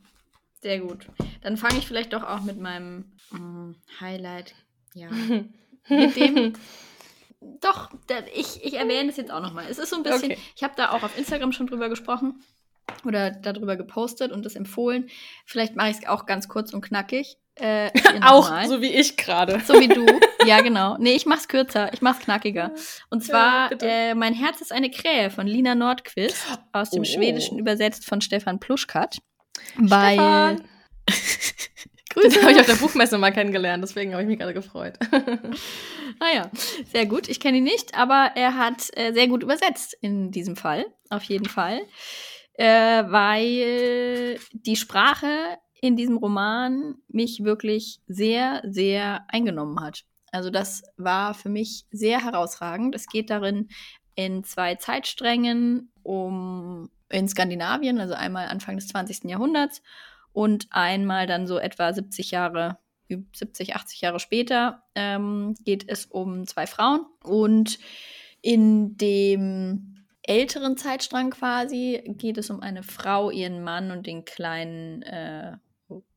Sehr 0.62 0.80
gut. 0.80 1.08
Dann 1.42 1.58
fange 1.58 1.78
ich 1.80 1.88
vielleicht 1.88 2.14
doch 2.14 2.24
auch 2.24 2.42
mit 2.42 2.60
meinem 2.60 3.12
mm, 3.32 3.72
Highlight. 4.00 4.54
Ja. 4.94 5.10
Mit 5.90 6.16
dem. 6.16 6.54
Doch, 7.60 7.90
da, 8.06 8.16
ich, 8.36 8.64
ich 8.64 8.76
erwähne 8.76 9.10
es 9.10 9.18
jetzt 9.18 9.32
auch 9.32 9.42
nochmal. 9.42 9.66
Es 9.70 9.80
ist 9.80 9.90
so 9.90 9.96
ein 9.96 10.04
bisschen, 10.04 10.32
Okay. 10.34 10.38
ich 10.56 10.64
habe 10.64 10.74
da 10.78 10.92
auch 10.92 11.02
auf 11.02 11.18
Instagram 11.18 11.52
schon 11.54 11.66
drüber 11.66 11.90
gesprochen 11.90 12.44
oder 13.04 13.32
darüber 13.32 13.76
gepostet 13.78 14.32
und 14.32 14.46
das 14.46 14.56
empfohlen. 14.56 15.10
Vielleicht 15.46 15.76
mache 15.76 15.90
ich 15.90 15.98
es 15.98 16.08
auch 16.08 16.28
ganz 16.28 16.48
kurz 16.48 16.72
und 16.74 16.82
knackig. 16.82 17.38
Äh, 17.56 17.90
Auch 18.24 18.64
so 18.66 18.82
wie 18.82 18.94
ich 18.94 19.18
gerade. 19.18 19.60
So 19.66 19.74
wie 19.80 19.88
du. 19.88 20.06
Ja, 20.46 20.62
genau. 20.62 20.98
Nee, 21.00 21.14
ich 21.16 21.26
mach's 21.26 21.48
kürzer. 21.48 21.92
Ich 21.94 22.02
mach's 22.02 22.20
knackiger. 22.20 22.72
Und 23.10 23.26
Ja, 23.28 23.30
zwar, 23.34 23.70
bitte. 23.70 23.88
äh, 23.90 24.14
Mein 24.16 24.34
Herz 24.34 24.62
ist 24.62 24.72
eine 24.72 24.90
Krähe 24.92 25.30
von 25.32 25.48
Lina 25.48 25.76
Nordquist, 25.76 26.46
aus 26.72 26.92
dem 26.92 27.02
Oh. 27.02 27.06
Schwedischen 27.06 27.58
übersetzt 27.60 28.06
von 28.06 28.22
Stefan 28.22 28.60
Pluschkat. 28.60 29.18
Weil. 29.78 30.14
Stefan. 30.14 30.64
Den 32.16 32.42
habe 32.42 32.52
ich 32.52 32.60
auf 32.60 32.66
der 32.66 32.76
Buchmesse 32.80 33.18
mal 33.18 33.32
kennengelernt, 33.32 33.84
deswegen 33.84 34.12
habe 34.12 34.24
ich 34.24 34.28
mich 34.28 34.40
gerade 34.40 34.54
gefreut. 34.54 34.98
Naja, 36.20 36.52
sehr 36.92 37.08
gut. 37.08 37.30
Ich 37.30 37.40
kenne 37.40 37.58
ihn 37.58 37.64
nicht, 37.64 37.98
aber 37.98 38.34
er 38.36 38.56
hat 38.56 38.90
äh, 38.96 39.12
sehr 39.12 39.28
gut 39.28 39.42
übersetzt 39.42 39.98
in 40.02 40.30
diesem 40.30 40.56
Fall. 40.56 40.86
Auf 41.10 41.24
jeden 41.24 41.48
Fall. 41.48 41.82
Äh, 42.54 43.06
weil 43.08 44.38
die 44.52 44.76
Sprache 44.76 45.58
in 45.82 45.96
diesem 45.96 46.18
Roman 46.18 46.96
mich 47.08 47.44
wirklich 47.44 48.02
sehr, 48.08 48.62
sehr 48.68 49.26
eingenommen 49.30 49.80
hat. 49.80 50.04
Also 50.32 50.52
das 50.52 50.84
war 50.96 51.34
für 51.34 51.50
mich 51.50 51.86
sehr 51.90 52.24
herausragend. 52.24 52.94
Es 52.94 53.08
geht 53.08 53.32
darin 53.32 53.70
in 54.14 54.44
zwei 54.44 54.76
Zeitsträngen 54.76 55.92
um 56.04 56.92
in 57.12 57.28
Skandinavien, 57.28 58.00
also 58.00 58.14
einmal 58.14 58.48
Anfang 58.48 58.78
des 58.78 58.88
20. 58.88 59.26
Jahrhunderts 59.26 59.82
und 60.34 60.68
einmal 60.72 61.28
dann 61.28 61.48
so 61.48 61.58
etwa 61.58 61.94
70 61.94 62.32
Jahre 62.32 62.78
70, 63.34 63.76
80 63.76 64.02
Jahre 64.02 64.20
später 64.20 64.84
ähm, 64.96 65.56
geht 65.66 65.84
es 65.88 66.06
um 66.06 66.48
zwei 66.48 66.66
Frauen 66.66 67.06
und 67.24 67.78
in 68.42 68.96
dem 68.98 70.06
älteren 70.24 70.78
Zeitstrang 70.78 71.32
quasi 71.32 72.02
geht 72.18 72.38
es 72.38 72.50
um 72.50 72.62
eine 72.62 72.84
Frau, 72.84 73.32
ihren 73.32 73.64
Mann 73.64 73.92
und 73.92 74.08
den 74.08 74.24
kleinen 74.24 75.02
äh, 75.04 75.58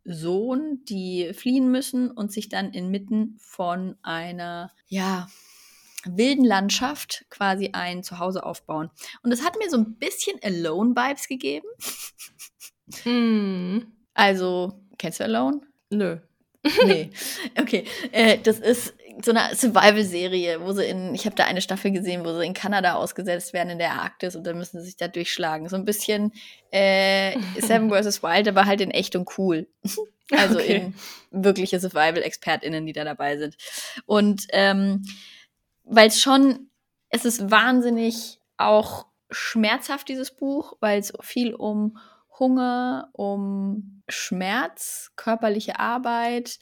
Sohn, 0.05 0.85
die 0.85 1.33
fliehen 1.33 1.71
müssen 1.71 2.11
und 2.11 2.31
sich 2.31 2.49
dann 2.49 2.73
inmitten 2.73 3.37
von 3.39 3.97
einer, 4.03 4.71
ja, 4.87 5.29
wilden 6.07 6.45
Landschaft 6.45 7.25
quasi 7.31 7.71
ein 7.73 8.03
Zuhause 8.03 8.45
aufbauen. 8.45 8.91
Und 9.23 9.31
das 9.31 9.45
hat 9.45 9.59
mir 9.59 9.71
so 9.71 9.77
ein 9.77 9.97
bisschen 9.97 10.39
Alone-Vibes 10.43 11.29
gegeben. 11.29 11.67
Mm. 13.05 13.87
Also, 14.15 14.81
kennst 14.99 15.21
du 15.21 15.25
Alone? 15.25 15.61
Nö. 15.91 16.19
Nee. 16.85 17.11
Okay. 17.61 17.85
Äh, 18.13 18.39
das 18.39 18.59
ist 18.59 18.95
so 19.23 19.33
eine 19.33 19.55
Survival-Serie, 19.55 20.61
wo 20.61 20.73
sie 20.73 20.87
in, 20.87 21.15
ich 21.15 21.27
habe 21.27 21.37
da 21.37 21.45
eine 21.45 21.61
Staffel 21.61 21.91
gesehen, 21.91 22.25
wo 22.25 22.37
sie 22.37 22.47
in 22.47 22.55
Kanada 22.55 22.95
ausgesetzt 22.95 23.53
werden 23.53 23.71
in 23.71 23.79
der 23.79 23.93
Arktis 23.93 24.35
und 24.35 24.45
dann 24.45 24.59
müssen 24.59 24.81
sie 24.81 24.87
sich 24.87 24.97
da 24.97 25.09
durchschlagen. 25.09 25.69
So 25.69 25.77
ein 25.77 25.85
bisschen 25.85 26.33
äh, 26.71 27.37
Seven 27.61 27.91
vs. 27.91 28.23
Wild, 28.23 28.49
aber 28.49 28.67
halt 28.67 28.81
in 28.81 28.91
echt 28.91 29.15
und 29.17 29.29
cool. 29.39 29.67
Also 30.31 30.59
Okay. 30.59 30.93
in 31.31 31.45
wirkliche 31.45 31.79
Survival-ExpertInnen, 31.79 32.87
die 32.87 32.95
da 32.95 33.05
dabei 33.05 33.37
sind. 33.37 33.57
Und 34.07 34.47
ähm, 34.51 35.03
weil 35.85 36.09
es 36.09 36.21
schon, 36.21 36.71
es 37.09 37.25
ist 37.25 37.51
wahnsinnig 37.51 38.41
auch 38.57 39.07
schmerzhaft, 39.31 40.09
dieses 40.09 40.35
Buch, 40.35 40.77
weil 40.81 40.99
es 40.99 41.13
viel 41.21 41.55
um 41.55 41.99
Hunger, 42.39 43.11
um 43.13 44.03
Schmerz, 44.09 45.13
körperliche 45.17 45.79
Arbeit, 45.79 46.59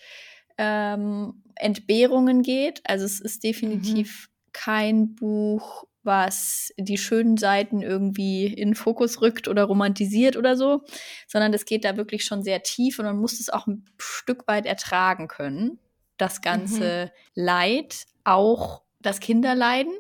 ähm, 0.59 1.43
Entbehrungen 1.55 2.43
geht. 2.43 2.83
Also 2.85 3.05
es 3.05 3.21
ist 3.21 3.43
definitiv 3.43 4.29
kein 4.53 5.15
Buch, 5.15 5.85
was 6.03 6.73
die 6.77 6.99
schönen 6.99 7.37
Seiten 7.37 7.81
irgendwie 7.81 8.47
in 8.47 8.71
den 8.71 8.75
Fokus 8.75 9.21
rückt 9.21 9.49
oder 9.49 9.65
romantisiert 9.65 10.37
oder 10.37 10.57
so, 10.57 10.83
sondern 11.29 11.55
es 11.55 11.65
geht 11.65 11.85
da 11.85 11.97
wirklich 11.97 12.25
schon 12.25 12.43
sehr 12.43 12.63
tief 12.63 12.99
und 12.99 13.05
man 13.05 13.19
muss 13.19 13.41
es 13.41 13.49
auch 13.51 13.67
ein 13.67 13.87
Stück 13.99 14.47
weit 14.49 14.67
ertragen 14.67 15.29
können, 15.29 15.79
das 16.17 16.41
ganze 16.41 17.13
Leid, 17.35 18.07
auch 18.25 18.83
das 19.03 19.21
Kinderleiden, 19.21 19.93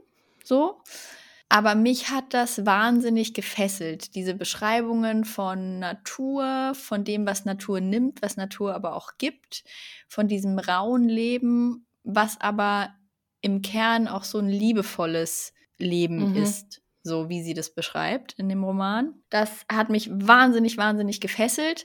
so. 0.45 0.81
Aber 1.49 1.75
mich 1.75 2.09
hat 2.11 2.33
das 2.33 2.65
wahnsinnig 2.65 3.35
gefesselt, 3.35 4.15
diese 4.15 4.35
Beschreibungen 4.35 5.27
von 5.27 5.81
Natur, 5.81 6.73
von 6.75 7.05
dem, 7.05 7.27
was 7.27 7.45
Natur 7.45 7.81
nimmt, 7.81 8.23
was 8.23 8.39
Natur 8.39 8.75
aber 8.75 8.97
auch 8.97 9.19
gibt, 9.19 9.63
von 10.09 10.29
diesem 10.29 10.59
rauen 10.59 11.11
Leben, 11.11 11.87
was 12.05 12.41
aber 12.41 12.95
im 13.43 13.61
Kern 13.61 14.09
auch 14.09 14.25
so 14.25 14.39
ein 14.39 14.49
liebevolles 14.49 15.53
Leben 15.77 16.31
Mhm. 16.31 16.37
ist, 16.37 16.81
so 17.03 17.29
wie 17.29 17.43
sie 17.43 17.53
das 17.55 17.75
beschreibt 17.75 18.33
in 18.39 18.49
dem 18.49 18.65
Roman. 18.65 19.13
Das 19.29 19.51
hat 19.71 19.91
mich 19.91 20.09
wahnsinnig, 20.11 20.79
wahnsinnig 20.79 21.21
gefesselt. 21.21 21.85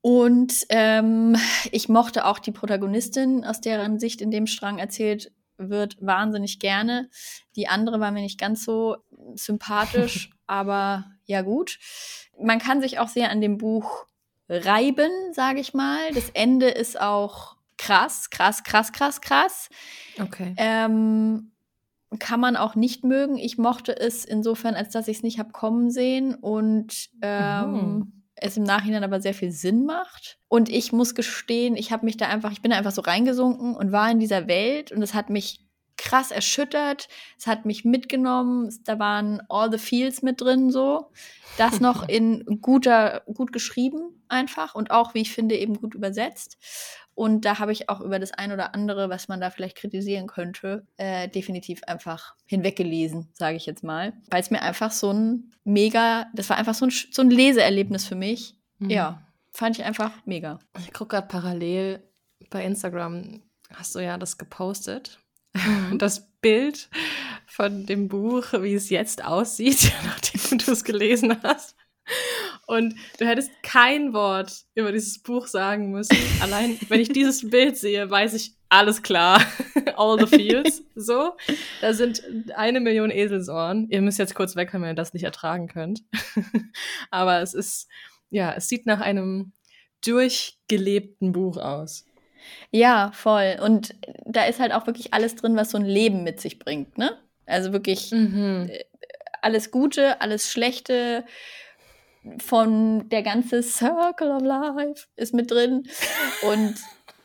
Und 0.00 0.64
ähm, 0.70 1.36
ich 1.72 1.88
mochte 1.88 2.24
auch 2.24 2.38
die 2.38 2.52
Protagonistin, 2.52 3.44
aus 3.44 3.60
deren 3.60 3.98
Sicht 4.00 4.20
in 4.22 4.30
dem 4.30 4.46
Strang 4.46 4.78
erzählt 4.78 5.30
wird, 5.58 5.96
wahnsinnig 6.00 6.58
gerne. 6.58 7.08
Die 7.56 7.68
andere 7.68 8.00
war 8.00 8.10
mir 8.10 8.22
nicht 8.22 8.40
ganz 8.40 8.64
so 8.64 8.96
sympathisch, 9.34 10.30
aber 10.46 11.06
ja 11.24 11.42
gut. 11.42 11.78
Man 12.40 12.58
kann 12.58 12.80
sich 12.80 12.98
auch 12.98 13.08
sehr 13.08 13.30
an 13.30 13.40
dem 13.40 13.58
Buch 13.58 14.06
reiben, 14.48 15.10
sage 15.32 15.60
ich 15.60 15.74
mal. 15.74 16.12
Das 16.14 16.30
Ende 16.30 16.68
ist 16.68 17.00
auch 17.00 17.56
krass, 17.78 18.30
krass, 18.30 18.64
krass, 18.64 18.92
krass, 18.92 19.20
krass. 19.20 19.68
Okay. 20.20 20.54
Ähm, 20.56 21.52
kann 22.18 22.40
man 22.40 22.56
auch 22.56 22.74
nicht 22.74 23.04
mögen. 23.04 23.38
Ich 23.38 23.56
mochte 23.56 23.98
es 23.98 24.24
insofern, 24.24 24.74
als 24.74 24.92
dass 24.92 25.08
ich 25.08 25.18
es 25.18 25.22
nicht 25.22 25.38
habe 25.38 25.52
kommen 25.52 25.90
sehen 25.90 26.34
und 26.34 27.10
ähm, 27.22 27.72
Mhm. 27.72 28.21
Es 28.42 28.56
im 28.56 28.64
Nachhinein 28.64 29.04
aber 29.04 29.20
sehr 29.20 29.34
viel 29.34 29.52
Sinn 29.52 29.84
macht. 29.84 30.38
Und 30.48 30.68
ich 30.68 30.92
muss 30.92 31.14
gestehen, 31.14 31.76
ich 31.76 31.92
habe 31.92 32.04
mich 32.04 32.16
da 32.16 32.28
einfach, 32.28 32.52
ich 32.52 32.62
bin 32.62 32.70
da 32.70 32.76
einfach 32.76 32.92
so 32.92 33.02
reingesunken 33.02 33.74
und 33.74 33.92
war 33.92 34.10
in 34.10 34.18
dieser 34.18 34.48
Welt 34.48 34.92
und 34.92 35.02
es 35.02 35.14
hat 35.14 35.30
mich 35.30 35.60
krass 35.96 36.30
erschüttert. 36.32 37.08
Es 37.38 37.46
hat 37.46 37.64
mich 37.64 37.84
mitgenommen. 37.84 38.76
Da 38.84 38.98
waren 38.98 39.40
all 39.48 39.70
the 39.70 39.78
feels 39.78 40.22
mit 40.22 40.40
drin 40.40 40.70
so. 40.70 41.10
Das 41.58 41.80
noch 41.80 42.08
in 42.08 42.58
guter, 42.60 43.22
gut 43.32 43.52
geschrieben 43.52 44.22
einfach 44.28 44.74
und 44.74 44.90
auch, 44.90 45.14
wie 45.14 45.20
ich 45.20 45.32
finde, 45.32 45.56
eben 45.56 45.74
gut 45.74 45.94
übersetzt. 45.94 46.58
Und 47.14 47.44
da 47.44 47.58
habe 47.58 47.72
ich 47.72 47.88
auch 47.88 48.00
über 48.00 48.18
das 48.18 48.32
ein 48.32 48.52
oder 48.52 48.74
andere, 48.74 49.10
was 49.10 49.28
man 49.28 49.40
da 49.40 49.50
vielleicht 49.50 49.76
kritisieren 49.76 50.26
könnte, 50.26 50.86
äh, 50.96 51.28
definitiv 51.28 51.82
einfach 51.86 52.34
hinweggelesen, 52.46 53.28
sage 53.34 53.56
ich 53.56 53.66
jetzt 53.66 53.84
mal. 53.84 54.14
Weil 54.30 54.40
es 54.40 54.50
mir 54.50 54.62
einfach 54.62 54.90
so 54.90 55.12
ein 55.12 55.52
mega, 55.64 56.26
das 56.34 56.48
war 56.48 56.56
einfach 56.56 56.74
so 56.74 56.86
ein, 56.86 56.90
so 56.90 57.22
ein 57.22 57.30
Leseerlebnis 57.30 58.06
für 58.06 58.14
mich. 58.14 58.56
Mhm. 58.78 58.90
Ja, 58.90 59.22
fand 59.50 59.78
ich 59.78 59.84
einfach 59.84 60.12
mega. 60.24 60.58
Ich 60.78 60.92
gucke 60.92 61.16
gerade 61.16 61.28
parallel 61.28 62.02
bei 62.50 62.64
Instagram, 62.64 63.42
hast 63.74 63.94
du 63.94 64.00
ja 64.00 64.18
das 64.18 64.38
gepostet. 64.38 65.18
Das 65.98 66.32
Bild 66.40 66.88
von 67.46 67.84
dem 67.86 68.08
Buch, 68.08 68.52
wie 68.54 68.74
es 68.74 68.88
jetzt 68.88 69.22
aussieht, 69.22 69.92
nachdem 70.04 70.58
du 70.58 70.72
es 70.72 70.82
gelesen 70.82 71.36
hast. 71.42 71.76
Und 72.66 72.94
du 73.18 73.26
hättest 73.26 73.50
kein 73.62 74.12
Wort 74.12 74.52
über 74.74 74.92
dieses 74.92 75.18
Buch 75.22 75.46
sagen 75.46 75.90
müssen. 75.90 76.16
Allein, 76.40 76.78
wenn 76.88 77.00
ich 77.00 77.08
dieses 77.08 77.50
Bild 77.50 77.76
sehe, 77.76 78.08
weiß 78.08 78.34
ich, 78.34 78.52
alles 78.68 79.02
klar. 79.02 79.42
All 79.96 80.18
the 80.18 80.26
feels. 80.26 80.82
So. 80.94 81.32
Da 81.80 81.92
sind 81.92 82.22
eine 82.54 82.80
Million 82.80 83.10
Eselsohren. 83.10 83.88
Ihr 83.90 84.00
müsst 84.00 84.18
jetzt 84.18 84.34
kurz 84.34 84.56
weg, 84.56 84.70
wenn 84.72 84.84
ihr 84.84 84.94
das 84.94 85.12
nicht 85.12 85.24
ertragen 85.24 85.68
könnt. 85.68 86.02
Aber 87.10 87.40
es 87.42 87.52
ist, 87.52 87.88
ja, 88.30 88.54
es 88.56 88.68
sieht 88.68 88.86
nach 88.86 89.00
einem 89.00 89.52
durchgelebten 90.04 91.32
Buch 91.32 91.56
aus. 91.58 92.06
Ja, 92.70 93.10
voll. 93.12 93.56
Und 93.62 93.94
da 94.24 94.44
ist 94.44 94.58
halt 94.60 94.72
auch 94.72 94.86
wirklich 94.86 95.12
alles 95.12 95.36
drin, 95.36 95.56
was 95.56 95.70
so 95.70 95.78
ein 95.78 95.84
Leben 95.84 96.24
mit 96.24 96.40
sich 96.40 96.58
bringt, 96.58 96.96
ne? 96.98 97.18
Also 97.46 97.72
wirklich 97.72 98.10
Mhm. 98.12 98.70
alles 99.42 99.70
Gute, 99.70 100.20
alles 100.20 100.50
Schlechte 100.50 101.24
von 102.38 103.08
der 103.08 103.22
ganze 103.22 103.62
Circle 103.62 104.30
of 104.30 104.42
Life 104.42 105.06
ist 105.16 105.34
mit 105.34 105.50
drin. 105.50 105.88
Und 106.42 106.74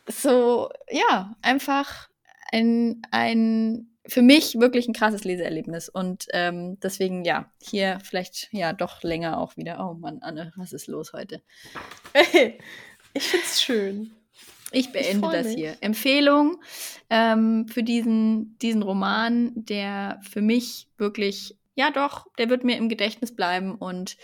so, 0.07 0.69
ja, 0.89 1.35
einfach 1.41 2.09
ein, 2.51 3.01
ein 3.11 3.89
für 4.07 4.21
mich 4.21 4.59
wirklich 4.59 4.87
ein 4.87 4.93
krasses 4.93 5.23
Leseerlebnis. 5.23 5.89
Und 5.89 6.27
ähm, 6.31 6.79
deswegen, 6.79 7.25
ja, 7.25 7.51
hier 7.61 7.99
vielleicht 8.03 8.49
ja 8.51 8.73
doch 8.73 9.03
länger 9.03 9.39
auch 9.39 9.57
wieder. 9.57 9.79
Oh 9.79 9.93
Mann, 9.93 10.19
Anne, 10.21 10.53
was 10.55 10.73
ist 10.73 10.87
los 10.87 11.13
heute? 11.13 11.41
Hey, 12.13 12.57
ich 13.13 13.23
find's 13.23 13.61
schön. 13.61 14.11
Ich 14.71 14.91
beende 14.91 15.25
freu 15.25 15.31
das 15.31 15.47
mich. 15.47 15.55
hier. 15.55 15.77
Empfehlung 15.79 16.61
ähm, 17.09 17.67
für 17.67 17.83
diesen, 17.83 18.57
diesen 18.59 18.81
Roman, 18.81 19.51
der 19.55 20.19
für 20.29 20.41
mich 20.41 20.87
wirklich, 20.97 21.57
ja 21.75 21.91
doch, 21.91 22.27
der 22.37 22.49
wird 22.49 22.63
mir 22.63 22.77
im 22.77 22.89
Gedächtnis 22.89 23.33
bleiben 23.33 23.75
und 23.75 24.17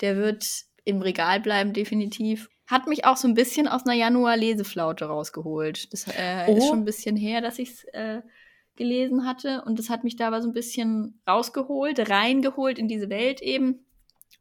der 0.00 0.16
wird 0.16 0.46
im 0.84 1.02
Regal 1.02 1.40
bleiben, 1.40 1.72
definitiv. 1.72 2.48
Hat 2.66 2.86
mich 2.86 3.04
auch 3.04 3.16
so 3.16 3.26
ein 3.28 3.34
bisschen 3.34 3.66
aus 3.68 3.84
einer 3.86 3.94
Januar-Leseflaute 3.94 5.06
rausgeholt. 5.06 5.92
Das 5.92 6.06
äh, 6.08 6.52
ist 6.52 6.62
Oh. 6.64 6.68
schon 6.68 6.78
ein 6.80 6.84
bisschen 6.84 7.16
her, 7.16 7.40
dass 7.40 7.58
ich 7.58 7.70
es 7.70 7.84
äh, 7.92 8.20
gelesen 8.76 9.26
hatte. 9.26 9.62
Und 9.64 9.78
das 9.78 9.88
hat 9.90 10.04
mich 10.04 10.16
da 10.16 10.28
aber 10.28 10.42
so 10.42 10.48
ein 10.48 10.54
bisschen 10.54 11.20
rausgeholt, 11.28 12.10
reingeholt 12.10 12.78
in 12.78 12.88
diese 12.88 13.08
Welt 13.10 13.40
eben. 13.42 13.86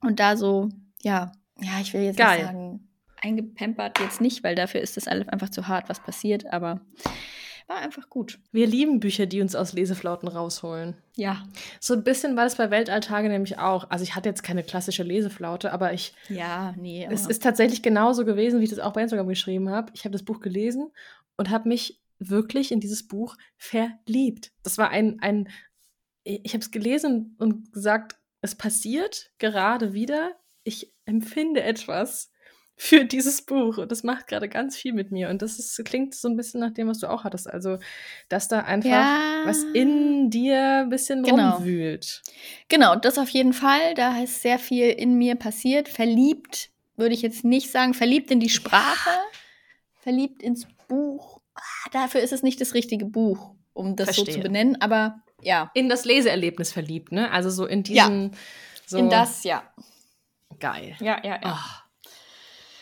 Und 0.01 0.19
da 0.19 0.35
so, 0.37 0.69
ja, 1.01 1.31
ja, 1.59 1.79
ich 1.81 1.93
will 1.93 2.01
jetzt 2.01 2.17
Geil. 2.17 2.37
nicht 2.37 2.45
sagen, 2.47 2.87
eingepempert 3.21 3.99
jetzt 3.99 4.21
nicht, 4.21 4.43
weil 4.43 4.55
dafür 4.55 4.81
ist 4.81 4.95
das 4.97 5.07
alles 5.07 5.27
einfach 5.29 5.49
zu 5.49 5.67
hart, 5.67 5.89
was 5.89 5.99
passiert, 6.01 6.45
aber 6.51 6.81
war 7.67 7.77
einfach 7.77 8.09
gut. 8.09 8.39
Wir 8.51 8.65
lieben 8.65 8.99
Bücher, 8.99 9.25
die 9.25 9.41
uns 9.41 9.55
aus 9.55 9.73
Leseflauten 9.73 10.27
rausholen. 10.27 10.95
Ja. 11.15 11.45
So 11.79 11.93
ein 11.93 12.03
bisschen 12.03 12.35
war 12.37 12.45
das 12.45 12.55
bei 12.55 12.71
Weltalltage 12.71 13.27
nämlich 13.27 13.59
auch. 13.59 13.89
Also 13.89 14.03
ich 14.03 14.15
hatte 14.15 14.29
jetzt 14.29 14.41
keine 14.41 14.63
klassische 14.63 15.03
Leseflaute, 15.03 15.73
aber 15.73 15.93
ich, 15.93 16.13
Ja, 16.29 16.73
nee. 16.77 17.05
Aber 17.05 17.13
es 17.13 17.27
ist 17.27 17.43
tatsächlich 17.43 17.81
genauso 17.81 18.23
gewesen, 18.23 18.59
wie 18.59 18.63
ich 18.63 18.69
das 18.69 18.79
auch 18.79 18.93
bei 18.93 19.01
Instagram 19.01 19.27
geschrieben 19.27 19.69
habe. 19.69 19.91
Ich 19.93 20.05
habe 20.05 20.13
das 20.13 20.23
Buch 20.23 20.39
gelesen 20.39 20.91
und 21.35 21.49
habe 21.49 21.67
mich 21.67 21.99
wirklich 22.19 22.71
in 22.71 22.79
dieses 22.79 23.07
Buch 23.07 23.35
verliebt. 23.57 24.51
Das 24.63 24.77
war 24.77 24.89
ein, 24.89 25.19
ein 25.19 25.49
ich 26.23 26.53
habe 26.53 26.61
es 26.61 26.71
gelesen 26.71 27.35
und 27.37 27.71
gesagt, 27.71 28.17
es 28.41 28.55
passiert 28.55 29.31
gerade 29.39 29.93
wieder. 29.93 30.31
Ich 30.63 30.93
empfinde 31.05 31.63
etwas 31.63 32.31
für 32.79 33.05
dieses 33.05 33.41
Buch 33.41 33.79
und 33.79 33.91
das 33.91 34.03
macht 34.03 34.27
gerade 34.27 34.47
ganz 34.47 34.77
viel 34.77 34.93
mit 34.93 35.11
mir 35.11 35.29
und 35.29 35.41
das 35.41 35.57
ist, 35.57 35.83
klingt 35.83 36.13
so 36.13 36.27
ein 36.27 36.37
bisschen 36.37 36.59
nach 36.61 36.71
dem, 36.71 36.87
was 36.87 36.99
du 36.99 37.09
auch 37.09 37.23
hattest. 37.23 37.49
Also, 37.49 37.79
dass 38.29 38.47
da 38.47 38.59
einfach 38.59 38.89
ja, 38.89 39.41
was 39.45 39.63
in 39.73 40.29
dir 40.29 40.81
ein 40.83 40.89
bisschen 40.89 41.23
Genau. 41.23 41.55
rumwühlt. 41.55 42.21
Genau, 42.69 42.95
das 42.95 43.17
auf 43.17 43.29
jeden 43.29 43.53
Fall. 43.53 43.95
Da 43.95 44.19
ist 44.21 44.43
sehr 44.43 44.59
viel 44.59 44.89
in 44.89 45.17
mir 45.17 45.35
passiert. 45.35 45.89
Verliebt 45.89 46.69
würde 46.95 47.15
ich 47.15 47.23
jetzt 47.23 47.43
nicht 47.43 47.71
sagen. 47.71 47.95
Verliebt 47.95 48.29
in 48.29 48.39
die 48.39 48.49
Sprache, 48.49 49.09
verliebt 50.01 50.43
ins 50.43 50.67
Buch, 50.87 51.41
ah, 51.55 51.89
dafür 51.91 52.21
ist 52.21 52.31
es 52.31 52.43
nicht 52.43 52.61
das 52.61 52.73
richtige 52.75 53.05
Buch, 53.05 53.55
um 53.73 53.95
das 53.95 54.09
so 54.09 54.13
zu 54.13 54.25
Verstehe. 54.25 54.43
benennen, 54.43 54.79
aber 54.81 55.19
ja. 55.41 55.71
In 55.73 55.89
das 55.89 56.05
Leseerlebnis 56.05 56.71
verliebt, 56.71 57.11
ne? 57.11 57.31
Also 57.31 57.49
so 57.49 57.65
in 57.65 57.81
diesen. 57.83 58.31
So 58.85 58.97
In 58.99 59.09
das, 59.09 59.43
ja. 59.43 59.63
Geil. 60.59 60.95
Ja, 60.99 61.19
ja, 61.23 61.39
ja. 61.43 61.59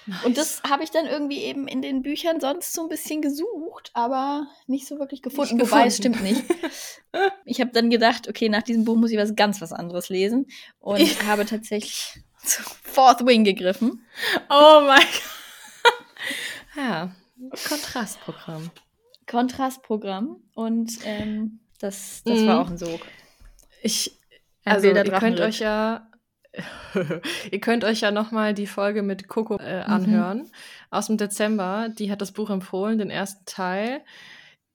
Ah, 0.10 0.22
Und 0.26 0.38
das 0.38 0.62
habe 0.70 0.84
ich 0.84 0.92
dann 0.92 1.06
irgendwie 1.08 1.40
eben 1.44 1.68
in 1.68 1.82
den 1.82 2.02
Büchern 2.04 2.40
sonst 2.40 2.74
so 2.74 2.84
ein 2.84 2.90
bisschen 2.90 3.22
gesucht, 3.22 3.90
aber 3.94 4.48
nicht 4.68 4.88
so 4.88 5.00
wirklich 5.00 5.22
gefunden. 5.22 5.58
Nicht 5.58 5.72
Wobei, 5.72 5.88
es 5.88 5.98
stimmt 5.98 6.22
nicht. 6.22 6.44
Ich 7.46 7.62
habe 7.62 7.72
dann 7.72 7.90
gedacht, 7.90 8.28
okay, 8.28 8.50
nach 8.50 8.62
diesem 8.64 8.84
Buch 8.86 8.96
muss 8.98 9.10
ich 9.12 9.18
was 9.18 9.36
ganz 9.36 9.62
was 9.62 9.72
anderes 9.72 10.10
lesen 10.10 10.48
und 10.80 11.00
habe 11.28 11.46
tatsächlich 11.46 12.20
zu 12.44 12.62
Fourth 12.84 13.26
Wing 13.26 13.44
gegriffen. 13.44 14.06
Oh 14.50 14.82
mein 14.86 15.00
Gott. 15.00 16.76
ja, 16.76 17.16
Kontrastprogramm. 17.68 18.70
Kontrastprogramm 19.28 20.44
und 20.54 20.92
ähm, 21.06 21.60
das, 21.80 22.22
das 22.26 22.40
Mhm. 22.42 22.48
war 22.48 22.62
auch 22.62 22.70
ein 22.70 22.78
Sog. 22.78 23.02
Ich, 23.82 24.18
also 24.64 24.88
ihr 24.88 25.04
könnt 25.04 25.40
euch 25.40 25.60
ja, 25.60 26.08
ihr 27.52 27.60
könnt 27.62 27.84
euch 27.84 28.02
ja 28.02 28.12
noch 28.12 28.32
mal 28.32 28.54
die 28.54 28.68
Folge 28.68 29.02
mit 29.04 29.28
Coco 29.28 29.58
äh, 29.58 29.84
Mhm. 29.86 29.92
anhören 29.94 30.52
aus 30.90 31.08
dem 31.08 31.18
Dezember. 31.18 31.90
Die 31.90 32.12
hat 32.12 32.22
das 32.22 32.32
Buch 32.32 32.50
empfohlen, 32.50 32.98
den 32.98 33.10
ersten 33.10 33.46
Teil. 33.46 34.02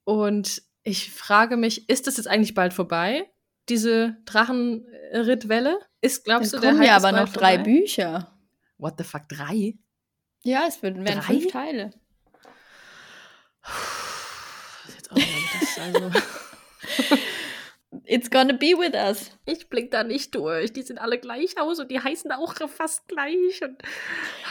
Und 0.05 0.63
ich 0.83 1.13
frage 1.13 1.57
mich, 1.57 1.89
ist 1.89 2.07
das 2.07 2.17
jetzt 2.17 2.27
eigentlich 2.27 2.55
bald 2.55 2.73
vorbei? 2.73 3.31
Diese 3.69 4.17
Drachenrittwelle? 4.25 5.79
Ist, 6.01 6.25
glaubst 6.25 6.47
Es 6.47 6.53
du, 6.53 6.61
der 6.61 6.73
kommen 6.73 6.83
ja 6.83 6.97
aber 6.97 7.13
noch 7.13 7.29
drei 7.29 7.57
vorbei? 7.57 7.71
Bücher. 7.71 8.39
What 8.79 8.95
the 8.99 9.05
fuck, 9.05 9.29
drei? 9.29 9.75
Ja, 10.43 10.65
es 10.67 10.83
werden, 10.83 11.05
Drei? 11.05 11.21
fünf 11.21 11.49
Teile. 11.53 11.91
Das 13.63 14.89
ist 14.89 14.95
jetzt 14.97 15.13
auch 15.13 15.17
das, 15.17 15.79
also. 15.79 16.11
It's 18.11 18.29
gonna 18.29 18.55
be 18.55 18.77
with 18.77 18.95
us. 18.95 19.31
Ich 19.47 19.69
blick 19.69 19.93
da 19.93 20.03
nicht 20.03 20.35
durch. 20.35 20.73
Die 20.73 20.83
sehen 20.83 20.99
alle 20.99 21.21
gleich 21.21 21.61
aus 21.61 21.79
und 21.79 21.93
die 21.93 22.01
heißen 22.01 22.33
auch 22.33 22.55
fast 22.69 23.07
gleich. 23.07 23.63
Und 23.63 23.81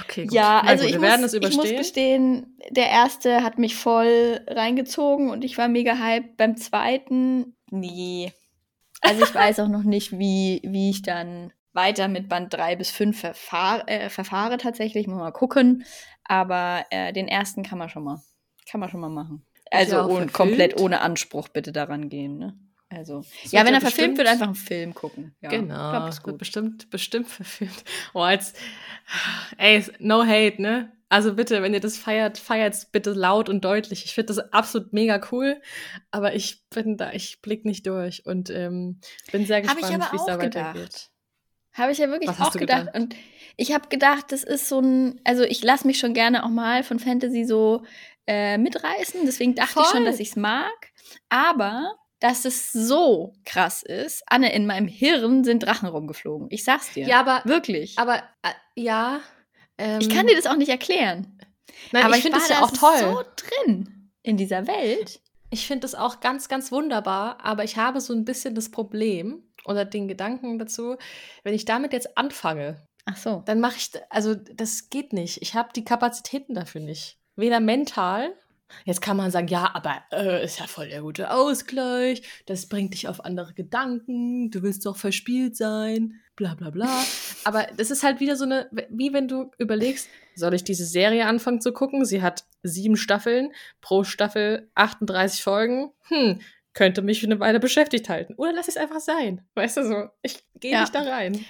okay, 0.01 0.23
gut. 0.23 0.33
Ja, 0.33 0.61
also 0.61 0.85
gut, 0.85 0.89
ich, 0.89 0.93
wir 0.93 1.01
muss, 1.01 1.09
werden 1.09 1.25
es 1.25 1.33
ich 1.33 1.57
muss 1.57 1.69
gestehen, 1.69 2.57
der 2.69 2.87
erste 2.87 3.43
hat 3.43 3.57
mich 3.57 3.75
voll 3.75 4.39
reingezogen 4.47 5.29
und 5.29 5.43
ich 5.43 5.57
war 5.57 5.67
mega 5.67 5.93
hyped. 5.93 6.37
Beim 6.37 6.55
zweiten, 6.55 7.57
nee. 7.69 8.31
Also 9.01 9.23
ich 9.23 9.35
weiß 9.35 9.59
auch 9.59 9.67
noch 9.67 9.83
nicht, 9.83 10.17
wie, 10.17 10.61
wie 10.63 10.91
ich 10.91 11.01
dann 11.01 11.51
weiter 11.73 12.07
mit 12.07 12.29
Band 12.29 12.53
3 12.53 12.77
bis 12.77 12.91
5 12.91 13.19
verfahr 13.19 13.83
äh, 13.89 14.09
verfahre 14.09 14.57
tatsächlich. 14.57 15.05
Muss 15.07 15.19
mal 15.19 15.31
gucken. 15.31 15.83
Aber 16.23 16.85
äh, 16.91 17.11
den 17.11 17.27
ersten 17.27 17.63
kann 17.63 17.77
man 17.77 17.89
schon 17.89 18.05
mal. 18.05 18.21
Kann 18.71 18.79
man 18.79 18.89
schon 18.89 19.01
mal 19.01 19.09
machen. 19.09 19.45
Also 19.69 19.97
ja 19.97 20.07
verfilmt. 20.07 20.31
komplett 20.31 20.79
ohne 20.79 21.01
Anspruch 21.01 21.49
bitte 21.49 21.73
daran 21.73 22.07
gehen, 22.07 22.37
ne? 22.37 22.57
Also, 22.89 23.23
Es 23.43 23.51
ja, 23.51 23.65
wenn 23.65 23.73
er 23.75 23.81
verfilmt 23.81 24.17
wird, 24.17 24.27
einfach 24.27 24.47
einen 24.47 24.55
Film 24.55 24.95
gucken. 24.95 25.35
Ja, 25.41 25.49
genau, 25.49 25.91
glaub, 25.91 26.09
ist 26.09 26.15
es 26.15 26.25
wird 26.25 26.33
gut. 26.33 26.37
bestimmt, 26.39 26.89
bestimmt 26.89 27.27
verfilmt. 27.29 27.83
Oh, 28.13 28.27
jetzt, 28.27 28.57
ey, 29.57 29.83
no 29.99 30.23
hate, 30.23 30.61
ne? 30.61 30.91
Also 31.07 31.33
bitte, 31.33 31.61
wenn 31.63 31.73
ihr 31.73 31.79
das 31.79 31.97
feiert, 31.97 32.37
feiert's 32.37 32.85
bitte 32.85 33.13
laut 33.13 33.49
und 33.49 33.65
deutlich. 33.65 34.05
Ich 34.05 34.13
finde 34.13 34.33
das 34.33 34.53
absolut 34.53 34.93
mega 34.93 35.19
cool, 35.31 35.59
aber 36.11 36.35
ich 36.35 36.67
bin 36.69 36.97
da, 36.97 37.11
ich 37.13 37.41
blick 37.41 37.65
nicht 37.65 37.87
durch 37.87 38.25
und 38.27 38.51
ähm, 38.51 38.99
bin 39.31 39.45
sehr 39.45 39.61
gespannt, 39.61 40.11
wie 40.11 40.15
es 40.15 40.25
da 40.25 40.37
weitergeht. 40.39 41.09
Habe 41.73 41.91
ich 41.91 41.97
ja 41.99 42.09
wirklich 42.09 42.29
Was 42.29 42.39
hast 42.39 42.47
auch 42.47 42.51
du 42.53 42.59
gedacht. 42.59 42.87
gedacht? 42.87 42.95
Und 42.95 43.15
ich 43.57 43.73
habe 43.73 43.87
gedacht, 43.89 44.31
das 44.31 44.43
ist 44.43 44.67
so 44.69 44.79
ein, 44.79 45.19
also 45.23 45.43
ich 45.43 45.63
lasse 45.63 45.87
mich 45.87 45.97
schon 45.99 46.13
gerne 46.13 46.43
auch 46.43 46.49
mal 46.49 46.83
von 46.83 46.99
Fantasy 46.99 47.45
so 47.45 47.83
äh, 48.27 48.57
mitreißen. 48.57 49.21
Deswegen 49.25 49.55
dachte 49.55 49.79
ich 49.79 49.85
schon, 49.87 49.97
Voll. 50.01 50.05
dass 50.05 50.19
ich 50.19 50.29
es 50.29 50.35
mag. 50.35 50.91
Aber 51.29 51.95
dass 52.19 52.45
es 52.45 52.71
so 52.71 53.33
krass 53.45 53.83
ist, 53.83 54.23
Anne, 54.27 54.53
in 54.53 54.65
meinem 54.65 54.87
Hirn 54.87 55.43
sind 55.43 55.63
Drachen 55.63 55.87
rumgeflogen. 55.87 56.47
Ich 56.51 56.63
sag's 56.63 56.93
dir. 56.93 57.07
Ja, 57.07 57.19
aber, 57.19 57.41
wirklich. 57.45 57.97
aber 57.97 58.17
äh, 58.41 58.51
ja. 58.75 59.21
Ähm, 59.77 60.01
ich 60.01 60.09
kann 60.09 60.27
dir 60.27 60.35
das 60.35 60.47
auch 60.47 60.57
nicht 60.57 60.69
erklären. 60.69 61.39
nein, 61.91 62.03
aber 62.03 62.17
ich 62.17 62.23
finde 62.23 62.37
war 62.37 62.43
es 62.43 62.49
ja 62.49 62.61
auch 62.61 62.71
toll. 62.71 62.97
so 62.99 63.23
drin 63.35 64.11
in 64.21 64.37
dieser 64.37 64.67
Welt. 64.67 65.21
Ich 65.49 65.65
finde 65.65 65.81
das 65.81 65.95
auch 65.95 66.19
ganz, 66.19 66.49
ganz 66.49 66.71
wunderbar, 66.71 67.43
aber 67.43 67.63
ich 67.63 67.77
habe 67.77 68.01
so 68.01 68.13
ein 68.13 68.25
bisschen 68.25 68.53
das 68.53 68.69
Problem 68.69 69.43
oder 69.65 69.85
den 69.85 70.07
Gedanken 70.07 70.59
dazu, 70.59 70.97
wenn 71.43 71.53
ich 71.53 71.65
damit 71.65 71.93
jetzt 71.93 72.17
anfange, 72.17 72.85
Ach 73.05 73.17
so. 73.17 73.41
dann 73.45 73.59
mache 73.59 73.77
ich, 73.77 73.91
also 74.09 74.35
das 74.35 74.89
geht 74.89 75.13
nicht. 75.13 75.41
Ich 75.41 75.55
habe 75.55 75.69
die 75.75 75.83
Kapazitäten 75.83 76.53
dafür 76.53 76.81
nicht. 76.81 77.17
Weder 77.35 77.59
mental. 77.59 78.35
Jetzt 78.85 79.01
kann 79.01 79.17
man 79.17 79.31
sagen, 79.31 79.47
ja, 79.47 79.71
aber 79.73 80.03
äh, 80.11 80.43
ist 80.43 80.59
ja 80.59 80.67
voll 80.67 80.89
der 80.89 81.01
gute 81.01 81.31
Ausgleich. 81.31 82.21
Das 82.45 82.67
bringt 82.67 82.93
dich 82.93 83.07
auf 83.07 83.23
andere 83.25 83.53
Gedanken. 83.53 84.51
Du 84.51 84.61
willst 84.61 84.85
doch 84.85 84.97
verspielt 84.97 85.55
sein. 85.57 86.19
Bla 86.35 86.55
bla 86.55 86.69
bla. 86.69 86.87
Aber 87.43 87.67
das 87.75 87.91
ist 87.91 88.01
halt 88.03 88.21
wieder 88.21 88.37
so 88.37 88.45
eine, 88.45 88.69
wie 88.89 89.11
wenn 89.11 89.27
du 89.27 89.51
überlegst, 89.57 90.07
soll 90.35 90.53
ich 90.53 90.63
diese 90.63 90.85
Serie 90.85 91.25
anfangen 91.25 91.59
zu 91.59 91.73
gucken? 91.73 92.05
Sie 92.05 92.21
hat 92.21 92.45
sieben 92.63 92.95
Staffeln, 92.95 93.51
pro 93.81 94.05
Staffel 94.05 94.69
38 94.75 95.43
Folgen. 95.43 95.91
Hm, 96.07 96.39
könnte 96.73 97.01
mich 97.01 97.19
für 97.19 97.25
eine 97.25 97.41
Weile 97.41 97.59
beschäftigt 97.59 98.07
halten. 98.07 98.35
Oder 98.35 98.53
lass 98.53 98.69
es 98.69 98.77
einfach 98.77 99.01
sein. 99.01 99.45
Weißt 99.55 99.77
du 99.77 99.85
so, 99.85 100.09
ich 100.21 100.39
gehe 100.59 100.71
Ja. 100.71 100.81
nicht 100.81 100.95
da 100.95 101.01
rein. 101.01 101.43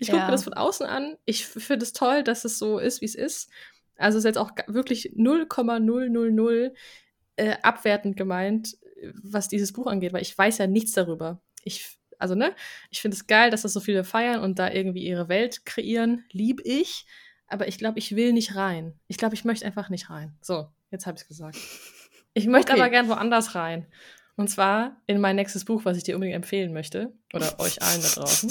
Ich 0.00 0.08
gucke 0.08 0.18
Ja. 0.20 0.24
mir 0.26 0.32
das 0.32 0.44
von 0.44 0.54
außen 0.54 0.86
an. 0.86 1.16
Ich 1.24 1.46
finde 1.46 1.84
es 1.84 1.92
toll, 1.92 2.24
dass 2.24 2.44
es 2.44 2.58
so 2.58 2.78
ist, 2.78 3.00
wie 3.02 3.06
es 3.06 3.14
ist. 3.14 3.50
Also 3.96 4.18
ist 4.18 4.24
jetzt 4.24 4.38
auch 4.38 4.50
wirklich 4.66 5.12
0,000 5.14 6.72
äh, 7.36 7.56
abwertend 7.62 8.16
gemeint, 8.16 8.76
was 9.22 9.48
dieses 9.48 9.72
Buch 9.72 9.86
angeht, 9.86 10.12
weil 10.12 10.22
ich 10.22 10.36
weiß 10.36 10.58
ja 10.58 10.66
nichts 10.66 10.92
darüber. 10.92 11.40
Ich, 11.62 11.98
also 12.18 12.34
ne, 12.34 12.54
ich 12.90 13.00
finde 13.00 13.16
es 13.16 13.26
geil, 13.26 13.50
dass 13.50 13.62
das 13.62 13.72
so 13.72 13.80
viele 13.80 14.04
feiern 14.04 14.40
und 14.40 14.58
da 14.58 14.70
irgendwie 14.70 15.04
ihre 15.06 15.28
Welt 15.28 15.64
kreieren. 15.66 16.24
Lieb 16.30 16.60
ich. 16.64 17.06
Aber 17.46 17.68
ich 17.68 17.78
glaube, 17.78 17.98
ich 17.98 18.16
will 18.16 18.32
nicht 18.32 18.56
rein. 18.56 18.98
Ich 19.06 19.18
glaube, 19.18 19.34
ich 19.34 19.44
möchte 19.44 19.66
einfach 19.66 19.90
nicht 19.90 20.10
rein. 20.10 20.36
So, 20.40 20.68
jetzt 20.90 21.06
habe 21.06 21.16
ich 21.16 21.22
es 21.22 21.28
gesagt. 21.28 21.58
Ich 22.32 22.46
möchte 22.46 22.72
Okay. 22.72 22.80
aber 22.80 22.90
gern 22.90 23.08
woanders 23.08 23.54
rein. 23.54 23.86
Und 24.36 24.48
zwar 24.48 25.00
in 25.06 25.20
mein 25.20 25.36
nächstes 25.36 25.64
Buch, 25.64 25.84
was 25.84 25.96
ich 25.96 26.02
dir 26.02 26.16
unbedingt 26.16 26.34
empfehlen 26.36 26.72
möchte. 26.72 27.12
Oder 27.32 27.60
euch 27.60 27.80
allen 27.82 28.02
da 28.02 28.08
draußen. 28.08 28.50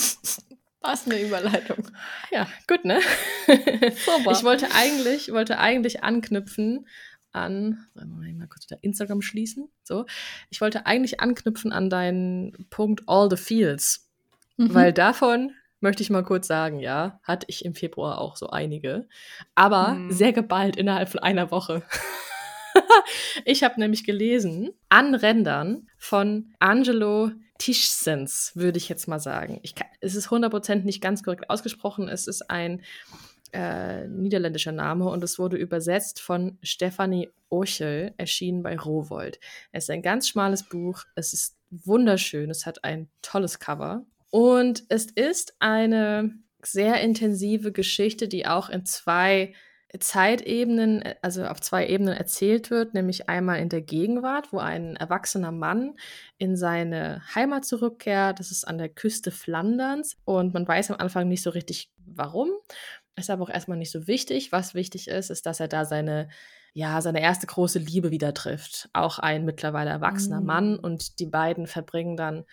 Was 0.84 1.05
eine 1.07 1.19
Überleitung. 1.21 1.88
Ja, 2.29 2.47
gut, 2.67 2.84
ne? 2.86 2.99
Super. 3.47 4.31
Ich 4.31 4.43
wollte 4.43 4.67
eigentlich, 4.75 5.31
wollte 5.31 5.57
eigentlich 5.57 6.03
anknüpfen 6.03 6.86
an, 7.31 7.88
mal 7.95 8.47
kurz 8.47 8.69
wieder 8.69 8.77
Instagram 8.84 9.21
schließen. 9.21 9.69
So, 9.84 10.05
ich 10.49 10.61
wollte 10.61 10.86
eigentlich 10.86 11.19
anknüpfen 11.21 11.71
an 11.71 11.89
deinen 11.89 12.67
Punkt 12.69 13.03
All 13.07 13.29
the 13.29 13.38
Feels, 13.38 14.09
Mhm. 14.57 14.73
weil 14.73 14.93
davon 14.93 15.51
möchte 15.79 16.03
ich 16.03 16.09
mal 16.11 16.23
kurz 16.23 16.47
sagen, 16.47 16.79
ja, 16.79 17.19
hatte 17.23 17.45
ich 17.49 17.65
im 17.65 17.73
Februar 17.75 18.19
auch 18.19 18.36
so 18.38 18.49
einige, 18.49 19.07
aber 19.55 19.95
Mhm. 19.95 20.11
sehr 20.11 20.31
geballt 20.34 20.75
innerhalb 20.75 21.09
von 21.09 21.21
einer 21.21 21.49
Woche. 21.49 21.81
ich 23.45 23.63
habe 23.63 23.79
nämlich 23.79 24.03
gelesen 24.03 24.71
an 24.89 25.15
Rändern 25.15 25.88
von 25.97 26.53
Angelo 26.59 27.31
Tischsens, 27.64 28.51
würde 28.55 28.78
ich 28.78 28.89
jetzt 28.89 29.07
mal 29.07 29.22
sagen. 29.22 29.61
Ich 29.64 29.74
kann, 29.74 29.88
es 30.01 30.16
ist 30.16 30.28
100% 30.28 30.84
nicht 30.84 30.99
ganz 30.99 31.24
korrekt 31.24 31.49
ausgesprochen. 31.49 32.09
Es 32.09 32.28
ist 32.28 32.49
ein 32.49 32.82
äh, 33.53 34.05
niederländischer 34.05 34.74
Name 34.74 35.07
und 35.07 35.24
es 35.24 35.39
wurde 35.39 35.55
übersetzt 35.55 36.20
von 36.20 36.57
Stefanie 36.61 37.30
Ochel, 37.49 38.14
erschienen 38.18 38.64
bei 38.64 38.78
Rowold. 38.78 39.39
Es 39.72 39.86
ist 39.86 39.91
ein 39.91 40.01
ganz 40.01 40.28
schmales 40.28 40.64
Buch. 40.64 41.05
Es 41.16 41.32
ist 41.32 41.55
wunderschön. 41.70 42.49
Es 42.49 42.66
hat 42.66 42.84
ein 42.84 43.07
tolles 43.22 43.59
Cover. 43.59 44.05
Und 44.30 44.84
es 44.89 45.05
ist 45.05 45.55
eine 45.59 46.34
sehr 46.64 46.99
intensive 46.99 47.72
Geschichte, 47.72 48.28
die 48.28 48.45
auch 48.45 48.68
in 48.68 48.86
zwei 48.86 49.53
Zeitebenen, 49.99 51.03
also 51.21 51.45
auf 51.45 51.61
zwei 51.61 51.87
Ebenen 51.87 52.15
erzählt 52.15 52.71
wird, 52.71 52.93
nämlich 52.95 53.29
einmal 53.29 53.59
in 53.59 53.69
der 53.69 53.81
Gegenwart, 53.81 54.51
wo 54.51 54.57
ein 54.57 54.95
erwachsener 54.95 55.51
Mann 55.51 55.95
in 56.37 56.55
seine 56.55 57.21
Heimat 57.35 57.65
zurückkehrt. 57.65 58.39
Das 58.39 58.49
ist 58.49 58.67
an 58.67 58.79
der 58.79 58.89
Küste 58.89 59.29
Flanderns 59.29 60.17
und 60.25 60.53
man 60.53 60.67
weiß 60.67 60.89
am 60.91 60.97
Anfang 60.97 61.27
nicht 61.27 61.43
so 61.43 61.51
richtig, 61.51 61.91
warum. 62.05 62.49
Ist 63.15 63.29
aber 63.29 63.43
auch 63.43 63.49
erstmal 63.49 63.77
nicht 63.77 63.91
so 63.91 64.07
wichtig. 64.07 64.51
Was 64.51 64.73
wichtig 64.73 65.07
ist, 65.07 65.29
ist, 65.29 65.45
dass 65.45 65.59
er 65.59 65.67
da 65.67 65.85
seine, 65.85 66.29
ja, 66.73 66.99
seine 66.99 67.21
erste 67.21 67.45
große 67.45 67.77
Liebe 67.77 68.09
wieder 68.09 68.33
trifft. 68.33 68.89
Auch 68.93 69.19
ein 69.19 69.45
mittlerweile 69.45 69.91
erwachsener 69.91 70.41
Mm. 70.41 70.45
Mann 70.45 70.79
und 70.79 71.19
die 71.19 71.27
beiden 71.27 71.67
verbringen 71.67 72.17
dann 72.17 72.45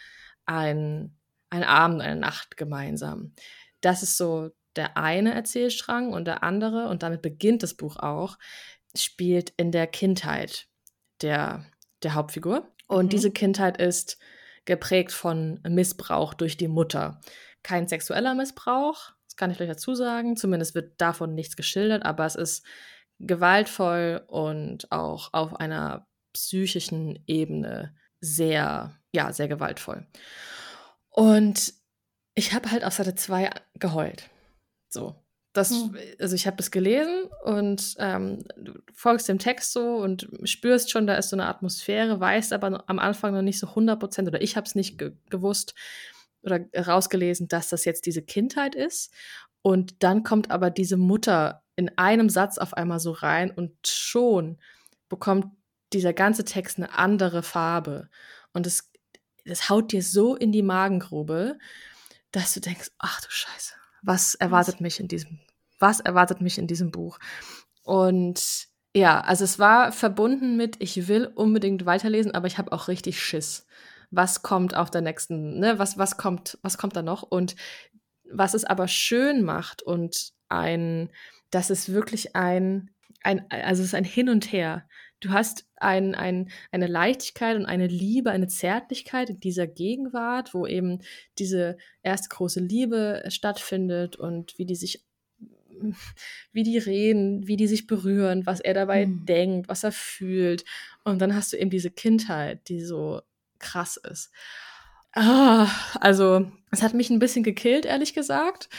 ein, 0.45 1.16
einen 1.49 1.64
Abend, 1.64 2.03
eine 2.03 2.20
Nacht 2.20 2.59
gemeinsam. 2.59 3.32
Das 3.80 4.03
ist 4.03 4.18
so 4.18 4.51
der 4.77 4.97
eine 4.97 5.35
Erzählstrang 5.35 6.12
und 6.12 6.27
der 6.27 6.43
andere, 6.43 6.89
und 6.89 7.03
damit 7.03 7.23
beginnt 7.23 7.62
das 7.62 7.75
Buch 7.75 7.97
auch, 7.97 8.39
spielt 8.97 9.53
in 9.57 9.73
der 9.73 9.87
Kindheit 9.87 10.68
der, 11.23 11.66
der 12.03 12.14
Hauptfigur. 12.14 12.68
Und 12.87 13.07
Mhm. 13.07 13.11
diese 13.11 13.31
Kindheit 13.31 13.77
ist 13.79 14.18
geprägt 14.64 15.12
von 15.12 15.61
Missbrauch 15.68 16.35
durch 16.35 16.57
die 16.57 16.68
Mutter. 16.68 17.21
Kein 17.62 17.89
sexueller 17.89 18.35
Missbrauch, 18.35 19.12
das 19.27 19.37
kann 19.37 19.51
ich 19.51 19.57
gleich 19.57 19.68
dazu 19.68 19.95
sagen. 19.95 20.37
Zumindest 20.37 20.75
wird 20.75 21.01
davon 21.01 21.35
nichts 21.35 21.57
geschildert, 21.57 22.05
aber 22.05 22.27
es 22.27 22.35
ist 22.35 22.64
gewaltvoll 23.18 24.23
und 24.29 24.91
auch 24.91 25.33
auf 25.33 25.55
einer 25.57 26.07
psychischen 26.33 27.23
Ebene 27.27 27.95
sehr, 28.21 28.99
ja, 29.12 29.33
sehr 29.33 29.49
gewaltvoll. 29.49 30.07
Und 31.11 31.75
ich 32.35 32.53
habe 32.55 32.71
halt 32.71 32.85
auf 32.85 32.95
Seite 32.95 33.14
2 33.14 33.51
geheult. 33.75 34.31
So. 34.91 35.16
Das, 35.53 35.70
hm. 35.70 35.97
also 36.20 36.36
ich 36.36 36.47
habe 36.47 36.59
es 36.61 36.70
gelesen 36.70 37.24
und 37.45 37.97
ähm, 37.99 38.45
du 38.57 38.74
folgst 38.93 39.28
dem 39.28 39.41
Text 39.41 39.72
so 39.72 39.97
und 39.97 40.28
spürst 40.45 40.93
schon, 40.93 41.09
da 41.09 41.16
ist 41.16 41.30
so 41.30 41.36
eine 41.36 41.47
Atmosphäre, 41.47 42.20
weißt 42.20 42.53
aber 42.53 42.84
am 42.88 42.99
Anfang 43.01 43.34
noch 43.34 43.43
nicht 43.43 43.59
so 43.59 43.66
100 43.66 43.99
Prozent 43.99 44.28
oder 44.28 44.43
ich 44.43 44.57
habe 44.57 44.66
es 44.66 44.76
nicht 44.76 44.97
ge 44.99 45.12
gewusst 45.28 45.74
oder 46.43 46.61
rausgelesen, 46.76 47.49
dass 47.49 47.68
das 47.68 47.84
jetzt 47.84 48.07
diese 48.07 48.22
Kindheit 48.22 48.74
ist. 48.74 49.12
Und 49.62 50.03
dann 50.03 50.22
kommt 50.22 50.51
aber 50.51 50.70
diese 50.70 50.97
Mutter 50.97 51.62
in 51.76 51.97
einem 51.99 52.28
Satz 52.30 52.57
auf 52.59 52.74
einmal 52.74 53.01
so 53.01 53.11
rein 53.11 53.51
und 53.51 53.86
schon 53.86 54.59
bekommt 55.09 55.47
dieser 55.93 56.12
ganze 56.12 56.45
Text 56.45 56.78
eine 56.78 56.97
andere 56.97 57.43
Farbe. 57.43 58.09
Und 58.53 58.66
es, 58.66 58.91
das 59.45 59.68
haut 59.68 59.93
dir 59.93 60.03
so 60.03 60.36
in 60.36 60.53
die 60.53 60.62
Magengrube, 60.62 61.59
dass 62.32 62.55
du 62.55 62.61
denkst, 62.61 62.91
ach 62.99 63.20
du 63.20 63.26
Scheiße, 63.28 63.74
was 64.03 64.34
erwartet 64.34 64.80
mich 64.80 65.01
in 65.01 65.09
diesem, 65.09 65.40
was 65.78 66.01
erwartet 66.01 66.40
mich 66.40 66.59
in 66.59 66.66
diesem 66.66 66.90
Buch? 66.90 67.18
Und 67.82 68.68
ja, 68.94 69.20
also 69.20 69.44
es 69.44 69.59
war 69.59 69.92
verbunden 69.92 70.57
mit, 70.57 70.76
ich 70.80 71.07
will 71.09 71.26
unbedingt 71.26 71.86
weiterlesen, 71.86 72.34
aber 72.34 72.46
ich 72.46 72.59
habe 72.59 72.72
auch 72.72 72.88
richtig 72.88 73.22
Schiss. 73.22 73.66
Was 74.11 74.42
kommt 74.42 74.74
auf 74.74 74.90
der 74.90 75.01
nächsten, 75.01 75.61
ne, 75.61 75.78
was, 75.78 75.96
was 75.96 76.16
kommt, 76.16 76.59
was 76.62 76.76
kommt 76.76 76.96
da 76.96 77.03
noch? 77.03 77.22
Und 77.22 77.55
was 78.32 78.55
es 78.55 78.64
aber 78.64 78.88
schön 78.88 79.42
macht 79.42 79.82
und 79.82 80.32
ein, 80.48 81.11
das 81.51 81.70
ist 81.70 81.92
wirklich 81.92 82.34
ein, 82.34 82.90
ein, 83.22 83.46
also 83.51 83.82
es 83.82 83.88
ist 83.88 83.94
ein 83.94 84.05
Hin 84.05 84.28
und 84.28 84.53
Her. 84.53 84.88
Du 85.21 85.31
hast 85.31 85.66
ein, 85.77 86.14
ein, 86.14 86.51
eine 86.73 86.87
Leichtigkeit 86.87 87.57
und 87.57 87.66
eine 87.66 87.87
Liebe, 87.87 88.31
eine 88.31 88.49
Zärtlichkeit 88.49 89.29
in 89.29 89.41
dieser 89.41 89.66
Gegenwart, 89.66 90.55
wo 90.55 90.66
eben 90.66 91.01
diese 91.39 91.77
erste 92.03 92.31
große 92.31 92.61
Liebe 92.61 93.23
stattfindet 93.29 94.16
und 94.16 94.57
wie 94.59 94.64
die 94.64 94.75
sich, 94.75 95.05
wie 96.53 96.62
die 96.62 96.79
reden, 96.79 97.47
wie 97.47 97.57
die 97.57 97.66
sich 97.66 97.87
berühren, 97.87 98.47
was 98.47 98.61
er 98.61 98.73
dabei 98.73 99.07
mhm. 99.07 99.27
denkt, 99.27 99.68
was 99.68 99.85
er 99.85 99.93
fühlt. 99.93 100.64
Und 101.05 101.21
dann 101.21 101.35
hast 101.35 101.53
du 101.53 101.59
eben 101.59 101.71
diese 101.71 101.91
Kindheit, 101.91 102.66
die 102.68 102.81
so 102.81 103.21
krass 103.59 103.99
ist. 103.99 104.31
Ah, 105.12 105.68
also, 106.01 106.51
es 106.71 106.83
hat 106.83 106.95
mich 106.95 107.11
ein 107.11 107.18
bisschen 107.18 107.43
gekillt, 107.43 107.85
ehrlich 107.85 108.14
gesagt. 108.14 108.71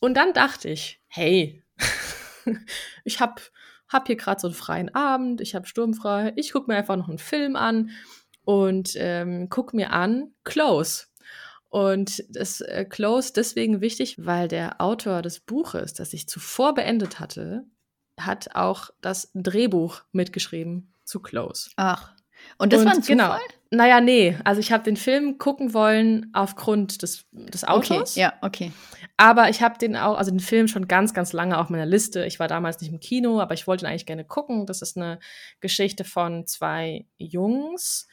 Und 0.00 0.14
dann 0.14 0.32
dachte 0.32 0.68
ich, 0.68 1.00
hey, 1.06 1.62
ich 3.04 3.20
habe 3.20 3.40
hab 3.90 4.06
hier 4.06 4.16
gerade 4.16 4.40
so 4.40 4.46
einen 4.46 4.54
freien 4.54 4.94
Abend, 4.94 5.40
ich 5.40 5.54
habe 5.54 5.66
sturmfrei, 5.66 6.32
ich 6.36 6.52
gucke 6.52 6.70
mir 6.70 6.78
einfach 6.78 6.96
noch 6.96 7.08
einen 7.08 7.18
Film 7.18 7.56
an 7.56 7.90
und 8.44 8.92
ähm, 8.96 9.50
gucke 9.50 9.76
mir 9.76 9.92
an 9.92 10.32
Close. 10.44 11.06
Und 11.68 12.24
das 12.30 12.60
äh, 12.60 12.84
Close 12.84 13.32
deswegen 13.34 13.80
wichtig, 13.80 14.24
weil 14.24 14.48
der 14.48 14.80
Autor 14.80 15.22
des 15.22 15.40
Buches, 15.40 15.92
das 15.94 16.12
ich 16.12 16.28
zuvor 16.28 16.74
beendet 16.74 17.20
hatte, 17.20 17.64
hat 18.18 18.54
auch 18.54 18.90
das 19.00 19.30
Drehbuch 19.34 20.02
mitgeschrieben 20.12 20.92
zu 21.04 21.20
Close. 21.20 21.70
Ach. 21.76 22.14
Und 22.58 22.72
das 22.72 22.80
und 22.80 22.86
war 22.86 22.94
ein 22.94 23.00
genau. 23.02 23.24
Zufall? 23.24 23.40
Genau. 23.48 23.60
Naja, 23.82 24.00
nee. 24.00 24.36
Also 24.44 24.60
ich 24.60 24.72
habe 24.72 24.82
den 24.82 24.96
Film 24.96 25.38
gucken 25.38 25.72
wollen 25.74 26.30
aufgrund 26.32 27.02
des, 27.02 27.24
des 27.30 27.64
Autors. 27.64 28.12
Okay, 28.12 28.20
ja, 28.20 28.32
okay. 28.42 28.72
Aber 29.16 29.48
ich 29.48 29.62
habe 29.62 29.78
den 29.78 29.96
auch, 29.96 30.16
also 30.16 30.30
den 30.30 30.40
Film 30.40 30.66
schon 30.66 30.88
ganz, 30.88 31.14
ganz 31.14 31.32
lange 31.32 31.58
auf 31.58 31.70
meiner 31.70 31.86
Liste. 31.86 32.24
Ich 32.24 32.40
war 32.40 32.48
damals 32.48 32.80
nicht 32.80 32.90
im 32.90 33.00
Kino, 33.00 33.40
aber 33.40 33.54
ich 33.54 33.66
wollte 33.66 33.84
ihn 33.84 33.88
eigentlich 33.88 34.06
gerne 34.06 34.24
gucken. 34.24 34.66
Das 34.66 34.82
ist 34.82 34.96
eine 34.96 35.20
Geschichte 35.60 36.04
von 36.04 36.46
zwei 36.46 37.06
Jungs, 37.18 38.08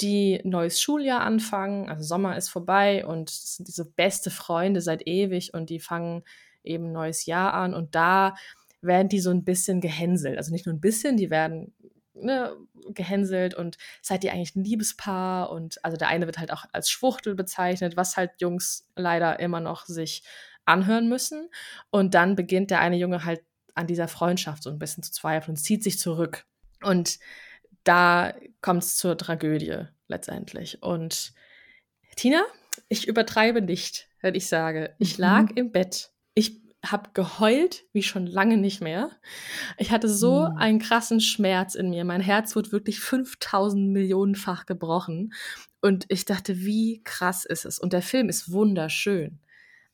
die 0.00 0.40
neues 0.44 0.80
Schuljahr 0.80 1.22
anfangen. 1.22 1.88
Also 1.88 2.04
Sommer 2.04 2.36
ist 2.36 2.48
vorbei 2.48 3.04
und 3.04 3.30
sind 3.30 3.66
diese 3.66 3.84
beste 3.84 4.30
Freunde 4.30 4.80
seit 4.80 5.06
ewig 5.06 5.54
und 5.54 5.70
die 5.70 5.80
fangen 5.80 6.22
eben 6.62 6.92
neues 6.92 7.26
Jahr 7.26 7.54
an 7.54 7.74
und 7.74 7.94
da 7.94 8.34
werden 8.82 9.08
die 9.08 9.20
so 9.20 9.30
ein 9.30 9.44
bisschen 9.44 9.80
gehänselt. 9.80 10.38
Also 10.38 10.52
nicht 10.52 10.66
nur 10.66 10.74
ein 10.74 10.80
bisschen, 10.80 11.16
die 11.16 11.30
werden 11.30 11.74
ne, 12.14 12.56
gehänselt 12.94 13.54
und 13.54 13.78
seid 14.02 14.24
ihr 14.24 14.32
eigentlich 14.32 14.56
ein 14.56 14.64
Liebespaar 14.64 15.50
und 15.50 15.84
also 15.84 15.96
der 15.96 16.08
eine 16.08 16.26
wird 16.26 16.38
halt 16.38 16.52
auch 16.52 16.64
als 16.72 16.90
Schwuchtel 16.90 17.34
bezeichnet, 17.34 17.96
was 17.96 18.16
halt 18.16 18.32
Jungs 18.40 18.88
leider 18.96 19.40
immer 19.40 19.60
noch 19.60 19.86
sich 19.86 20.22
anhören 20.64 21.08
müssen 21.08 21.48
und 21.90 22.14
dann 22.14 22.36
beginnt 22.36 22.70
der 22.70 22.80
eine 22.80 22.96
Junge 22.96 23.24
halt 23.24 23.42
an 23.74 23.86
dieser 23.86 24.08
Freundschaft 24.08 24.62
so 24.62 24.70
ein 24.70 24.78
bisschen 24.78 25.02
zu 25.02 25.12
zweifeln 25.12 25.56
und 25.56 25.62
zieht 25.62 25.82
sich 25.82 25.98
zurück 25.98 26.46
und 26.82 27.18
da 27.84 28.34
kommt 28.60 28.82
es 28.82 28.96
zur 28.96 29.16
Tragödie 29.16 29.84
letztendlich 30.08 30.82
und 30.82 31.32
Tina, 32.16 32.42
ich 32.88 33.08
übertreibe 33.08 33.62
nicht, 33.62 34.08
wenn 34.20 34.34
ich 34.34 34.48
sage, 34.48 34.94
ich 34.98 35.18
lag 35.18 35.50
mhm. 35.50 35.56
im 35.56 35.72
Bett. 35.72 36.10
Ich 36.34 36.60
habe 36.84 37.10
geheult 37.12 37.84
wie 37.92 38.02
schon 38.02 38.26
lange 38.26 38.56
nicht 38.56 38.80
mehr. 38.80 39.10
Ich 39.76 39.90
hatte 39.90 40.08
so 40.08 40.48
mhm. 40.48 40.56
einen 40.56 40.78
krassen 40.78 41.20
Schmerz 41.20 41.74
in 41.74 41.90
mir. 41.90 42.04
Mein 42.04 42.20
Herz 42.20 42.56
wurde 42.56 42.72
wirklich 42.72 43.00
5000 43.00 43.90
Millionenfach 43.90 44.66
gebrochen. 44.66 45.34
Und 45.82 46.06
ich 46.08 46.24
dachte, 46.24 46.60
wie 46.60 47.02
krass 47.04 47.44
ist 47.44 47.64
es? 47.64 47.78
Und 47.78 47.92
der 47.92 48.02
Film 48.02 48.28
ist 48.28 48.52
wunderschön. 48.52 49.40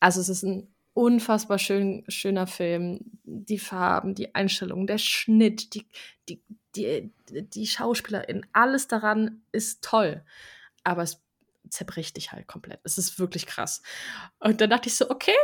Also 0.01 0.21
es 0.21 0.29
ist 0.29 0.45
ein 0.45 0.69
unfassbar 0.95 1.59
schön, 1.59 2.05
schöner 2.09 2.47
Film. 2.47 3.01
Die 3.25 3.59
Farben, 3.59 4.15
die 4.15 4.35
Einstellungen, 4.35 4.87
der 4.87 4.99
Schnitt, 4.99 5.75
die, 5.75 5.87
die, 6.29 6.43
die, 6.77 7.13
die 7.29 7.67
Schauspielerin, 7.67 8.47
alles 8.53 8.89
daran 8.89 9.43
ist 9.53 9.83
toll. 9.83 10.25
Aber 10.85 11.03
es 11.03 11.21
zerbricht 11.69 12.17
dich 12.17 12.33
halt 12.33 12.47
komplett. 12.47 12.81
Es 12.85 12.97
ist 12.97 13.19
wirklich 13.19 13.47
krass. 13.47 13.83
Und 14.39 14.61
dann 14.61 14.71
dachte 14.71 14.89
ich 14.89 14.95
so, 14.95 15.11
okay, 15.11 15.35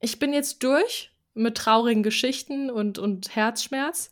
ich 0.00 0.18
bin 0.18 0.32
jetzt 0.32 0.62
durch 0.62 1.12
mit 1.34 1.56
traurigen 1.56 2.02
Geschichten 2.02 2.70
und, 2.70 2.98
und 2.98 3.34
Herzschmerz. 3.34 4.10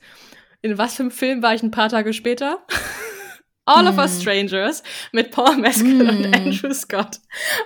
In 0.61 0.79
was 0.79 0.95
für 0.95 1.05
einem 1.05 1.11
Film 1.11 1.43
war 1.43 1.55
ich 1.55 1.63
ein 1.63 1.71
paar 1.71 1.89
Tage 1.89 2.13
später? 2.13 2.65
All 3.67 3.85
mm. 3.85 3.89
of 3.89 3.99
Us 3.99 4.15
hm. 4.15 4.21
Strangers 4.21 4.83
mit 5.13 5.31
Paul 5.31 5.57
Mescal 5.57 5.95
mm. 5.95 6.09
und 6.09 6.25
hm. 6.25 6.35
Andrew 6.35 6.73
Scott. 6.75 7.19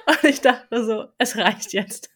Und 0.06 0.24
ich 0.24 0.40
dachte 0.40 0.84
so, 0.84 1.06
es 1.18 1.36
reicht 1.36 1.72
jetzt. 1.72 2.10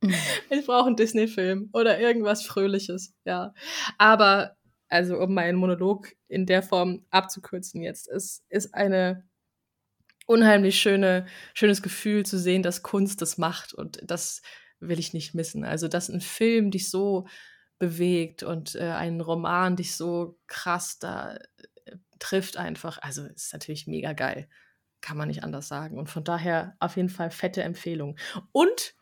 mm. 0.00 0.12
Ich 0.50 0.66
brauche 0.66 0.86
einen 0.86 0.96
Disney-Film 0.96 1.70
oder 1.72 1.98
irgendwas 2.00 2.44
Fröhliches, 2.44 3.14
ja. 3.24 3.52
Aber, 3.98 4.56
also 4.88 5.18
um 5.18 5.34
meinen 5.34 5.58
Monolog 5.58 6.08
in 6.28 6.46
der 6.46 6.62
Form 6.62 7.04
abzukürzen 7.10 7.82
jetzt, 7.82 8.08
es 8.08 8.42
ist 8.48 8.74
eine 8.74 9.28
unheimlich 10.26 10.80
schöne, 10.80 11.26
schönes 11.52 11.82
Gefühl 11.82 12.24
zu 12.24 12.38
sehen, 12.38 12.62
dass 12.62 12.82
Kunst 12.82 13.20
das 13.20 13.38
macht 13.38 13.74
und 13.74 14.00
das 14.02 14.40
will 14.82 14.98
ich 14.98 15.14
nicht 15.14 15.34
missen. 15.34 15.64
Also, 15.64 15.88
dass 15.88 16.08
ein 16.08 16.20
Film 16.20 16.70
dich 16.70 16.90
so 16.90 17.26
bewegt 17.78 18.42
und 18.42 18.74
äh, 18.74 18.90
ein 18.90 19.20
Roman 19.20 19.76
dich 19.76 19.96
so 19.96 20.38
krass 20.46 20.98
da 20.98 21.34
äh, 21.34 21.96
trifft 22.18 22.56
einfach. 22.56 22.98
Also, 23.02 23.24
ist 23.24 23.52
natürlich 23.52 23.86
mega 23.86 24.12
geil. 24.12 24.48
Kann 25.00 25.16
man 25.16 25.28
nicht 25.28 25.42
anders 25.42 25.68
sagen. 25.68 25.98
Und 25.98 26.10
von 26.10 26.24
daher 26.24 26.76
auf 26.78 26.96
jeden 26.96 27.08
Fall 27.08 27.30
fette 27.30 27.62
Empfehlung. 27.62 28.16
Und 28.52 28.94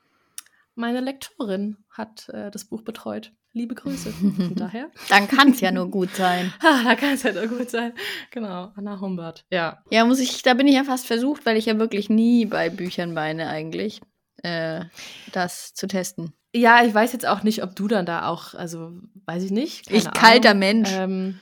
meine 0.74 1.00
Lektorin 1.00 1.76
hat 1.90 2.28
äh, 2.30 2.50
das 2.50 2.64
Buch 2.64 2.82
betreut. 2.82 3.32
Liebe 3.52 3.74
Grüße. 3.74 4.12
Von 4.12 4.54
daher. 4.56 4.90
Dann 5.08 5.26
kann 5.26 5.50
es 5.50 5.60
ja 5.60 5.72
nur 5.72 5.90
gut 5.90 6.14
sein. 6.14 6.52
ha, 6.62 6.82
da 6.84 6.94
kann 6.94 7.14
es 7.14 7.24
ja 7.24 7.32
nur 7.32 7.48
gut 7.48 7.70
sein. 7.70 7.92
Genau, 8.30 8.72
Anna 8.76 9.00
Humbert. 9.00 9.44
Ja. 9.50 9.82
Ja, 9.90 10.04
muss 10.04 10.20
ich, 10.20 10.42
da 10.42 10.54
bin 10.54 10.68
ich 10.68 10.74
ja 10.74 10.84
fast 10.84 11.06
versucht, 11.06 11.44
weil 11.46 11.56
ich 11.56 11.66
ja 11.66 11.78
wirklich 11.78 12.08
nie 12.08 12.46
bei 12.46 12.70
Büchern 12.70 13.12
meine 13.12 13.48
eigentlich, 13.48 14.00
äh, 14.42 14.84
das 15.32 15.74
zu 15.74 15.86
testen. 15.86 16.32
Ja, 16.54 16.84
ich 16.84 16.92
weiß 16.92 17.12
jetzt 17.12 17.26
auch 17.26 17.42
nicht, 17.42 17.62
ob 17.62 17.76
du 17.76 17.86
dann 17.86 18.06
da 18.06 18.26
auch, 18.26 18.54
also 18.54 18.92
weiß 19.26 19.44
ich 19.44 19.50
nicht. 19.50 19.90
ich 19.90 20.06
Ahnung. 20.06 20.20
kalter 20.20 20.54
Mensch. 20.54 20.90
Ähm, 20.92 21.38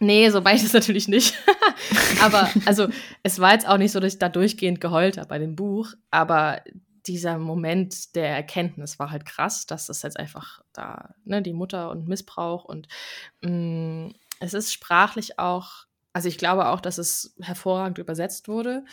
nee, 0.00 0.28
so 0.30 0.44
weiß 0.44 0.60
ich 0.60 0.66
es 0.66 0.72
natürlich 0.74 1.08
nicht. 1.08 1.34
aber 2.20 2.50
also 2.66 2.88
es 3.22 3.38
war 3.38 3.52
jetzt 3.52 3.66
auch 3.66 3.78
nicht 3.78 3.92
so, 3.92 4.00
dass 4.00 4.14
ich 4.14 4.18
da 4.18 4.28
durchgehend 4.28 4.80
geheult 4.80 5.16
habe 5.16 5.28
bei 5.28 5.38
dem 5.38 5.56
Buch, 5.56 5.94
aber 6.10 6.60
dieser 7.06 7.38
Moment 7.38 8.14
der 8.14 8.28
Erkenntnis 8.28 8.98
war 8.98 9.10
halt 9.10 9.26
krass, 9.26 9.66
dass 9.66 9.86
das 9.86 10.02
jetzt 10.02 10.18
einfach 10.18 10.62
da, 10.72 11.14
ne, 11.24 11.42
die 11.42 11.52
Mutter 11.52 11.90
und 11.90 12.08
Missbrauch 12.08 12.64
und 12.64 12.88
mh, 13.42 13.50
mm, 13.50 14.14
es 14.40 14.54
ist 14.54 14.72
sprachlich 14.72 15.38
auch, 15.38 15.86
also 16.12 16.28
ich 16.28 16.38
glaube 16.38 16.68
auch, 16.68 16.80
dass 16.80 16.98
es 16.98 17.34
hervorragend 17.40 17.98
übersetzt 17.98 18.48
wurde 18.48 18.84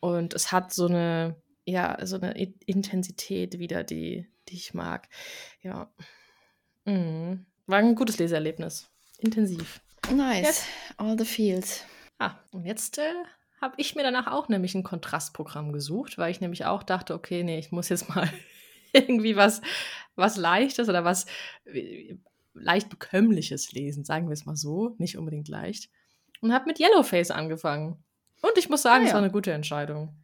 und 0.00 0.34
es 0.34 0.52
hat 0.52 0.72
so 0.72 0.86
eine, 0.86 1.36
ja, 1.70 1.98
so 2.04 2.16
eine 2.16 2.32
Intensität 2.66 3.58
wieder, 3.58 3.84
die, 3.84 4.26
die 4.48 4.54
ich 4.54 4.74
mag. 4.74 5.08
Ja. 5.62 5.92
Mhm. 6.84 7.46
War 7.66 7.78
ein 7.78 7.94
gutes 7.94 8.18
Leseerlebnis. 8.18 8.90
Intensiv. 9.18 9.80
Nice. 10.12 10.46
Yes. 10.46 10.66
All 10.96 11.18
the 11.18 11.24
feels. 11.24 11.84
Ah, 12.18 12.36
und 12.52 12.66
jetzt 12.66 12.98
äh, 12.98 13.12
habe 13.60 13.74
ich 13.76 13.94
mir 13.94 14.02
danach 14.02 14.26
auch 14.26 14.48
nämlich 14.48 14.74
ein 14.74 14.82
Kontrastprogramm 14.82 15.72
gesucht, 15.72 16.18
weil 16.18 16.30
ich 16.30 16.40
nämlich 16.40 16.64
auch 16.64 16.82
dachte, 16.82 17.14
okay, 17.14 17.44
nee, 17.44 17.58
ich 17.58 17.70
muss 17.70 17.88
jetzt 17.88 18.08
mal, 18.08 18.28
irgendwie 18.92 19.36
was, 19.36 19.60
was 20.16 20.36
Leichtes 20.36 20.88
oder 20.88 21.04
was 21.04 21.26
äh, 21.64 22.16
leicht 22.54 22.88
bekömmliches 22.88 23.72
lesen, 23.72 24.04
sagen 24.04 24.28
wir 24.28 24.32
es 24.32 24.46
mal 24.46 24.56
so, 24.56 24.96
nicht 24.98 25.16
unbedingt 25.16 25.48
leicht. 25.48 25.90
Und 26.40 26.52
habe 26.52 26.66
mit 26.66 26.80
Yellowface 26.80 27.30
angefangen. 27.30 28.02
Und 28.42 28.56
ich 28.56 28.68
muss 28.68 28.82
sagen, 28.82 29.02
ah, 29.02 29.04
ja. 29.04 29.08
es 29.08 29.14
war 29.14 29.22
eine 29.22 29.30
gute 29.30 29.52
Entscheidung. 29.52 30.16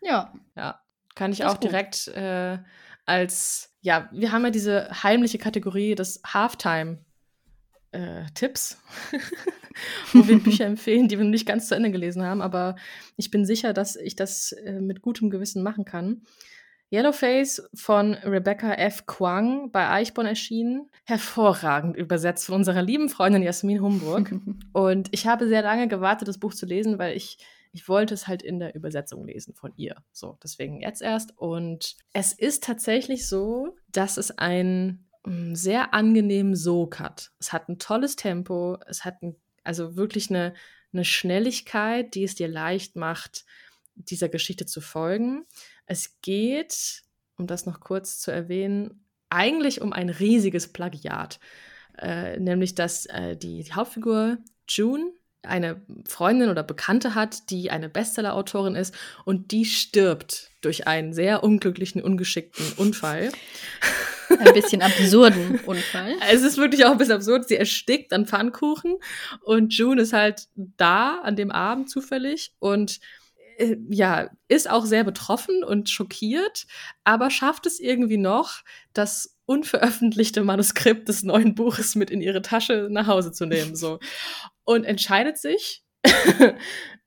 Ja. 0.00 0.32
Ja. 0.56 0.80
Kann 1.14 1.32
ich 1.32 1.44
auch 1.44 1.56
direkt 1.56 2.08
äh, 2.08 2.58
als, 3.04 3.74
ja, 3.80 4.08
wir 4.12 4.32
haben 4.32 4.44
ja 4.44 4.50
diese 4.50 5.02
heimliche 5.02 5.38
Kategorie 5.38 5.94
des 5.94 6.22
Halftime 6.26 6.98
äh, 7.92 8.24
wo 10.12 10.28
wir 10.28 10.38
Bücher 10.42 10.66
empfehlen, 10.66 11.08
die 11.08 11.18
wir 11.18 11.24
nicht 11.24 11.46
ganz 11.46 11.68
zu 11.68 11.74
Ende 11.74 11.90
gelesen 11.90 12.22
haben, 12.22 12.42
aber 12.42 12.76
ich 13.16 13.30
bin 13.30 13.44
sicher, 13.44 13.72
dass 13.72 13.96
ich 13.96 14.16
das 14.16 14.52
äh, 14.52 14.80
mit 14.80 15.02
gutem 15.02 15.30
Gewissen 15.30 15.62
machen 15.62 15.84
kann. 15.84 16.22
Yellowface 16.92 17.62
von 17.72 18.14
Rebecca 18.14 18.72
F. 18.72 19.06
Kwang 19.06 19.70
bei 19.70 19.88
Eichborn 19.88 20.26
erschienen. 20.26 20.90
Hervorragend 21.04 21.96
übersetzt 21.96 22.46
von 22.46 22.56
unserer 22.56 22.82
lieben 22.82 23.08
Freundin 23.08 23.42
Jasmin 23.42 23.80
Humburg. 23.80 24.32
Und 24.72 25.08
ich 25.12 25.26
habe 25.28 25.46
sehr 25.46 25.62
lange 25.62 25.86
gewartet, 25.86 26.26
das 26.26 26.38
Buch 26.38 26.52
zu 26.52 26.66
lesen, 26.66 26.98
weil 26.98 27.16
ich, 27.16 27.38
ich 27.72 27.88
wollte 27.88 28.14
es 28.14 28.26
halt 28.26 28.42
in 28.42 28.58
der 28.58 28.74
Übersetzung 28.74 29.24
lesen 29.24 29.54
von 29.54 29.72
ihr. 29.76 29.96
So, 30.12 30.38
deswegen 30.42 30.80
jetzt 30.80 31.02
erst. 31.02 31.36
Und 31.38 31.96
es 32.12 32.32
ist 32.32 32.64
tatsächlich 32.64 33.28
so, 33.28 33.76
dass 33.88 34.16
es 34.16 34.36
ein 34.38 35.06
hm, 35.24 35.54
sehr 35.54 35.94
angenehmen 35.94 36.56
Sog 36.56 36.98
hat. 36.98 37.30
Es 37.38 37.52
hat 37.52 37.68
ein 37.68 37.78
tolles 37.78 38.16
Tempo, 38.16 38.78
es 38.86 39.04
hat 39.04 39.22
ein, 39.22 39.36
also 39.62 39.96
wirklich 39.96 40.30
eine, 40.30 40.54
eine 40.92 41.04
Schnelligkeit, 41.04 42.14
die 42.14 42.24
es 42.24 42.34
dir 42.34 42.48
leicht 42.48 42.96
macht, 42.96 43.44
dieser 43.94 44.28
Geschichte 44.28 44.66
zu 44.66 44.80
folgen. 44.80 45.46
Es 45.86 46.20
geht, 46.22 47.02
um 47.36 47.46
das 47.46 47.66
noch 47.66 47.80
kurz 47.80 48.18
zu 48.18 48.30
erwähnen, 48.30 49.04
eigentlich 49.28 49.80
um 49.80 49.92
ein 49.92 50.08
riesiges 50.08 50.72
Plagiat. 50.72 51.38
Äh, 51.98 52.40
nämlich, 52.40 52.74
dass 52.74 53.06
äh, 53.06 53.36
die, 53.36 53.62
die 53.62 53.72
Hauptfigur 53.72 54.38
June 54.68 55.12
eine 55.42 55.80
Freundin 56.06 56.50
oder 56.50 56.62
Bekannte 56.62 57.14
hat, 57.14 57.50
die 57.50 57.70
eine 57.70 57.88
Bestseller-Autorin 57.88 58.74
ist 58.74 58.94
und 59.24 59.52
die 59.52 59.64
stirbt 59.64 60.50
durch 60.60 60.86
einen 60.86 61.12
sehr 61.12 61.42
unglücklichen, 61.42 62.02
ungeschickten 62.02 62.72
Unfall. 62.76 63.30
Ein 64.38 64.54
bisschen 64.54 64.82
absurden 64.82 65.58
Unfall. 65.66 66.14
Es 66.30 66.42
ist 66.42 66.56
wirklich 66.56 66.84
auch 66.84 66.92
ein 66.92 66.98
bisschen 66.98 67.14
absurd. 67.14 67.48
Sie 67.48 67.56
erstickt 67.56 68.12
an 68.12 68.26
Pfannkuchen 68.26 68.96
und 69.42 69.74
June 69.74 70.00
ist 70.00 70.12
halt 70.12 70.46
da 70.54 71.18
an 71.22 71.34
dem 71.34 71.50
Abend 71.50 71.90
zufällig 71.90 72.52
und 72.60 73.00
äh, 73.58 73.76
ja, 73.88 74.30
ist 74.46 74.70
auch 74.70 74.86
sehr 74.86 75.02
betroffen 75.02 75.64
und 75.64 75.90
schockiert, 75.90 76.66
aber 77.02 77.30
schafft 77.30 77.66
es 77.66 77.80
irgendwie 77.80 78.18
noch, 78.18 78.62
das 78.92 79.36
unveröffentlichte 79.46 80.42
Manuskript 80.42 81.08
des 81.08 81.24
neuen 81.24 81.56
Buches 81.56 81.96
mit 81.96 82.10
in 82.10 82.20
ihre 82.20 82.40
Tasche 82.40 82.88
nach 82.88 83.08
Hause 83.08 83.32
zu 83.32 83.46
nehmen, 83.46 83.74
so. 83.74 83.98
Und 84.70 84.84
entscheidet 84.84 85.36
sich, 85.36 85.82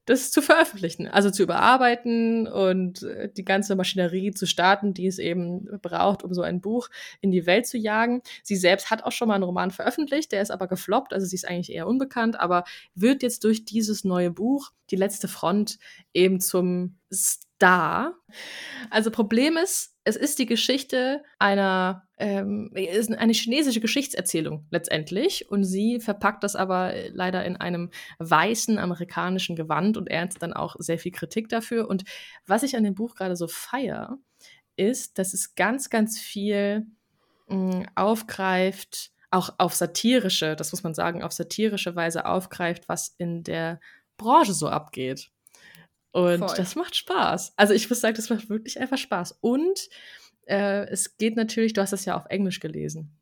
das 0.06 0.32
zu 0.32 0.42
veröffentlichen, 0.42 1.08
also 1.08 1.32
zu 1.32 1.44
überarbeiten 1.44 2.46
und 2.46 3.04
äh, 3.04 3.32
die 3.32 3.46
ganze 3.46 3.78
Maschinerie 3.78 4.32
zu 4.32 4.46
starten, 4.46 4.94
die 4.94 5.08
es 5.08 5.18
eben 5.18 5.70
braucht, 5.82 6.24
um 6.24 6.34
so 6.34 6.42
ein 6.42 6.60
Buch 6.60 6.90
in 7.22 7.32
die 7.32 7.46
Welt 7.46 7.66
zu 7.66 7.78
jagen. 7.78 8.22
Sie 8.44 8.58
selbst 8.58 8.92
hat 8.92 9.06
auch 9.06 9.14
schon 9.14 9.30
mal 9.30 9.36
einen 9.36 9.46
Roman 9.46 9.72
veröffentlicht, 9.72 10.34
der 10.34 10.42
ist 10.42 10.52
aber 10.52 10.68
gefloppt, 10.68 11.14
also 11.14 11.26
sie 11.26 11.38
ist 11.38 11.48
eigentlich 11.48 11.72
eher 11.72 11.88
unbekannt, 11.88 12.38
aber 12.38 12.66
wird 12.96 13.24
jetzt 13.24 13.46
durch 13.46 13.64
dieses 13.64 14.04
neue 14.04 14.32
Buch, 14.32 14.72
die 14.92 14.98
letzte 14.98 15.30
Front, 15.30 15.80
eben 16.14 16.42
zum 16.42 16.98
Star. 17.14 18.14
Also 18.90 19.10
Problem 19.10 19.56
ist, 19.56 19.93
es 20.06 20.16
ist 20.16 20.40
die 20.40 20.46
Geschichte 20.46 21.24
einer, 21.40 22.08
ähm, 22.18 22.72
ist 22.74 23.12
eine 23.12 23.34
chinesische 23.34 23.80
Geschichtserzählung 23.80 24.66
letztendlich. 24.70 25.50
Und 25.50 25.64
sie 25.64 26.00
verpackt 26.00 26.44
das 26.44 26.56
aber 26.56 26.94
leider 27.12 27.46
in 27.46 27.56
einem 27.56 27.90
weißen 28.20 28.78
amerikanischen 28.78 29.56
Gewand 29.56 29.98
und 29.98 30.10
erntet 30.10 30.42
dann 30.44 30.54
auch 30.54 30.76
sehr 30.80 31.00
viel 31.00 31.12
Kritik 31.12 31.50
dafür. 31.50 31.88
Und 31.88 32.04
was 32.46 32.64
ich 32.64 32.76
an 32.76 32.84
dem 32.84 32.96
Buch 32.96 33.16
gerade 33.16 33.36
so 33.36 33.48
feier, 33.48 34.18
ist, 34.76 35.20
dass 35.20 35.34
es 35.34 35.56
ganz, 35.56 35.90
ganz 35.90 36.20
viel 36.20 36.88
mh, 37.48 37.56
mm, 37.56 37.86
aufgreift, 37.96 39.12
auch 39.32 39.52
auf 39.58 39.74
satirische, 39.74 40.56
das 40.56 40.72
muss 40.72 40.84
man 40.84 40.94
sagen, 40.94 41.24
auf 41.24 41.32
satirische 41.32 41.96
Weise 41.96 42.26
aufgreift, 42.26 42.90
was 42.90 43.16
in 43.18 43.44
der 43.44 43.80
Branche 44.18 44.54
so 44.54 44.68
abgeht. 44.68 45.32
Und 46.14 46.40
Voll. 46.40 46.56
das 46.56 46.76
macht 46.76 46.96
Spaß. 46.96 47.54
Also 47.58 47.74
ich 47.74 47.90
muss 47.90 48.00
sagen, 48.00 48.16
das 48.16 48.30
macht 48.30 48.48
wirklich 48.48 48.80
einfach 48.80 49.00
Spaß. 49.00 49.40
Und 49.42 49.90
äh, 50.46 50.86
es 50.88 51.18
geht 51.18 51.36
natürlich, 51.36 51.74
du 51.74 51.82
hast 51.82 51.92
das 51.92 52.06
ja 52.06 52.16
auf 52.16 52.28
Englisch 52.30 52.60
gelesen. 52.60 53.18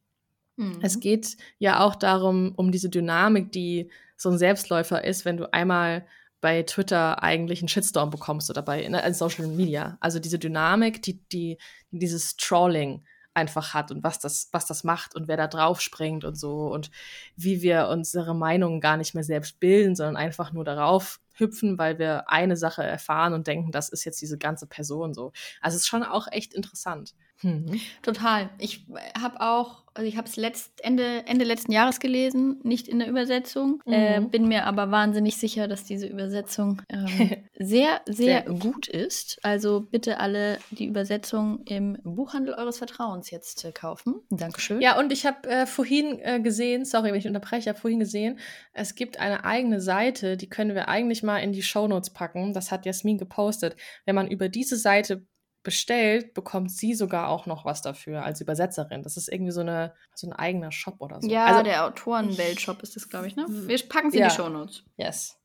Mhm. 0.57 0.79
Es 0.81 0.99
geht 0.99 1.37
ja 1.57 1.79
auch 1.79 1.95
darum, 1.95 2.53
um 2.55 2.69
diese 2.69 2.89
Dynamik, 2.89 3.53
die 3.53 3.89
so 4.17 4.29
ein 4.29 4.37
Selbstläufer 4.37 5.05
ist, 5.05 5.23
wenn 5.23 5.37
du 5.37 5.51
einmal 5.53 6.05
bei 6.41 6.63
Twitter 6.63 7.23
eigentlich 7.23 7.61
einen 7.61 7.69
Shitstorm 7.69 8.09
bekommst 8.09 8.49
oder 8.49 8.61
bei 8.61 8.83
in, 8.83 8.93
in 8.93 9.13
Social 9.13 9.47
Media. 9.47 9.97
Also 10.01 10.19
diese 10.19 10.37
Dynamik, 10.37 11.01
die, 11.01 11.23
die, 11.29 11.59
dieses 11.91 12.35
Trolling 12.35 13.05
einfach 13.33 13.73
hat 13.73 13.91
und 13.91 14.03
was 14.03 14.19
das, 14.19 14.49
was 14.51 14.65
das 14.65 14.83
macht 14.83 15.15
und 15.15 15.29
wer 15.29 15.37
da 15.37 15.47
drauf 15.47 15.79
springt 15.79 16.25
und 16.25 16.35
so 16.35 16.67
und 16.67 16.91
wie 17.37 17.61
wir 17.61 17.87
unsere 17.87 18.35
Meinungen 18.35 18.81
gar 18.81 18.97
nicht 18.97 19.13
mehr 19.13 19.23
selbst 19.23 19.61
bilden, 19.61 19.95
sondern 19.95 20.17
einfach 20.17 20.51
nur 20.51 20.65
darauf 20.65 21.20
hüpfen, 21.33 21.77
weil 21.77 21.99
wir 21.99 22.29
eine 22.29 22.57
Sache 22.57 22.83
erfahren 22.83 23.33
und 23.33 23.47
denken, 23.47 23.71
das 23.71 23.89
ist 23.89 24.05
jetzt 24.05 24.21
diese 24.21 24.37
ganze 24.37 24.67
Person 24.67 25.13
so. 25.13 25.31
Also 25.61 25.75
es 25.75 25.83
ist 25.83 25.87
schon 25.87 26.03
auch 26.03 26.27
echt 26.31 26.53
interessant. 26.53 27.15
Mhm. 27.43 27.79
Total. 28.01 28.49
Ich 28.59 28.85
habe 29.19 29.41
auch, 29.41 29.83
also 29.93 30.07
ich 30.07 30.17
habe 30.17 30.27
es 30.27 30.35
letzt, 30.35 30.83
Ende, 30.83 31.25
Ende 31.25 31.43
letzten 31.43 31.71
Jahres 31.71 31.99
gelesen, 31.99 32.59
nicht 32.63 32.87
in 32.87 32.99
der 32.99 33.07
Übersetzung. 33.07 33.81
Äh, 33.85 34.19
mhm. 34.19 34.25
Äh, 34.25 34.29
bin 34.29 34.47
mir 34.47 34.65
aber 34.65 34.91
wahnsinnig 34.91 35.37
sicher, 35.37 35.67
dass 35.67 35.83
diese 35.83 36.07
Übersetzung 36.07 36.81
ähm, 36.89 37.07
sehr, 37.57 38.01
sehr, 38.05 38.05
sehr 38.05 38.41
gut. 38.43 38.61
gut. 38.61 38.87
ist. 38.87 39.39
Also 39.43 39.81
bitte 39.81 40.19
alle 40.19 40.59
die 40.71 40.85
Übersetzung 40.85 41.63
im 41.65 41.97
Buchhandel 42.03 42.53
eures 42.53 42.77
Vertrauens 42.77 43.31
jetzt 43.31 43.65
äh, 43.65 43.71
kaufen. 43.71 44.21
Dankeschön. 44.29 44.81
Ja, 44.81 44.99
und 44.99 45.11
ich 45.11 45.25
habe 45.25 45.49
äh, 45.49 45.65
vorhin 45.65 46.19
äh, 46.21 46.39
gesehen, 46.39 46.85
sorry, 46.85 47.11
wenn 47.11 47.19
ich 47.19 47.27
unterbreche, 47.27 47.61
ich 47.61 47.67
habe 47.67 47.79
vorhin 47.79 47.99
gesehen, 47.99 48.39
es 48.73 48.95
gibt 48.95 49.19
eine 49.19 49.45
eigene 49.45 49.81
Seite, 49.81 50.37
die 50.37 50.49
können 50.49 50.75
wir 50.75 50.87
eigentlich 50.87 51.23
mal 51.23 51.39
in 51.39 51.51
die 51.51 51.63
Shownotes 51.63 52.11
packen. 52.11 52.53
Das 52.53 52.71
hat 52.71 52.85
Jasmin 52.85 53.17
gepostet. 53.17 53.75
Wenn 54.05 54.15
man 54.15 54.29
über 54.29 54.49
diese 54.49 54.77
Seite 54.77 55.25
bestellt, 55.63 56.33
bekommt 56.33 56.71
sie 56.71 56.93
sogar 56.93 57.29
auch 57.29 57.45
noch 57.45 57.65
was 57.65 57.81
dafür 57.81 58.23
als 58.23 58.41
Übersetzerin. 58.41 59.03
Das 59.03 59.17
ist 59.17 59.31
irgendwie 59.31 59.51
so, 59.51 59.61
eine, 59.61 59.93
so 60.15 60.27
ein 60.27 60.33
eigener 60.33 60.71
Shop 60.71 60.95
oder 60.99 61.21
so. 61.21 61.29
Ja, 61.29 61.45
also, 61.45 61.63
der 61.63 61.85
Autorenwelt-Shop 61.85 62.81
ist 62.81 62.95
das, 62.95 63.09
glaube 63.09 63.27
ich, 63.27 63.35
ne? 63.35 63.45
Wir 63.47 63.77
packen 63.87 64.11
sie 64.11 64.17
ja. 64.17 64.25
in 64.25 64.29
die 64.29 64.35
Shownotes. 64.35 64.83
Yes. 64.97 65.37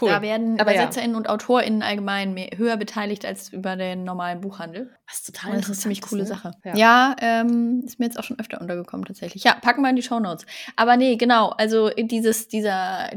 Cool. 0.00 0.08
Da 0.08 0.22
werden 0.22 0.60
Aber 0.60 0.70
UbersetzerInnen 0.70 1.12
ja. 1.12 1.18
und 1.18 1.28
AutorInnen 1.28 1.82
allgemein 1.82 2.34
mehr, 2.34 2.50
höher 2.56 2.76
beteiligt 2.76 3.24
als 3.24 3.52
über 3.52 3.76
den 3.76 4.04
normalen 4.04 4.40
Buchhandel. 4.40 4.90
Was 5.08 5.22
total 5.22 5.52
Das 5.52 5.62
ist 5.62 5.68
eine 5.68 5.76
ziemlich 5.76 6.02
coole 6.02 6.22
ne? 6.22 6.28
Sache. 6.28 6.52
Ja, 6.64 6.74
ja 6.76 7.16
ähm, 7.20 7.82
ist 7.84 7.98
mir 7.98 8.06
jetzt 8.06 8.18
auch 8.18 8.24
schon 8.24 8.38
öfter 8.38 8.60
untergekommen 8.60 9.04
tatsächlich. 9.04 9.44
Ja, 9.44 9.54
packen 9.54 9.82
wir 9.82 9.90
in 9.90 9.96
die 9.96 10.02
Shownotes. 10.02 10.46
Aber 10.76 10.96
nee, 10.96 11.16
genau, 11.16 11.50
also 11.50 11.90
dieses, 11.90 12.48
dieser, 12.48 13.10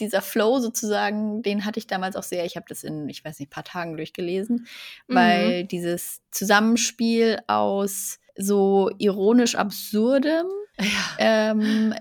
dieser 0.00 0.22
Flow 0.22 0.58
sozusagen, 0.60 1.42
den 1.42 1.64
hatte 1.64 1.78
ich 1.78 1.86
damals 1.86 2.16
auch 2.16 2.22
sehr. 2.22 2.44
Ich 2.44 2.56
habe 2.56 2.66
das 2.68 2.84
in, 2.84 3.08
ich 3.08 3.24
weiß 3.24 3.38
nicht, 3.38 3.50
paar 3.50 3.64
Tagen 3.64 3.96
durchgelesen, 3.96 4.66
mhm. 5.06 5.14
weil 5.14 5.64
dieses 5.64 6.20
Zusammenspiel 6.30 7.38
aus 7.46 8.18
so 8.36 8.90
ironisch 8.98 9.54
absurdem 9.54 10.46
ja. 10.78 11.16
ähm, 11.18 11.94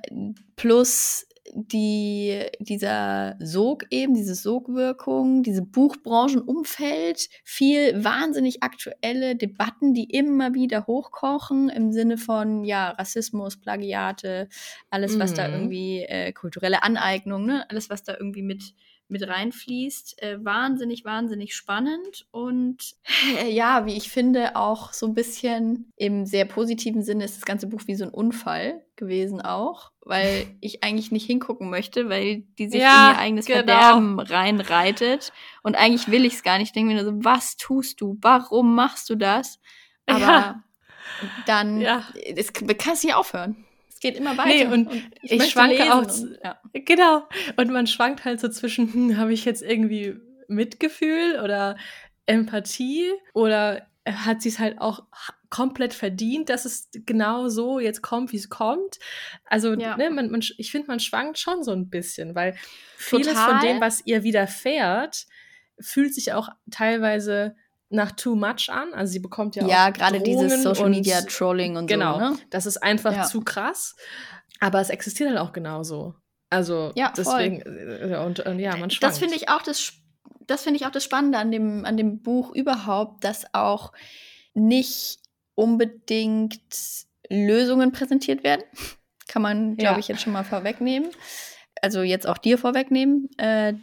plus 0.55 1.27
die, 1.55 2.41
dieser 2.59 3.35
Sog 3.39 3.85
eben, 3.89 4.13
diese 4.13 4.35
Sogwirkung, 4.35 5.43
diese 5.43 5.61
Buchbranchenumfeld, 5.61 7.29
viel 7.43 8.03
wahnsinnig 8.03 8.63
aktuelle 8.63 9.35
Debatten, 9.35 9.93
die 9.93 10.05
immer 10.05 10.53
wieder 10.53 10.87
hochkochen 10.87 11.69
im 11.69 11.91
Sinne 11.91 12.17
von, 12.17 12.63
ja, 12.63 12.89
Rassismus, 12.89 13.57
Plagiate, 13.57 14.49
alles, 14.89 15.19
was 15.19 15.31
mhm. 15.31 15.35
da 15.35 15.49
irgendwie, 15.49 16.03
äh, 16.03 16.31
kulturelle 16.33 16.83
Aneignung, 16.83 17.45
ne, 17.45 17.69
alles, 17.69 17.89
was 17.89 18.03
da 18.03 18.13
irgendwie 18.17 18.43
mit 18.43 18.73
mit 19.07 19.27
reinfließt. 19.27 20.21
Äh, 20.21 20.43
wahnsinnig, 20.43 21.05
wahnsinnig 21.05 21.55
spannend 21.55 22.25
und 22.31 22.95
äh, 23.39 23.49
ja, 23.49 23.85
wie 23.85 23.95
ich 23.95 24.09
finde, 24.09 24.55
auch 24.55 24.93
so 24.93 25.07
ein 25.07 25.13
bisschen 25.13 25.91
im 25.95 26.25
sehr 26.25 26.45
positiven 26.45 27.03
Sinne 27.03 27.25
ist 27.25 27.37
das 27.37 27.45
ganze 27.45 27.67
Buch 27.67 27.81
wie 27.85 27.95
so 27.95 28.05
ein 28.05 28.11
Unfall 28.11 28.83
gewesen 28.95 29.41
auch, 29.41 29.91
weil 30.01 30.47
ich 30.61 30.83
eigentlich 30.83 31.11
nicht 31.11 31.25
hingucken 31.25 31.69
möchte, 31.69 32.09
weil 32.09 32.43
die 32.57 32.69
sich 32.69 32.81
ja, 32.81 33.09
in 33.09 33.15
ihr 33.15 33.19
eigenes 33.19 33.45
genau. 33.45 33.57
Verderben 33.59 34.19
reinreitet 34.19 35.31
und 35.61 35.75
eigentlich 35.75 36.09
will 36.09 36.25
ich 36.25 36.33
es 36.33 36.43
gar 36.43 36.57
nicht. 36.57 36.67
Ich 36.67 36.73
denke 36.73 36.93
mir 36.93 37.01
nur 37.01 37.13
so, 37.13 37.23
was 37.23 37.57
tust 37.57 38.01
du? 38.01 38.17
Warum 38.21 38.75
machst 38.75 39.09
du 39.09 39.15
das? 39.15 39.59
Aber 40.05 40.19
ja. 40.19 40.63
dann, 41.45 41.79
ja. 41.79 42.03
es 42.35 42.51
kann 42.53 42.93
es 42.93 43.03
nicht 43.03 43.15
aufhören 43.15 43.65
geht 44.03 44.17
immer 44.17 44.37
weiter. 44.37 44.49
Nee, 44.49 44.65
und, 44.65 44.87
und 44.87 45.03
ich, 45.23 45.31
ich 45.31 45.49
schwanke 45.49 45.91
auch. 45.93 46.05
Und, 46.05 46.37
ja. 46.43 46.59
Genau. 46.73 47.27
Und 47.57 47.71
man 47.71 47.87
schwankt 47.87 48.25
halt 48.25 48.39
so 48.39 48.49
zwischen, 48.49 48.93
hm, 48.93 49.17
habe 49.17 49.33
ich 49.33 49.45
jetzt 49.45 49.63
irgendwie 49.63 50.17
Mitgefühl 50.47 51.39
oder 51.43 51.77
Empathie 52.25 53.11
oder 53.33 53.87
äh, 54.03 54.11
hat 54.11 54.41
sie 54.41 54.49
es 54.49 54.59
halt 54.59 54.79
auch 54.79 55.03
komplett 55.49 55.93
verdient, 55.93 56.49
dass 56.49 56.65
es 56.65 56.89
genau 57.05 57.47
so 57.47 57.79
jetzt 57.79 58.01
kommt, 58.01 58.31
wie 58.31 58.37
es 58.37 58.49
kommt. 58.49 58.99
Also, 59.45 59.73
ja. 59.73 59.97
ne, 59.97 60.09
man, 60.09 60.29
man, 60.29 60.43
ich 60.57 60.71
finde, 60.71 60.87
man 60.87 60.99
schwankt 60.99 61.39
schon 61.39 61.63
so 61.63 61.71
ein 61.71 61.89
bisschen, 61.89 62.35
weil 62.35 62.55
vieles 62.97 63.27
Total. 63.27 63.49
von 63.49 63.67
dem, 63.67 63.81
was 63.81 64.05
ihr 64.05 64.23
widerfährt, 64.23 65.25
fühlt 65.79 66.13
sich 66.13 66.33
auch 66.33 66.49
teilweise 66.71 67.55
nach 67.93 68.11
too 68.11 68.35
much 68.35 68.69
an. 68.69 68.93
Also 68.93 69.13
sie 69.13 69.19
bekommt 69.19 69.55
ja, 69.55 69.67
ja 69.67 69.89
auch 69.89 69.93
gerade 69.93 70.21
dieses 70.21 70.63
Social 70.63 70.89
Media 70.89 71.21
Trolling 71.21 71.77
und 71.77 71.87
genau, 71.87 72.13
so. 72.13 72.19
Genau, 72.19 72.31
ne? 72.31 72.39
das 72.49 72.65
ist 72.65 72.77
einfach 72.77 73.13
ja. 73.13 73.23
zu 73.23 73.41
krass. 73.41 73.95
Aber 74.59 74.79
es 74.79 74.89
existiert 74.89 75.29
halt 75.29 75.39
auch 75.39 75.53
genauso. 75.53 76.15
Also 76.49 76.91
ja, 76.95 77.11
deswegen 77.15 77.61
äh, 77.61 78.17
und, 78.17 78.39
und, 78.39 78.59
ja, 78.59 78.75
man 78.77 78.89
schwankt. 78.89 79.03
Das 79.03 79.19
finde 79.19 79.35
ich 79.35 79.49
auch 79.49 79.61
das 79.61 79.93
das 80.45 80.63
finde 80.63 80.77
ich 80.77 80.85
auch 80.85 80.91
das 80.91 81.03
Spannende 81.03 81.37
an 81.37 81.51
dem 81.51 81.85
an 81.85 81.97
dem 81.97 82.21
Buch 82.21 82.53
überhaupt, 82.53 83.23
dass 83.23 83.45
auch 83.53 83.91
nicht 84.53 85.19
unbedingt 85.55 86.59
Lösungen 87.29 87.91
präsentiert 87.91 88.43
werden. 88.43 88.63
Kann 89.27 89.41
man, 89.41 89.77
glaube 89.77 89.95
ja. 89.95 89.99
ich, 89.99 90.09
jetzt 90.09 90.21
schon 90.21 90.33
mal 90.33 90.43
vorwegnehmen 90.43 91.09
also 91.83 92.01
jetzt 92.01 92.27
auch 92.27 92.37
dir 92.37 92.57
vorwegnehmen, 92.57 93.29
äh, 93.37 93.73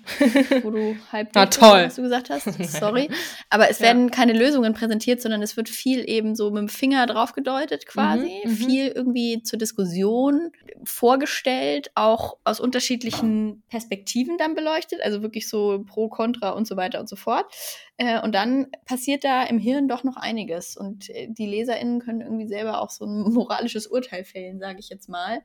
wo 0.63 0.71
du 0.71 0.97
halb 1.13 1.31
Na, 1.35 1.47
toll. 1.47 1.85
was 1.85 1.97
du 1.97 2.03
gesagt 2.03 2.31
hast. 2.31 2.45
Sorry. 2.65 3.11
Aber 3.51 3.69
es 3.69 3.81
werden 3.81 4.05
ja. 4.05 4.11
keine 4.11 4.33
Lösungen 4.33 4.73
präsentiert, 4.73 5.21
sondern 5.21 5.43
es 5.43 5.57
wird 5.57 5.69
viel 5.69 6.09
eben 6.09 6.35
so 6.35 6.51
mit 6.51 6.59
dem 6.59 6.69
Finger 6.69 7.07
drauf 7.07 7.35
gedeutet 7.35 7.87
quasi. 7.87 8.41
Mhm, 8.45 8.51
mhm, 8.51 8.57
viel 8.57 8.89
irgendwie 8.89 9.43
zur 9.43 9.59
Diskussion 9.59 10.51
vorgestellt, 10.83 11.91
auch 11.95 12.39
aus 12.45 12.59
unterschiedlichen 12.59 13.63
Perspektiven 13.69 14.39
dann 14.39 14.55
beleuchtet, 14.55 15.03
also 15.03 15.23
wirklich 15.23 15.49
so 15.49 15.85
pro, 15.87 16.09
contra 16.09 16.51
und 16.51 16.67
so 16.67 16.77
weiter 16.77 17.01
und 17.01 17.09
so 17.09 17.17
fort. 17.17 17.53
Äh, 17.99 18.23
und 18.23 18.35
dann 18.35 18.69
passiert 18.87 19.25
da 19.25 19.43
im 19.43 19.59
Hirn 19.59 19.87
doch 19.87 20.05
noch 20.05 20.17
einiges. 20.17 20.75
Und 20.75 21.11
äh, 21.11 21.29
die 21.29 21.47
LeserInnen 21.47 22.01
können 22.01 22.23
irgendwie 22.23 22.49
selber 22.49 22.81
auch 22.81 22.89
so 22.89 23.05
ein 23.05 23.23
moralisches 23.33 23.87
Urteil 23.87 24.25
fällen, 24.25 24.59
sage 24.59 24.79
ich 24.79 24.89
jetzt 24.89 25.11
mal. 25.11 25.43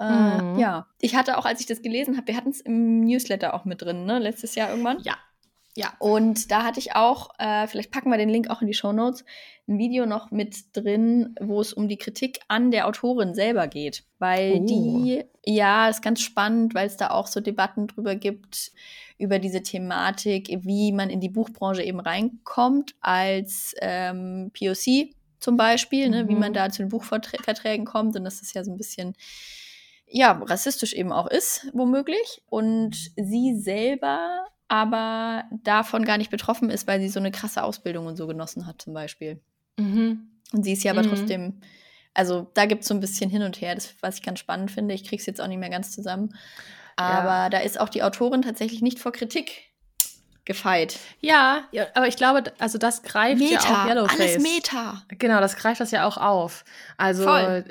Äh, 0.00 0.42
mhm. 0.42 0.58
Ja, 0.58 0.86
ich 1.00 1.14
hatte 1.14 1.36
auch, 1.36 1.44
als 1.44 1.60
ich 1.60 1.66
das 1.66 1.82
gelesen 1.82 2.16
habe, 2.16 2.28
wir 2.28 2.36
hatten 2.36 2.50
es 2.50 2.60
im 2.60 3.00
Newsletter 3.00 3.54
auch 3.54 3.64
mit 3.64 3.82
drin, 3.82 4.06
ne? 4.06 4.18
Letztes 4.18 4.54
Jahr 4.54 4.70
irgendwann. 4.70 4.98
Ja. 5.02 5.16
Ja. 5.76 5.92
Und 6.00 6.50
da 6.50 6.64
hatte 6.64 6.80
ich 6.80 6.96
auch, 6.96 7.30
äh, 7.38 7.66
vielleicht 7.68 7.92
packen 7.92 8.10
wir 8.10 8.18
den 8.18 8.28
Link 8.28 8.50
auch 8.50 8.60
in 8.60 8.66
die 8.66 8.74
Show 8.74 8.92
Notes, 8.92 9.24
ein 9.68 9.78
Video 9.78 10.04
noch 10.04 10.32
mit 10.32 10.76
drin, 10.76 11.36
wo 11.40 11.60
es 11.60 11.72
um 11.72 11.86
die 11.86 11.96
Kritik 11.96 12.40
an 12.48 12.72
der 12.72 12.88
Autorin 12.88 13.34
selber 13.34 13.68
geht. 13.68 14.02
Weil 14.18 14.54
oh. 14.54 14.66
die, 14.66 15.24
ja, 15.44 15.88
ist 15.88 16.02
ganz 16.02 16.22
spannend, 16.22 16.74
weil 16.74 16.88
es 16.88 16.96
da 16.96 17.10
auch 17.10 17.28
so 17.28 17.40
Debatten 17.40 17.86
drüber 17.86 18.16
gibt, 18.16 18.72
über 19.16 19.38
diese 19.38 19.62
Thematik, 19.62 20.48
wie 20.62 20.90
man 20.90 21.08
in 21.08 21.20
die 21.20 21.28
Buchbranche 21.28 21.82
eben 21.82 22.00
reinkommt 22.00 22.96
als 23.00 23.74
ähm, 23.80 24.50
POC 24.58 25.14
zum 25.38 25.56
Beispiel, 25.56 26.06
mhm. 26.06 26.14
ne, 26.14 26.28
wie 26.28 26.34
man 26.34 26.50
mhm. 26.50 26.54
da 26.54 26.70
zu 26.70 26.82
den 26.82 26.88
Buchverträgen 26.88 27.86
kommt. 27.86 28.16
Und 28.16 28.24
das 28.24 28.42
ist 28.42 28.54
ja 28.54 28.64
so 28.64 28.72
ein 28.72 28.76
bisschen 28.76 29.14
ja, 30.10 30.32
rassistisch 30.32 30.92
eben 30.92 31.12
auch 31.12 31.26
ist, 31.26 31.68
womöglich. 31.72 32.42
Und 32.48 32.96
sie 33.16 33.58
selber 33.58 34.46
aber 34.68 35.44
davon 35.62 36.04
gar 36.04 36.18
nicht 36.18 36.30
betroffen 36.30 36.70
ist, 36.70 36.86
weil 36.86 37.00
sie 37.00 37.08
so 37.08 37.18
eine 37.18 37.32
krasse 37.32 37.62
Ausbildung 37.62 38.06
und 38.06 38.16
so 38.16 38.26
genossen 38.26 38.66
hat, 38.66 38.80
zum 38.80 38.94
Beispiel. 38.94 39.40
Mhm. 39.76 40.28
Und 40.52 40.64
sie 40.64 40.72
ist 40.72 40.84
ja 40.84 40.92
aber 40.92 41.02
mhm. 41.02 41.08
trotzdem, 41.08 41.60
also 42.14 42.50
da 42.54 42.66
gibt 42.66 42.82
es 42.82 42.88
so 42.88 42.94
ein 42.94 43.00
bisschen 43.00 43.30
hin 43.30 43.42
und 43.42 43.60
her, 43.60 43.74
das, 43.74 43.94
was 44.00 44.16
ich 44.16 44.22
ganz 44.22 44.38
spannend 44.38 44.70
finde. 44.70 44.94
Ich 44.94 45.04
kriege 45.04 45.20
es 45.20 45.26
jetzt 45.26 45.40
auch 45.40 45.48
nicht 45.48 45.58
mehr 45.58 45.70
ganz 45.70 45.92
zusammen. 45.92 46.36
Aber 46.96 47.28
ja. 47.28 47.48
da 47.48 47.58
ist 47.58 47.80
auch 47.80 47.88
die 47.88 48.02
Autorin 48.02 48.42
tatsächlich 48.42 48.82
nicht 48.82 48.98
vor 48.98 49.12
Kritik 49.12 49.70
gefeit. 50.44 50.98
Ja, 51.20 51.64
ja, 51.70 51.86
aber 51.94 52.08
ich 52.08 52.16
glaube, 52.16 52.44
also 52.58 52.78
das 52.78 53.02
greift 53.02 53.40
Meta, 53.40 53.54
ja 53.54 53.60
auch 53.60 53.88
Yellowface. 53.88 54.20
Alles 54.20 54.42
Meta. 54.42 55.02
Genau, 55.08 55.40
das 55.40 55.56
greift 55.56 55.80
das 55.80 55.90
ja 55.92 56.06
auch 56.06 56.16
auf. 56.16 56.64
Also 56.96 57.24
Voll 57.24 57.64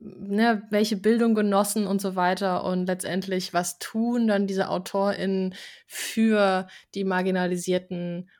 ne, 0.00 0.66
welche 0.70 0.96
Bildung 0.96 1.34
genossen 1.34 1.86
und 1.86 2.00
so 2.00 2.16
weiter 2.16 2.64
und 2.64 2.86
letztendlich, 2.86 3.52
was 3.52 3.78
tun 3.78 4.26
dann 4.26 4.46
diese 4.46 4.68
AutorInnen 4.68 5.54
für 5.86 6.66
die 6.94 7.04
marginalisierten 7.04 8.30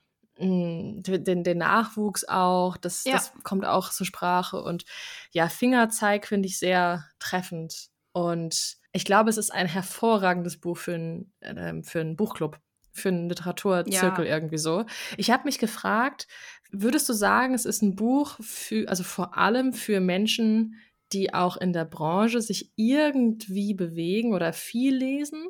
hm, 0.40 1.02
den, 1.02 1.44
den 1.44 1.58
Nachwuchs 1.58 2.24
auch, 2.24 2.78
das, 2.78 3.04
ja. 3.04 3.12
das 3.12 3.32
kommt 3.42 3.66
auch 3.66 3.90
zur 3.90 4.06
Sprache. 4.06 4.62
Und 4.62 4.84
ja, 5.32 5.48
Fingerzeig 5.50 6.26
finde 6.26 6.48
ich 6.48 6.58
sehr 6.58 7.04
treffend. 7.18 7.90
Und 8.12 8.78
ich 8.92 9.04
glaube, 9.04 9.28
es 9.28 9.36
ist 9.36 9.50
ein 9.50 9.66
hervorragendes 9.66 10.56
Buch 10.56 10.78
für, 10.78 10.94
ein, 10.94 11.32
äh, 11.40 11.82
für 11.82 12.00
einen 12.00 12.16
Buchclub, 12.16 12.58
für 12.92 13.10
einen 13.10 13.28
Literaturzirkel 13.28 14.24
ja. 14.26 14.34
irgendwie 14.34 14.58
so. 14.58 14.86
Ich 15.18 15.30
habe 15.30 15.44
mich 15.44 15.58
gefragt, 15.58 16.26
würdest 16.70 17.08
du 17.08 17.12
sagen, 17.12 17.52
es 17.52 17.66
ist 17.66 17.82
ein 17.82 17.94
Buch 17.94 18.36
für, 18.40 18.88
also 18.88 19.04
vor 19.04 19.36
allem 19.36 19.74
für 19.74 20.00
Menschen, 20.00 20.76
die 21.12 21.34
auch 21.34 21.56
in 21.56 21.72
der 21.72 21.84
Branche 21.84 22.40
sich 22.40 22.72
irgendwie 22.76 23.74
bewegen 23.74 24.32
oder 24.32 24.52
viel 24.52 24.94
lesen, 24.94 25.48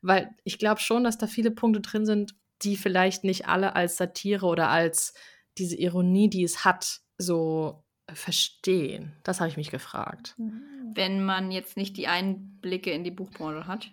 weil 0.00 0.30
ich 0.44 0.58
glaube 0.58 0.80
schon, 0.80 1.04
dass 1.04 1.18
da 1.18 1.26
viele 1.26 1.50
Punkte 1.50 1.80
drin 1.80 2.06
sind, 2.06 2.34
die 2.62 2.76
vielleicht 2.76 3.24
nicht 3.24 3.48
alle 3.48 3.76
als 3.76 3.96
Satire 3.96 4.46
oder 4.46 4.68
als 4.68 5.14
diese 5.58 5.76
Ironie, 5.76 6.30
die 6.30 6.44
es 6.44 6.64
hat, 6.64 7.00
so 7.18 7.84
verstehen. 8.12 9.12
Das 9.22 9.40
habe 9.40 9.48
ich 9.48 9.56
mich 9.56 9.70
gefragt. 9.70 10.34
Wenn 10.94 11.24
man 11.24 11.50
jetzt 11.50 11.76
nicht 11.76 11.96
die 11.96 12.08
Einblicke 12.08 12.90
in 12.90 13.04
die 13.04 13.10
Buchbranche 13.10 13.66
hat 13.66 13.92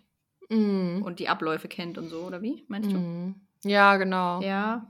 mm. 0.50 1.02
und 1.04 1.20
die 1.20 1.30
Abläufe 1.30 1.68
kennt 1.68 1.98
und 1.98 2.10
so, 2.10 2.22
oder 2.22 2.42
wie, 2.42 2.66
meinst 2.68 2.92
du? 2.92 2.98
Mm. 2.98 3.36
Ja, 3.64 3.98
genau. 3.98 4.42
Ja. 4.42 4.90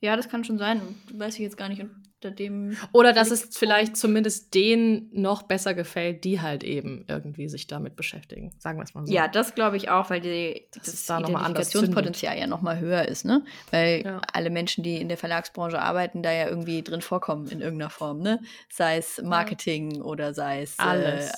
Ja, 0.00 0.16
das 0.16 0.28
kann 0.28 0.44
schon 0.44 0.58
sein. 0.58 0.80
Weiß 1.12 1.34
ich 1.34 1.40
jetzt 1.40 1.56
gar 1.56 1.68
nicht 1.68 1.84
dem. 2.24 2.76
Oder 2.92 3.12
dass 3.12 3.30
es 3.30 3.56
vielleicht 3.56 3.96
zumindest 3.96 4.54
denen 4.54 5.08
noch 5.12 5.42
besser 5.42 5.74
gefällt, 5.74 6.24
die 6.24 6.40
halt 6.40 6.64
eben 6.64 7.04
irgendwie 7.08 7.48
sich 7.48 7.66
damit 7.66 7.96
beschäftigen. 7.96 8.54
Sagen 8.58 8.78
wir 8.78 8.84
es 8.84 8.94
mal 8.94 9.06
so. 9.06 9.12
Ja, 9.12 9.28
das 9.28 9.54
glaube 9.54 9.76
ich 9.76 9.88
auch, 9.90 10.10
weil 10.10 10.20
die, 10.20 10.66
das, 10.72 10.84
das 10.84 11.06
da 11.06 11.20
Identifikationspotenzial 11.20 12.38
ja 12.38 12.46
noch 12.46 12.62
mal 12.62 12.78
höher 12.78 13.06
ist, 13.06 13.24
ne? 13.24 13.44
Weil 13.70 14.02
ja. 14.04 14.20
alle 14.32 14.50
Menschen, 14.50 14.82
die 14.84 15.00
in 15.00 15.08
der 15.08 15.16
Verlagsbranche 15.16 15.80
arbeiten, 15.80 16.22
da 16.22 16.32
ja 16.32 16.48
irgendwie 16.48 16.82
drin 16.82 17.02
vorkommen 17.02 17.46
in 17.48 17.60
irgendeiner 17.60 17.90
Form, 17.90 18.20
ne? 18.20 18.40
Sei 18.70 18.96
es 18.98 19.22
Marketing 19.22 19.96
ja. 19.96 20.02
oder 20.02 20.34
sei 20.34 20.62
es 20.62 20.76
äh, 20.78 21.28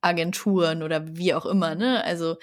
Agenturen 0.00 0.82
oder 0.82 1.16
wie 1.16 1.34
auch 1.34 1.46
immer, 1.46 1.74
ne? 1.74 2.04
Also 2.04 2.36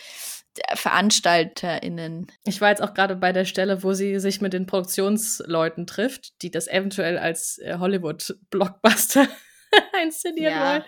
VeranstalterInnen. 0.73 2.27
Ich 2.45 2.61
war 2.61 2.69
jetzt 2.69 2.81
auch 2.81 2.93
gerade 2.93 3.15
bei 3.15 3.31
der 3.31 3.45
Stelle, 3.45 3.83
wo 3.83 3.93
sie 3.93 4.19
sich 4.19 4.41
mit 4.41 4.53
den 4.53 4.65
Produktionsleuten 4.65 5.87
trifft, 5.87 6.41
die 6.41 6.51
das 6.51 6.67
eventuell 6.67 7.17
als 7.17 7.57
äh, 7.59 7.77
Hollywood-Blockbuster 7.77 9.27
inszenieren 10.03 10.53
ja. 10.53 10.71
wollen. 10.71 10.83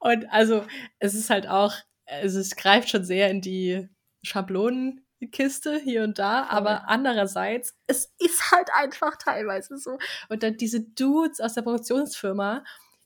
Und 0.00 0.32
also, 0.32 0.64
es 0.98 1.14
ist 1.14 1.30
halt 1.30 1.48
auch, 1.48 1.74
also 2.06 2.40
es 2.40 2.56
greift 2.56 2.90
schon 2.90 3.04
sehr 3.04 3.30
in 3.30 3.40
die 3.40 3.88
Schablonenkiste 4.22 5.78
hier 5.78 6.04
und 6.04 6.18
da, 6.18 6.44
Voll. 6.44 6.56
aber 6.56 6.88
andererseits, 6.88 7.76
es 7.86 8.12
ist 8.18 8.50
halt 8.50 8.68
einfach 8.74 9.16
teilweise 9.16 9.76
so. 9.78 9.98
Und 10.28 10.42
dann 10.42 10.56
diese 10.56 10.80
Dudes 10.80 11.40
aus 11.40 11.54
der 11.54 11.62
Produktionsfirma, 11.62 12.64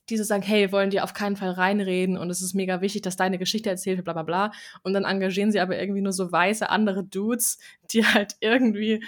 die 0.09 0.17
so 0.17 0.23
sagen, 0.23 0.43
hey, 0.43 0.61
wir 0.61 0.71
wollen 0.71 0.89
dir 0.89 1.03
auf 1.03 1.13
keinen 1.13 1.35
Fall 1.35 1.51
reinreden 1.51 2.17
und 2.17 2.29
es 2.29 2.41
ist 2.41 2.53
mega 2.53 2.81
wichtig, 2.81 3.01
dass 3.01 3.15
deine 3.15 3.39
Geschichte 3.39 3.69
erzählt 3.69 3.97
wird, 3.97 4.05
bla 4.05 4.13
bla 4.13 4.23
bla. 4.23 4.51
Und 4.83 4.93
dann 4.93 5.03
engagieren 5.03 5.51
sie 5.51 5.59
aber 5.59 5.79
irgendwie 5.79 6.01
nur 6.01 6.13
so 6.13 6.31
weiße 6.31 6.69
andere 6.69 7.03
Dudes, 7.03 7.57
die 7.91 8.05
halt 8.05 8.35
irgendwie 8.39 9.03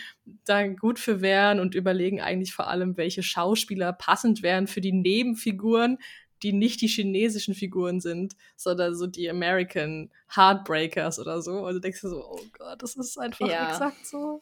da 0.45 0.67
gut 0.67 0.99
für 0.99 1.21
wären 1.21 1.59
und 1.59 1.75
überlegen 1.75 2.21
eigentlich 2.21 2.53
vor 2.53 2.67
allem, 2.67 2.97
welche 2.97 3.23
Schauspieler 3.23 3.93
passend 3.93 4.41
wären 4.41 4.67
für 4.67 4.81
die 4.81 4.93
Nebenfiguren, 4.93 5.99
die 6.43 6.53
nicht 6.53 6.81
die 6.81 6.87
chinesischen 6.87 7.53
Figuren 7.53 7.99
sind, 7.99 8.35
sondern 8.55 8.95
so 8.95 9.07
die 9.07 9.29
American 9.29 10.11
Heartbreakers 10.35 11.19
oder 11.19 11.41
so. 11.41 11.65
Und 11.65 11.73
du 11.73 11.79
denkst 11.79 12.01
dir 12.01 12.09
so, 12.09 12.23
oh 12.23 12.41
Gott, 12.57 12.81
das 12.81 12.95
ist 12.95 13.17
einfach 13.17 13.47
ja. 13.47 13.69
exakt 13.69 14.05
so. 14.05 14.41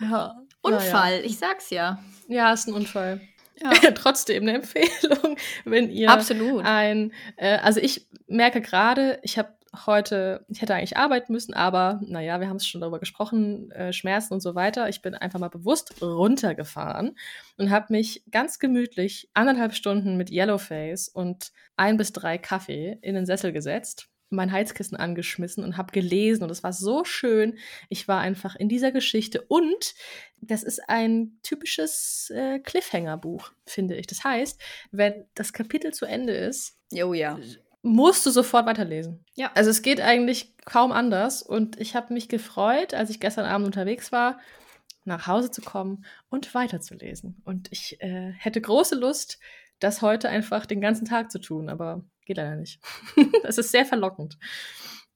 Ja. 0.00 0.40
Unfall, 0.62 1.18
ja. 1.18 1.24
ich 1.24 1.38
sag's 1.38 1.70
ja. 1.70 2.02
Ja, 2.28 2.52
ist 2.52 2.66
ein 2.66 2.74
Unfall. 2.74 3.20
Ja. 3.60 3.70
Trotzdem 3.94 4.42
eine 4.42 4.54
Empfehlung, 4.54 5.36
wenn 5.64 5.90
ihr 5.90 6.10
Absolut. 6.10 6.64
ein, 6.64 7.12
äh, 7.36 7.58
also 7.58 7.80
ich 7.80 8.06
merke 8.26 8.60
gerade, 8.60 9.18
ich 9.22 9.38
habe 9.38 9.50
heute, 9.86 10.44
ich 10.48 10.60
hätte 10.60 10.74
eigentlich 10.74 10.98
arbeiten 10.98 11.32
müssen, 11.32 11.54
aber 11.54 12.00
naja, 12.04 12.40
wir 12.40 12.48
haben 12.48 12.56
es 12.56 12.66
schon 12.66 12.80
darüber 12.80 12.98
gesprochen, 12.98 13.70
äh, 13.70 13.92
Schmerzen 13.92 14.34
und 14.34 14.40
so 14.40 14.54
weiter. 14.54 14.88
Ich 14.88 15.00
bin 15.00 15.14
einfach 15.14 15.38
mal 15.38 15.48
bewusst 15.48 16.02
runtergefahren 16.02 17.16
und 17.56 17.70
habe 17.70 17.86
mich 17.90 18.22
ganz 18.30 18.58
gemütlich 18.58 19.30
anderthalb 19.32 19.74
Stunden 19.74 20.16
mit 20.16 20.30
Yellowface 20.30 21.08
und 21.08 21.52
ein 21.76 21.96
bis 21.96 22.12
drei 22.12 22.36
Kaffee 22.36 22.98
in 23.00 23.14
den 23.14 23.24
Sessel 23.24 23.52
gesetzt 23.52 24.11
mein 24.32 24.52
Heizkissen 24.52 24.96
angeschmissen 24.96 25.64
und 25.64 25.76
habe 25.76 25.92
gelesen 25.92 26.42
und 26.42 26.50
es 26.50 26.62
war 26.62 26.72
so 26.72 27.04
schön. 27.04 27.58
Ich 27.88 28.08
war 28.08 28.20
einfach 28.20 28.56
in 28.56 28.68
dieser 28.68 28.92
Geschichte 28.92 29.42
und 29.42 29.94
das 30.40 30.62
ist 30.62 30.88
ein 30.88 31.38
typisches 31.42 32.32
äh, 32.34 32.58
Cliffhanger-Buch, 32.58 33.52
finde 33.66 33.96
ich. 33.96 34.06
Das 34.06 34.24
heißt, 34.24 34.60
wenn 34.90 35.24
das 35.34 35.52
Kapitel 35.52 35.92
zu 35.92 36.06
Ende 36.06 36.34
ist, 36.34 36.78
oh 36.92 37.14
ja. 37.14 37.38
musst 37.82 38.26
du 38.26 38.30
sofort 38.30 38.66
weiterlesen. 38.66 39.24
Ja. 39.34 39.52
Also 39.54 39.70
es 39.70 39.82
geht 39.82 40.00
eigentlich 40.00 40.56
kaum 40.64 40.92
anders 40.92 41.42
und 41.42 41.80
ich 41.80 41.94
habe 41.94 42.12
mich 42.12 42.28
gefreut, 42.28 42.94
als 42.94 43.10
ich 43.10 43.20
gestern 43.20 43.46
Abend 43.46 43.66
unterwegs 43.66 44.12
war, 44.12 44.40
nach 45.04 45.26
Hause 45.26 45.50
zu 45.50 45.62
kommen 45.62 46.04
und 46.28 46.54
weiterzulesen. 46.54 47.40
Und 47.44 47.70
ich 47.72 48.00
äh, 48.00 48.32
hätte 48.32 48.60
große 48.60 48.94
Lust, 48.94 49.38
das 49.78 50.02
heute 50.02 50.28
einfach 50.28 50.66
den 50.66 50.80
ganzen 50.80 51.06
Tag 51.06 51.30
zu 51.32 51.40
tun, 51.40 51.68
aber 51.68 52.04
geht 52.32 52.38
leider 52.38 52.56
nicht. 52.56 52.80
Es 53.44 53.58
ist 53.58 53.70
sehr 53.70 53.84
verlockend. 53.84 54.38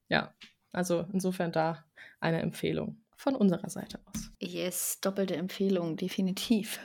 Ja, 0.09 0.35
also 0.73 1.07
insofern 1.13 1.53
da 1.53 1.85
eine 2.21 2.41
Empfehlung 2.41 3.03
von 3.17 3.35
unserer 3.35 3.71
Seite 3.71 4.01
aus. 4.07 4.31
Yes, 4.39 5.01
doppelte 5.01 5.37
Empfehlung, 5.37 5.97
definitiv. 5.97 6.79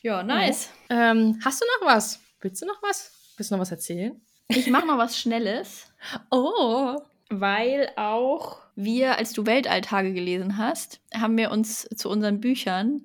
Ja, 0.00 0.22
nice. 0.22 0.70
Ja. 0.88 1.10
Ähm, 1.10 1.40
hast 1.44 1.60
du 1.60 1.66
noch 1.66 1.86
was? 1.88 2.20
Willst 2.40 2.62
du 2.62 2.66
noch 2.66 2.82
was? 2.82 3.12
Willst 3.36 3.50
du 3.50 3.56
noch 3.56 3.60
was 3.60 3.70
erzählen? 3.70 4.20
Ich 4.48 4.68
mache 4.68 4.86
noch 4.86 4.98
was 4.98 5.18
Schnelles. 5.18 5.92
Oh. 6.30 6.96
Weil 7.30 7.90
auch 7.96 8.58
wir, 8.74 9.16
als 9.16 9.32
du 9.32 9.46
Weltalltage 9.46 10.12
gelesen 10.12 10.58
hast, 10.58 11.00
haben 11.14 11.38
wir 11.38 11.50
uns 11.50 11.88
zu 11.94 12.10
unseren 12.10 12.40
Büchern 12.40 13.02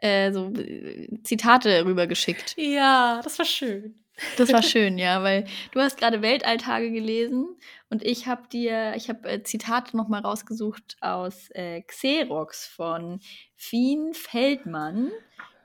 äh, 0.00 0.32
so 0.32 0.50
äh, 0.54 1.08
Zitate 1.22 1.84
rübergeschickt. 1.84 2.56
Ja, 2.56 3.20
das 3.22 3.38
war 3.38 3.46
schön. 3.46 4.03
Das 4.36 4.52
war 4.52 4.62
schön, 4.62 4.98
ja, 4.98 5.22
weil 5.22 5.46
du 5.72 5.80
hast 5.80 5.98
gerade 5.98 6.22
Weltalltage 6.22 6.90
gelesen 6.90 7.56
und 7.90 8.02
ich 8.04 8.26
habe 8.26 8.48
dir, 8.48 8.94
ich 8.96 9.08
habe 9.08 9.28
äh, 9.28 9.42
Zitate 9.42 9.96
nochmal 9.96 10.22
rausgesucht 10.22 10.96
aus 11.00 11.48
äh, 11.50 11.82
Xerox 11.82 12.66
von 12.66 13.20
Fien 13.56 14.14
Feldmann, 14.14 15.10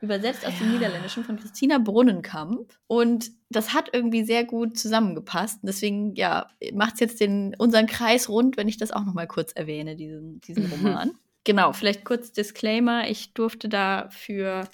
übersetzt 0.01 0.45
aus 0.45 0.57
dem 0.57 0.71
Niederländischen 0.71 1.23
von 1.23 1.37
Christina 1.37 1.77
Brunnenkamp. 1.77 2.73
Und 2.87 3.31
das 3.49 3.73
hat 3.73 3.89
irgendwie 3.93 4.23
sehr 4.23 4.45
gut 4.45 4.77
zusammengepasst. 4.77 5.59
deswegen, 5.63 6.15
ja, 6.15 6.47
macht 6.73 6.95
es 6.95 6.99
jetzt 6.99 7.19
den, 7.19 7.55
unseren 7.57 7.87
Kreis 7.87 8.29
rund, 8.29 8.57
wenn 8.57 8.67
ich 8.67 8.77
das 8.77 8.91
auch 8.91 9.05
nochmal 9.05 9.27
kurz 9.27 9.51
erwähne, 9.51 9.95
diesen, 9.95 10.39
diesen 10.41 10.65
Roman. 10.71 11.11
genau, 11.43 11.73
vielleicht 11.73 12.05
kurz 12.05 12.31
Disclaimer. 12.31 13.09
Ich 13.09 13.33
durfte 13.33 13.67
da 13.69 14.09
für 14.11 14.69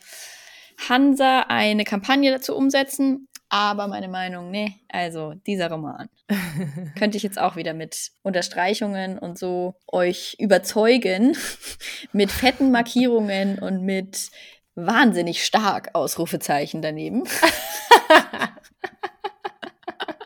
Hansa 0.89 1.45
eine 1.47 1.86
Kampagne 1.86 2.32
dazu 2.32 2.55
umsetzen. 2.55 3.28
Aber 3.50 3.88
meine 3.88 4.08
Meinung, 4.08 4.52
nee, 4.52 4.74
also 4.89 5.34
dieser 5.46 5.70
Roman 5.70 6.10
könnte 6.98 7.18
ich 7.18 7.24
jetzt 7.24 7.39
auch 7.39 7.56
wieder 7.56 7.74
mit 7.74 8.12
Unterstreichungen 8.24 9.20
und 9.20 9.38
so 9.38 9.76
euch 9.88 10.36
überzeugen, 10.39 11.38
mit 12.12 12.32
fetten 12.32 12.72
Markierungen 12.72 13.60
und 13.60 13.84
mit 13.84 14.32
wahnsinnig 14.76 15.46
stark 15.46 15.91
Ausrufezeichen 15.93 16.82
daneben. 16.82 17.24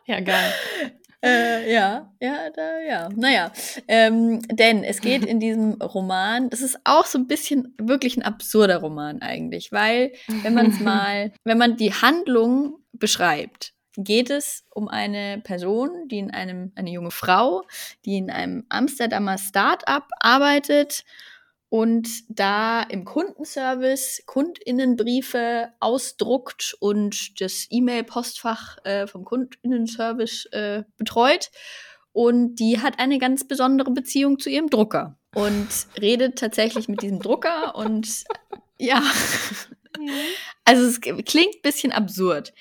ja, 0.05 0.19
geil. 0.21 0.53
Äh, 1.21 1.73
ja, 1.73 2.13
ja, 2.21 2.49
da, 2.49 2.79
ja. 2.79 3.09
Naja, 3.13 3.51
ähm, 3.87 4.41
denn 4.47 4.83
es 4.83 5.01
geht 5.01 5.25
in 5.25 5.39
diesem 5.39 5.73
Roman, 5.81 6.49
das 6.49 6.61
ist 6.61 6.79
auch 6.85 7.05
so 7.05 7.17
ein 7.17 7.27
bisschen 7.27 7.75
wirklich 7.77 8.15
ein 8.15 8.23
absurder 8.23 8.77
Roman 8.77 9.21
eigentlich, 9.21 9.71
weil 9.71 10.13
wenn 10.43 10.53
man 10.53 10.67
es 10.67 10.79
mal, 10.79 11.33
wenn 11.43 11.57
man 11.57 11.75
die 11.75 11.93
Handlung 11.93 12.77
beschreibt, 12.93 13.73
geht 13.97 14.29
es 14.29 14.63
um 14.69 14.87
eine 14.87 15.41
Person, 15.43 16.07
die 16.07 16.19
in 16.19 16.31
einem, 16.31 16.71
eine 16.75 16.91
junge 16.91 17.11
Frau, 17.11 17.63
die 18.05 18.17
in 18.17 18.29
einem 18.29 18.65
Amsterdamer 18.69 19.37
Start-up 19.37 20.07
arbeitet 20.19 21.03
und 21.69 22.07
da 22.29 22.81
im 22.81 23.05
Kundenservice 23.05 24.23
Kundinnenbriefe 24.25 25.71
ausdruckt 25.79 26.75
und 26.79 27.39
das 27.39 27.67
E-Mail-Postfach 27.69 28.77
äh, 28.83 29.07
vom 29.07 29.23
Kundinnenservice 29.23 30.45
äh, 30.51 30.83
betreut. 30.97 31.51
Und 32.11 32.55
die 32.55 32.81
hat 32.81 32.99
eine 32.99 33.19
ganz 33.19 33.47
besondere 33.47 33.91
Beziehung 33.91 34.39
zu 34.39 34.49
ihrem 34.49 34.69
Drucker 34.69 35.19
und 35.35 35.67
redet 36.01 36.39
tatsächlich 36.39 36.87
mit 36.87 37.03
diesem 37.03 37.19
Drucker 37.19 37.75
und 37.75 38.23
ja. 38.79 39.03
Also 40.65 40.85
es 40.85 41.01
klingt 41.01 41.55
ein 41.55 41.61
bisschen 41.61 41.91
absurd. 41.91 42.53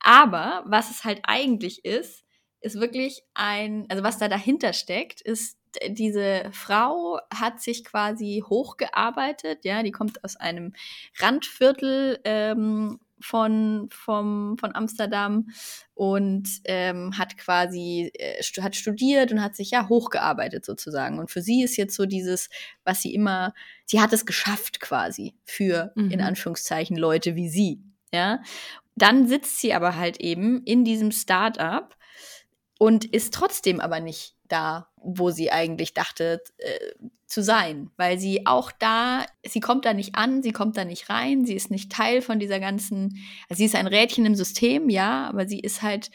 Aber 0.00 0.64
was 0.66 0.90
es 0.90 1.04
halt 1.04 1.20
eigentlich 1.22 1.84
ist, 1.84 2.24
ist 2.60 2.80
wirklich 2.80 3.22
ein, 3.34 3.86
also 3.88 4.02
was 4.02 4.18
da 4.18 4.28
dahinter 4.28 4.72
steckt, 4.72 5.20
ist 5.20 5.55
diese 5.88 6.50
Frau 6.52 7.20
hat 7.32 7.60
sich 7.60 7.84
quasi 7.84 8.42
hochgearbeitet, 8.46 9.64
ja, 9.64 9.82
die 9.82 9.92
kommt 9.92 10.24
aus 10.24 10.36
einem 10.36 10.72
Randviertel 11.18 12.18
ähm, 12.24 12.98
von, 13.20 13.88
vom, 13.90 14.56
von 14.58 14.74
Amsterdam 14.74 15.48
und 15.94 16.48
ähm, 16.64 17.16
hat 17.16 17.38
quasi 17.38 18.10
äh, 18.14 18.42
hat 18.60 18.76
studiert 18.76 19.32
und 19.32 19.42
hat 19.42 19.56
sich 19.56 19.70
ja 19.70 19.88
hochgearbeitet 19.88 20.64
sozusagen. 20.64 21.18
Und 21.18 21.30
für 21.30 21.40
sie 21.40 21.62
ist 21.62 21.76
jetzt 21.76 21.96
so 21.96 22.06
dieses, 22.06 22.50
was 22.84 23.02
sie 23.02 23.14
immer, 23.14 23.54
sie 23.86 24.00
hat 24.00 24.12
es 24.12 24.26
geschafft 24.26 24.80
quasi 24.80 25.34
für 25.44 25.92
mhm. 25.94 26.10
in 26.10 26.20
Anführungszeichen 26.20 26.96
Leute 26.96 27.34
wie 27.36 27.48
sie. 27.48 27.82
Ja, 28.12 28.40
dann 28.94 29.26
sitzt 29.28 29.60
sie 29.60 29.74
aber 29.74 29.96
halt 29.96 30.20
eben 30.20 30.62
in 30.64 30.84
diesem 30.84 31.10
Start-up 31.10 31.95
und 32.78 33.04
ist 33.04 33.34
trotzdem 33.34 33.80
aber 33.80 34.00
nicht 34.00 34.34
da, 34.48 34.88
wo 34.96 35.30
sie 35.30 35.50
eigentlich 35.50 35.94
dachte 35.94 36.42
äh, 36.58 36.78
zu 37.26 37.42
sein, 37.42 37.90
weil 37.96 38.18
sie 38.18 38.46
auch 38.46 38.70
da, 38.70 39.26
sie 39.44 39.60
kommt 39.60 39.84
da 39.84 39.94
nicht 39.94 40.14
an, 40.14 40.42
sie 40.42 40.52
kommt 40.52 40.76
da 40.76 40.84
nicht 40.84 41.10
rein, 41.10 41.44
sie 41.44 41.54
ist 41.54 41.70
nicht 41.70 41.90
Teil 41.90 42.22
von 42.22 42.38
dieser 42.38 42.60
ganzen, 42.60 43.18
also 43.48 43.58
sie 43.58 43.64
ist 43.64 43.74
ein 43.74 43.88
Rädchen 43.88 44.26
im 44.26 44.36
System, 44.36 44.88
ja, 44.88 45.26
aber 45.28 45.48
sie 45.48 45.58
ist 45.58 45.82
halt 45.82 46.10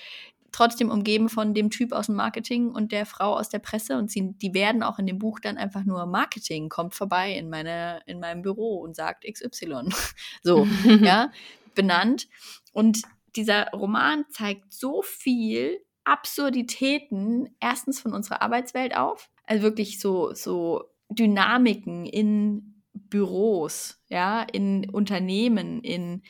trotzdem 0.51 0.89
umgeben 0.89 1.29
von 1.29 1.53
dem 1.53 1.69
Typ 1.69 1.93
aus 1.93 2.07
dem 2.07 2.15
Marketing 2.15 2.69
und 2.69 2.91
der 2.91 3.05
Frau 3.05 3.37
aus 3.37 3.49
der 3.49 3.59
Presse 3.59 3.97
und 3.97 4.11
sie, 4.11 4.33
die 4.33 4.53
werden 4.53 4.83
auch 4.83 4.99
in 4.99 5.07
dem 5.07 5.17
Buch 5.17 5.39
dann 5.39 5.57
einfach 5.57 5.83
nur 5.83 6.05
Marketing 6.05 6.69
kommt 6.69 6.93
vorbei 6.93 7.33
in 7.33 7.49
meine 7.49 8.01
in 8.05 8.19
meinem 8.19 8.41
Büro 8.41 8.79
und 8.79 8.95
sagt 8.95 9.25
XY, 9.25 9.89
so, 10.43 10.67
ja, 11.01 11.31
benannt. 11.75 12.27
Und 12.73 13.01
dieser 13.35 13.69
Roman 13.71 14.25
zeigt 14.29 14.73
so 14.73 15.01
viel 15.01 15.79
Absurditäten 16.03 17.55
erstens 17.59 17.99
von 17.99 18.13
unserer 18.13 18.41
Arbeitswelt 18.41 18.95
auf, 18.95 19.29
also 19.45 19.63
wirklich 19.63 19.99
so, 19.99 20.33
so 20.33 20.85
Dynamiken 21.09 22.05
in 22.05 22.83
Büros, 22.93 24.01
ja, 24.07 24.43
in 24.43 24.89
Unternehmen, 24.89 25.81
in 25.81 26.23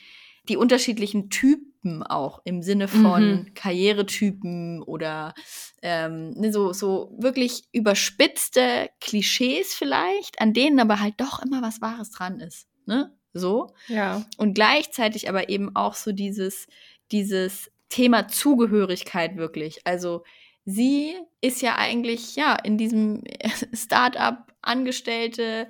die 0.48 0.56
unterschiedlichen 0.56 1.30
Typen 1.30 2.02
auch 2.02 2.40
im 2.44 2.62
Sinne 2.62 2.88
von 2.88 3.30
mhm. 3.30 3.54
Karrieretypen 3.54 4.82
oder 4.82 5.34
ähm, 5.82 6.30
ne, 6.30 6.52
so, 6.52 6.72
so 6.72 7.14
wirklich 7.18 7.64
überspitzte 7.72 8.90
Klischees 9.00 9.74
vielleicht, 9.74 10.40
an 10.40 10.52
denen 10.52 10.80
aber 10.80 11.00
halt 11.00 11.14
doch 11.18 11.42
immer 11.42 11.62
was 11.62 11.80
Wahres 11.80 12.10
dran 12.10 12.40
ist. 12.40 12.68
Ne? 12.86 13.12
So. 13.32 13.72
Ja. 13.88 14.24
Und 14.36 14.54
gleichzeitig 14.54 15.28
aber 15.28 15.48
eben 15.48 15.74
auch 15.74 15.94
so 15.94 16.12
dieses, 16.12 16.66
dieses 17.10 17.70
Thema 17.92 18.26
Zugehörigkeit 18.26 19.36
wirklich. 19.36 19.86
Also 19.86 20.24
sie 20.64 21.14
ist 21.42 21.60
ja 21.60 21.76
eigentlich 21.76 22.36
ja 22.36 22.54
in 22.54 22.78
diesem 22.78 23.22
Start-up 23.74 24.50
Angestellte 24.62 25.68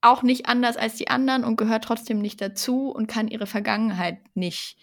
auch 0.00 0.22
nicht 0.24 0.46
anders 0.46 0.76
als 0.76 0.96
die 0.96 1.08
anderen 1.08 1.44
und 1.44 1.56
gehört 1.56 1.84
trotzdem 1.84 2.20
nicht 2.20 2.40
dazu 2.40 2.90
und 2.90 3.06
kann 3.06 3.28
ihre 3.28 3.46
Vergangenheit 3.46 4.18
nicht. 4.34 4.78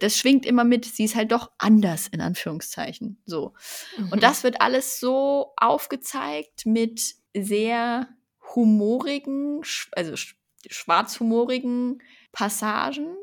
Das 0.00 0.18
schwingt 0.18 0.44
immer 0.44 0.64
mit. 0.64 0.84
Sie 0.84 1.04
ist 1.04 1.14
halt 1.14 1.32
doch 1.32 1.52
anders 1.56 2.06
in 2.08 2.20
Anführungszeichen. 2.20 3.22
So. 3.24 3.54
Mhm. 3.96 4.12
Und 4.12 4.22
das 4.22 4.44
wird 4.44 4.60
alles 4.60 5.00
so 5.00 5.54
aufgezeigt 5.56 6.66
mit 6.66 7.14
sehr 7.34 8.08
humorigen, 8.54 9.62
also 9.92 10.16
schwarzhumorigen 10.68 12.02
Passagen 12.32 13.16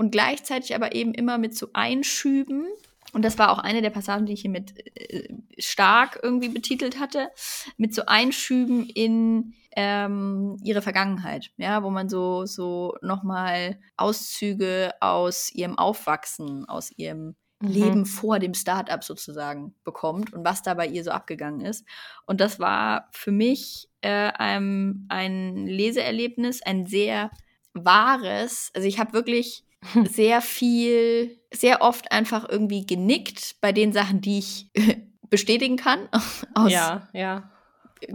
und 0.00 0.12
gleichzeitig 0.12 0.74
aber 0.74 0.94
eben 0.94 1.12
immer 1.12 1.36
mit 1.36 1.54
so 1.54 1.68
Einschüben. 1.74 2.66
Und 3.12 3.22
das 3.22 3.36
war 3.36 3.50
auch 3.50 3.58
eine 3.58 3.82
der 3.82 3.90
Passagen, 3.90 4.24
die 4.24 4.32
ich 4.32 4.40
hier 4.40 4.50
mit 4.50 4.72
äh, 4.96 5.28
stark 5.58 6.18
irgendwie 6.22 6.48
betitelt 6.48 6.98
hatte, 6.98 7.28
mit 7.76 7.94
so 7.94 8.06
Einschüben 8.06 8.88
in 8.88 9.52
ähm, 9.76 10.56
ihre 10.64 10.80
Vergangenheit, 10.80 11.50
ja, 11.58 11.82
wo 11.82 11.90
man 11.90 12.08
so, 12.08 12.46
so 12.46 12.94
nochmal 13.02 13.78
Auszüge 13.98 14.94
aus 15.00 15.52
ihrem 15.52 15.76
Aufwachsen, 15.76 16.66
aus 16.66 16.92
ihrem 16.96 17.36
mhm. 17.60 17.68
Leben 17.68 18.06
vor 18.06 18.38
dem 18.38 18.54
Startup 18.54 19.04
sozusagen 19.04 19.74
bekommt 19.84 20.32
und 20.32 20.46
was 20.46 20.62
da 20.62 20.72
bei 20.72 20.86
ihr 20.86 21.04
so 21.04 21.10
abgegangen 21.10 21.60
ist. 21.60 21.84
Und 22.24 22.40
das 22.40 22.58
war 22.58 23.10
für 23.12 23.32
mich 23.32 23.90
äh, 24.00 24.32
ein, 24.32 25.04
ein 25.10 25.66
Leseerlebnis, 25.66 26.62
ein 26.62 26.86
sehr 26.86 27.30
wahres. 27.74 28.70
Also 28.74 28.88
ich 28.88 28.98
habe 28.98 29.12
wirklich 29.12 29.66
sehr 30.10 30.40
viel, 30.40 31.38
sehr 31.52 31.82
oft 31.82 32.12
einfach 32.12 32.48
irgendwie 32.48 32.86
genickt 32.86 33.56
bei 33.60 33.72
den 33.72 33.92
Sachen, 33.92 34.20
die 34.20 34.38
ich 34.38 34.70
bestätigen 35.30 35.76
kann 35.76 36.08
aus 36.54 36.72
ja, 36.72 37.08
ja. 37.12 37.50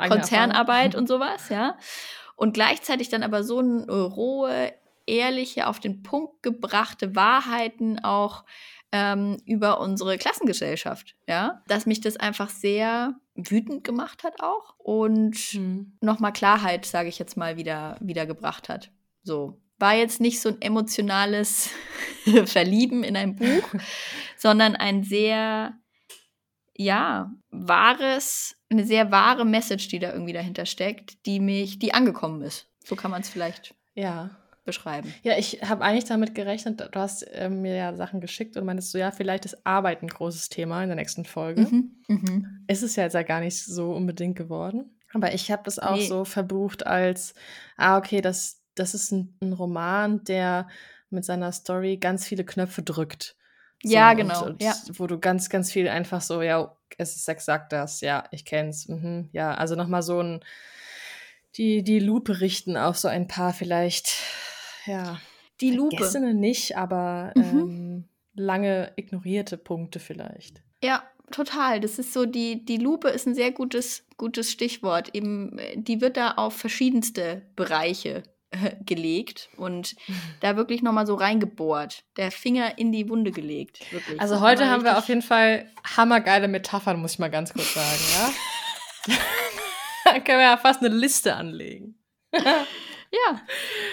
Konzernarbeit 0.08 0.96
und 0.96 1.08
sowas, 1.08 1.50
ja. 1.50 1.78
Und 2.36 2.54
gleichzeitig 2.54 3.10
dann 3.10 3.24
aber 3.24 3.44
so 3.44 3.60
eine 3.60 3.86
rohe, 3.86 4.74
ehrliche, 5.06 5.68
auf 5.68 5.80
den 5.80 6.04
Punkt 6.04 6.42
gebrachte 6.44 7.16
Wahrheiten 7.16 8.04
auch 8.04 8.44
ähm, 8.92 9.38
über 9.46 9.80
unsere 9.80 10.18
Klassengesellschaft, 10.18 11.16
ja, 11.28 11.62
dass 11.68 11.86
mich 11.86 12.02
das 12.02 12.18
einfach 12.18 12.50
sehr 12.50 13.16
wütend 13.36 13.84
gemacht 13.84 14.24
hat 14.24 14.42
auch 14.42 14.76
und 14.78 15.54
Mhm. 15.54 15.98
nochmal 16.02 16.34
Klarheit, 16.34 16.86
sage 16.86 17.10
ich 17.10 17.20
jetzt 17.20 17.38
mal, 17.38 17.58
wieder, 17.58 17.98
wieder 18.00 18.26
gebracht 18.26 18.70
hat. 18.70 18.92
So. 19.24 19.62
War 19.78 19.94
jetzt 19.96 20.22
nicht 20.22 20.40
so 20.40 20.50
ein 20.50 20.62
emotionales 20.62 21.70
Verlieben 22.46 23.04
in 23.04 23.16
ein 23.18 23.36
Buch, 23.36 23.74
sondern 24.38 24.76
ein 24.76 25.04
sehr, 25.04 25.74
ja, 26.76 27.32
wahres, 27.52 28.56
eine 28.70 28.86
sehr 28.86 29.12
wahre 29.12 29.46
Message, 29.46 29.88
die 29.90 30.00
da 30.00 30.12
irgendwie 30.12 30.34
dahinter 30.34 30.66
steckt, 30.66 31.26
die 31.26 31.40
mich, 31.40 31.80
die 31.80 31.94
angekommen 31.94 32.42
ist. 32.42 32.68
So 32.84 32.96
kann 32.96 33.12
man 33.12 33.22
es 33.22 33.30
vielleicht 33.30 33.76
Ja. 33.94 34.30
beschreiben. 34.66 35.14
Ja, 35.24 35.38
ich 35.38 35.62
habe 35.64 35.84
eigentlich 35.84 36.06
damit 36.06 36.36
gerechnet, 36.36 36.82
du 36.82 37.00
hast 37.00 37.24
äh, 37.24 37.50
mir 37.50 37.76
ja 37.76 37.96
Sachen 37.96 38.20
geschickt 38.22 38.58
und 38.58 38.66
meintest 38.66 38.92
so, 38.92 38.98
ja, 38.98 39.12
vielleicht 39.12 39.46
ist 39.46 39.66
Arbeit 39.66 40.02
ein 40.02 40.08
großes 40.08 40.50
Thema 40.50 40.82
in 40.84 40.90
der 40.90 40.96
nächsten 40.96 41.24
Folge. 41.26 41.62
Mhm. 41.62 41.92
Mhm. 42.08 42.66
Ist 42.68 42.82
es 42.84 42.96
ja 42.96 43.04
jetzt 43.04 43.14
ja 43.14 43.24
gar 43.24 43.40
nicht 43.42 43.64
so 43.64 43.92
unbedingt 43.94 44.36
geworden. 44.38 45.00
Aber 45.14 45.34
ich 45.34 45.50
habe 45.52 45.62
das 45.64 45.80
auch 45.80 45.96
Nee. 45.96 46.08
so 46.08 46.26
verbucht 46.26 46.86
als, 46.86 47.36
ah, 47.78 47.98
okay, 47.98 48.20
das, 48.22 48.62
das 48.76 48.94
ist 48.94 49.12
ein, 49.12 49.38
ein 49.42 49.54
Roman, 49.54 50.24
der 50.26 50.68
mit 51.10 51.26
seiner 51.26 51.52
Story 51.52 51.98
ganz 51.98 52.28
viele 52.28 52.44
Knöpfe 52.44 52.82
drückt. 52.84 53.36
Ja, 53.84 54.12
und- 54.12 54.18
genau, 54.18 54.46
Und, 54.48 54.62
ja. 54.64 54.76
Wo 54.94 55.08
du 55.08 55.20
ganz, 55.20 55.50
ganz 55.50 55.72
viel 55.72 55.88
einfach 55.88 56.22
so, 56.22 56.42
ja, 56.42 56.76
es 56.98 57.16
ist 57.16 57.28
exakt 57.28 57.72
das, 57.74 58.02
ja, 58.02 58.24
ich 58.32 58.46
kenn's. 58.46 58.88
Mhm, 58.88 59.30
ja, 59.32 59.54
also 59.54 59.76
nochmal 59.76 60.02
so 60.02 60.20
ein, 60.22 60.40
die, 61.58 61.84
die 61.84 62.00
Lupe 62.00 62.42
richten 62.42 62.78
auf 62.78 62.98
so 62.98 63.08
ein 63.08 63.28
paar 63.28 63.54
vielleicht, 63.54 64.14
ja, 64.86 65.20
Die 65.62 65.72
Lupe. 65.72 65.96
vergessene 65.98 66.34
nicht, 66.34 66.78
aber 66.78 67.32
Mhm. 67.36 67.44
ähm, 67.44 68.10
lange 68.34 68.92
ignorierte 68.98 69.58
Punkte 69.58 70.00
vielleicht. 70.00 70.62
Ja, 70.84 71.04
total. 71.32 71.80
Das 71.80 71.98
ist 72.00 72.12
so, 72.14 72.26
die, 72.26 72.66
die 72.66 72.78
Lupe 72.78 73.08
ist 73.10 73.26
ein 73.28 73.36
sehr 73.36 73.52
gutes, 73.52 74.06
gutes 74.18 74.52
Stichwort. 74.52 75.10
Eben, 75.16 75.58
äh, 75.60 75.78
die 75.78 76.02
wird 76.02 76.18
da 76.18 76.32
auf 76.32 76.56
verschiedenste 76.56 77.44
Bereiche 77.56 78.24
gelegt 78.86 79.50
und 79.58 79.96
da 80.42 80.56
wirklich 80.56 80.82
nochmal 80.82 81.08
so 81.08 81.16
reingebohrt. 81.16 82.04
Der 82.18 82.32
Finger 82.32 82.78
in 82.78 82.92
die 82.92 83.10
Wunde 83.10 83.32
gelegt. 83.32 83.92
Wirklich. 83.92 84.20
Also 84.20 84.42
heute 84.42 84.68
haben 84.70 84.84
wir 84.84 84.98
auf 84.98 85.08
jeden 85.08 85.22
Fall 85.22 85.70
hammergeile 85.96 86.48
Metaphern, 86.48 87.00
muss 87.00 87.14
ich 87.14 87.20
mal 87.20 87.30
ganz 87.30 87.54
kurz 87.54 87.74
sagen, 87.74 88.34
ja? 89.08 89.14
da 90.06 90.20
können 90.20 90.40
wir 90.40 90.46
ja 90.46 90.58
fast 90.58 90.84
eine 90.84 90.94
Liste 90.94 91.36
anlegen. 91.36 92.00
Ja, 92.32 93.42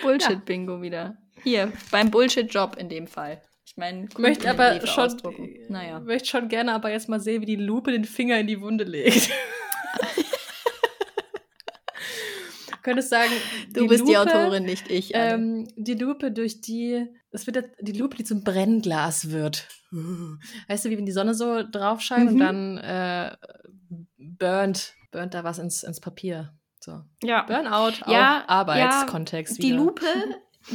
Bullshit-Bingo 0.02 0.82
wieder. 0.82 1.16
Hier, 1.42 1.72
beim 1.90 2.10
Bullshit-Job 2.10 2.76
in 2.76 2.88
dem 2.88 3.06
Fall. 3.06 3.42
Ich 3.64 3.76
meine, 3.76 4.06
Ich 4.10 4.18
möchte 4.18 4.50
aber 4.50 4.86
schon, 4.86 5.04
Ausdrucken. 5.04 5.54
Naja. 5.68 6.00
möchte 6.00 6.28
schon 6.28 6.48
gerne 6.48 6.72
aber 6.74 6.90
jetzt 6.90 7.08
mal 7.08 7.20
sehen, 7.20 7.40
wie 7.40 7.46
die 7.46 7.56
Lupe 7.56 7.92
den 7.92 8.04
Finger 8.04 8.38
in 8.38 8.46
die 8.46 8.60
Wunde 8.60 8.84
legt. 8.84 9.30
Du 12.82 12.90
könntest 12.90 13.10
sagen, 13.10 13.30
Du 13.72 13.86
bist 13.86 14.06
die 14.06 14.14
Lupe, 14.14 14.20
Autorin, 14.34 14.64
nicht 14.64 14.90
ich. 14.90 15.10
Ähm, 15.14 15.68
die 15.76 15.94
Lupe 15.94 16.30
durch 16.32 16.60
die, 16.60 17.06
das 17.30 17.46
wird 17.46 17.64
die 17.80 17.92
Lupe, 17.92 18.16
die 18.16 18.24
zum 18.24 18.42
Brennglas 18.44 19.30
wird. 19.30 19.68
Weißt 20.68 20.84
du, 20.84 20.90
wie 20.90 20.98
wenn 20.98 21.06
die 21.06 21.12
Sonne 21.12 21.34
so 21.34 21.62
drauf 21.62 22.00
scheint 22.00 22.28
und 22.30 22.34
Mhm. 22.36 22.38
dann 22.40 22.78
äh, 22.78 23.36
burnt, 24.18 24.94
burnt 25.10 25.34
da 25.34 25.44
was 25.44 25.58
ins, 25.58 25.82
ins 25.82 26.00
Papier. 26.00 26.54
So. 26.80 27.02
ja. 27.22 27.42
Burnout 27.42 27.92
Ja, 28.10 28.44
Arbeitskontext. 28.48 29.58
Die 29.62 29.68
wieder. 29.68 29.76
Lupe, 29.76 30.06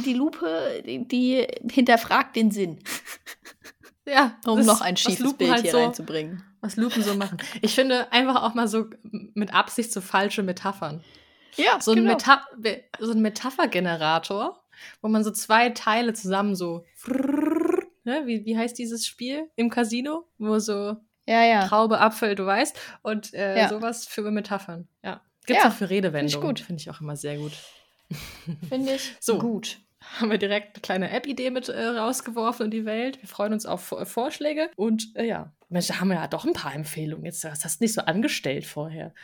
die 0.04 0.14
Lupe, 0.14 0.82
die, 0.86 1.06
die 1.06 1.46
hinterfragt 1.70 2.34
den 2.36 2.50
Sinn, 2.50 2.78
ja, 4.06 4.36
um 4.46 4.56
das- 4.58 4.66
noch 4.66 4.80
ein 4.80 4.96
schiefes 4.96 5.34
Bild 5.34 5.50
halt 5.50 5.62
hier 5.62 5.72
so, 5.72 5.78
reinzubringen. 5.78 6.42
Was 6.60 6.76
Lupen 6.76 7.02
so 7.04 7.14
machen. 7.14 7.38
Ich 7.62 7.74
finde 7.74 8.10
einfach 8.10 8.42
auch 8.42 8.54
mal 8.54 8.66
so 8.66 8.86
mit 9.34 9.54
Absicht 9.54 9.92
so 9.92 10.00
falsche 10.00 10.42
Metaphern. 10.42 11.04
Ja, 11.56 11.80
So 11.80 11.92
ein, 11.92 11.98
genau. 11.98 12.12
Meta 12.14 12.46
so 12.98 13.12
ein 13.12 13.20
Metaphergenerator, 13.22 14.62
wo 15.02 15.08
man 15.08 15.24
so 15.24 15.30
zwei 15.30 15.70
Teile 15.70 16.12
zusammen 16.12 16.54
so. 16.54 16.84
Ne, 18.04 18.22
wie, 18.26 18.44
wie 18.46 18.56
heißt 18.56 18.78
dieses 18.78 19.06
Spiel 19.06 19.50
im 19.56 19.68
Casino? 19.70 20.26
Wo 20.38 20.58
so 20.58 20.96
ja, 21.26 21.44
ja. 21.44 21.66
Traube, 21.66 22.00
Apfel, 22.00 22.34
du 22.34 22.46
weißt. 22.46 22.74
Und 23.02 23.34
äh, 23.34 23.58
Ja. 23.58 23.68
sowas 23.68 24.06
für 24.06 24.22
Metaphern. 24.30 24.88
Ja. 25.02 25.20
Gibt's 25.44 25.62
Ja, 25.62 25.68
auch 25.68 25.74
für 25.74 25.90
Redewendungen. 25.90 26.46
gut. 26.46 26.60
Finde 26.60 26.80
ich 26.80 26.88
auch 26.90 27.00
immer 27.02 27.16
sehr 27.16 27.36
gut. 27.36 27.52
Finde 28.70 28.94
ich 28.94 29.14
So. 29.20 29.38
gut. 29.38 29.78
Haben 30.20 30.30
wir 30.30 30.38
direkt 30.38 30.74
eine 30.76 30.82
kleine 30.82 31.10
App-Idee 31.10 31.50
mit 31.50 31.68
äh, 31.68 31.80
rausgeworfen 31.86 32.66
in 32.66 32.70
die 32.70 32.84
Welt. 32.84 33.20
Wir 33.22 33.28
freuen 33.28 33.52
uns 33.52 33.66
auf 33.66 33.82
Vor- 33.84 34.04
Vorschläge. 34.06 34.70
Und 34.76 35.14
äh, 35.14 35.24
ja, 35.26 35.52
Mensch, 35.68 35.88
da 35.88 36.00
haben 36.00 36.08
wir 36.08 36.14
ja 36.16 36.26
doch 36.28 36.44
ein 36.46 36.54
paar 36.54 36.74
Empfehlungen. 36.74 37.24
Jetzt 37.26 37.44
das 37.44 37.64
hast 37.64 37.80
du 37.80 37.84
nicht 37.84 37.94
so 37.94 38.00
angestellt 38.02 38.64
vorher. 38.66 39.12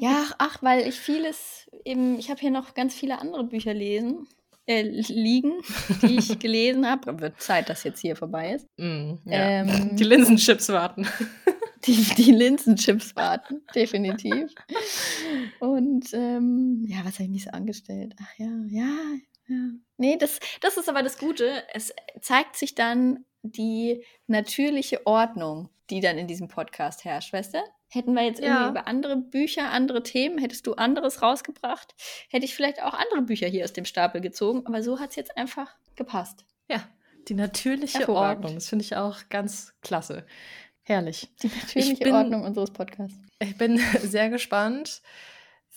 Ja, 0.00 0.24
ach, 0.38 0.62
weil 0.62 0.86
ich 0.86 0.96
vieles 0.96 1.70
eben, 1.84 2.18
ich 2.18 2.28
habe 2.28 2.40
hier 2.40 2.50
noch 2.50 2.74
ganz 2.74 2.94
viele 2.94 3.20
andere 3.20 3.44
Bücher 3.44 3.72
lesen, 3.72 4.26
äh, 4.66 4.82
liegen, 4.82 5.52
die 6.02 6.18
ich 6.18 6.38
gelesen 6.40 6.86
habe. 6.90 7.20
Wird 7.20 7.40
Zeit, 7.40 7.68
dass 7.70 7.84
jetzt 7.84 8.00
hier 8.00 8.16
vorbei 8.16 8.54
ist. 8.56 8.66
Mm, 8.76 9.14
ja. 9.24 9.38
Ähm, 9.62 9.96
Die 9.96 10.04
Linsenchips 10.04 10.68
warten. 10.68 11.06
die, 11.86 11.96
die 12.18 12.32
Linsenchips 12.32 13.14
warten, 13.16 13.62
definitiv. 13.74 14.50
Und 15.60 16.06
ähm, 16.12 16.84
ja, 16.86 16.98
was 17.04 17.14
habe 17.14 17.24
ich 17.24 17.30
nicht 17.30 17.44
so 17.44 17.50
angestellt? 17.52 18.14
Ach 18.20 18.38
ja, 18.38 18.50
ja, 18.68 18.94
ja. 19.48 19.56
Nee, 19.96 20.16
das, 20.16 20.40
das 20.60 20.76
ist 20.76 20.88
aber 20.88 21.02
das 21.02 21.18
Gute. 21.18 21.62
Es 21.72 21.92
zeigt 22.20 22.56
sich 22.56 22.74
dann 22.74 23.24
die 23.42 24.04
natürliche 24.26 25.06
Ordnung, 25.06 25.68
die 25.90 26.00
dann 26.00 26.18
in 26.18 26.26
diesem 26.26 26.48
Podcast 26.48 27.04
herrscht, 27.04 27.32
weißt 27.32 27.54
du? 27.54 27.58
Hätten 27.88 28.14
wir 28.14 28.22
jetzt 28.24 28.40
irgendwie 28.40 28.62
Ja. 28.64 28.70
über 28.70 28.88
andere 28.88 29.16
Bücher, 29.16 29.70
andere 29.70 30.02
Themen, 30.02 30.38
hättest 30.38 30.66
du 30.66 30.74
anderes 30.74 31.22
rausgebracht, 31.22 31.94
hätte 32.28 32.44
ich 32.44 32.54
vielleicht 32.54 32.82
auch 32.82 32.94
andere 32.94 33.22
Bücher 33.22 33.46
hier 33.46 33.62
aus 33.64 33.72
dem 33.72 33.84
Stapel 33.84 34.20
gezogen, 34.20 34.66
aber 34.66 34.82
so 34.82 34.98
hat 34.98 35.10
es 35.10 35.16
jetzt 35.16 35.36
einfach 35.36 35.76
gepasst. 35.94 36.44
Ja, 36.68 36.88
die 37.28 37.34
natürliche. 37.34 38.08
Ordnung. 38.08 38.54
Das 38.54 38.68
finde 38.68 38.84
ich 38.84 38.96
auch 38.96 39.18
ganz 39.28 39.74
klasse. 39.82 40.26
Herrlich. 40.82 41.28
Die 41.42 41.48
natürliche 41.48 42.02
bin- 42.04 42.14
Ordnung 42.14 42.42
unseres 42.42 42.72
Podcasts. 42.72 43.16
Ich 43.38 43.56
bin 43.56 43.78
sehr 44.02 44.28
gespannt, 44.28 45.00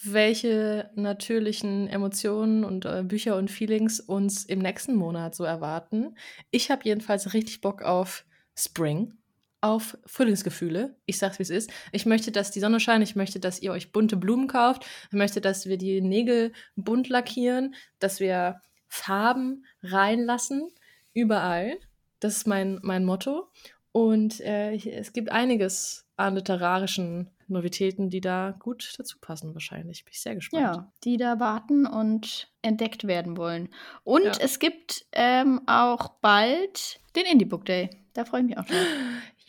welche 0.03 0.91
natürlichen 0.95 1.87
Emotionen 1.87 2.63
und 2.63 2.85
äh, 2.85 3.03
Bücher 3.03 3.35
und 3.35 3.49
Feelings 3.49 3.99
uns 3.99 4.45
im 4.45 4.59
nächsten 4.59 4.95
Monat 4.95 5.35
so 5.35 5.43
erwarten. 5.43 6.15
Ich 6.51 6.69
habe 6.69 6.83
jedenfalls 6.85 7.33
richtig 7.33 7.61
Bock 7.61 7.81
auf 7.81 8.25
Spring, 8.55 9.13
auf 9.61 9.97
Frühlingsgefühle. 10.05 10.95
Ich 11.05 11.17
sag's, 11.17 11.39
wie 11.39 11.43
es 11.43 11.49
ist. 11.49 11.71
Ich 11.91 12.05
möchte, 12.05 12.31
dass 12.31 12.51
die 12.51 12.59
Sonne 12.59 12.79
scheint. 12.79 13.03
Ich 13.03 13.15
möchte, 13.15 13.39
dass 13.39 13.61
ihr 13.61 13.71
euch 13.71 13.91
bunte 13.91 14.17
Blumen 14.17 14.47
kauft. 14.47 14.85
Ich 15.09 15.17
möchte, 15.17 15.41
dass 15.41 15.65
wir 15.65 15.77
die 15.77 16.01
Nägel 16.01 16.53
bunt 16.75 17.09
lackieren, 17.09 17.73
dass 17.99 18.19
wir 18.19 18.61
Farben 18.87 19.65
reinlassen, 19.81 20.69
überall. 21.13 21.77
Das 22.19 22.37
ist 22.37 22.47
mein, 22.47 22.79
mein 22.83 23.03
Motto. 23.03 23.49
Und 23.91 24.41
äh, 24.41 24.75
es 24.75 25.11
gibt 25.11 25.31
einiges 25.31 26.07
an 26.17 26.35
literarischen 26.35 27.31
Novitäten, 27.49 28.09
die 28.09 28.21
da 28.21 28.55
gut 28.59 28.93
dazu 28.97 29.17
passen, 29.19 29.53
wahrscheinlich. 29.53 30.03
Bin 30.05 30.11
ich 30.13 30.21
sehr 30.21 30.35
gespannt. 30.35 30.61
Ja, 30.63 30.91
die 31.03 31.17
da 31.17 31.39
warten 31.39 31.85
und 31.85 32.51
entdeckt 32.61 33.05
werden 33.07 33.37
wollen. 33.37 33.69
Und 34.03 34.23
Ja. 34.25 34.33
es 34.39 34.59
gibt 34.59 35.05
ähm, 35.13 35.61
auch 35.67 36.09
bald 36.21 36.99
den 37.15 37.25
Indie 37.25 37.45
Book 37.45 37.65
Day. 37.65 37.89
Da 38.13 38.25
freue 38.25 38.41
ich 38.41 38.47
mich 38.47 38.57
auch 38.57 38.65
drauf. 38.65 38.77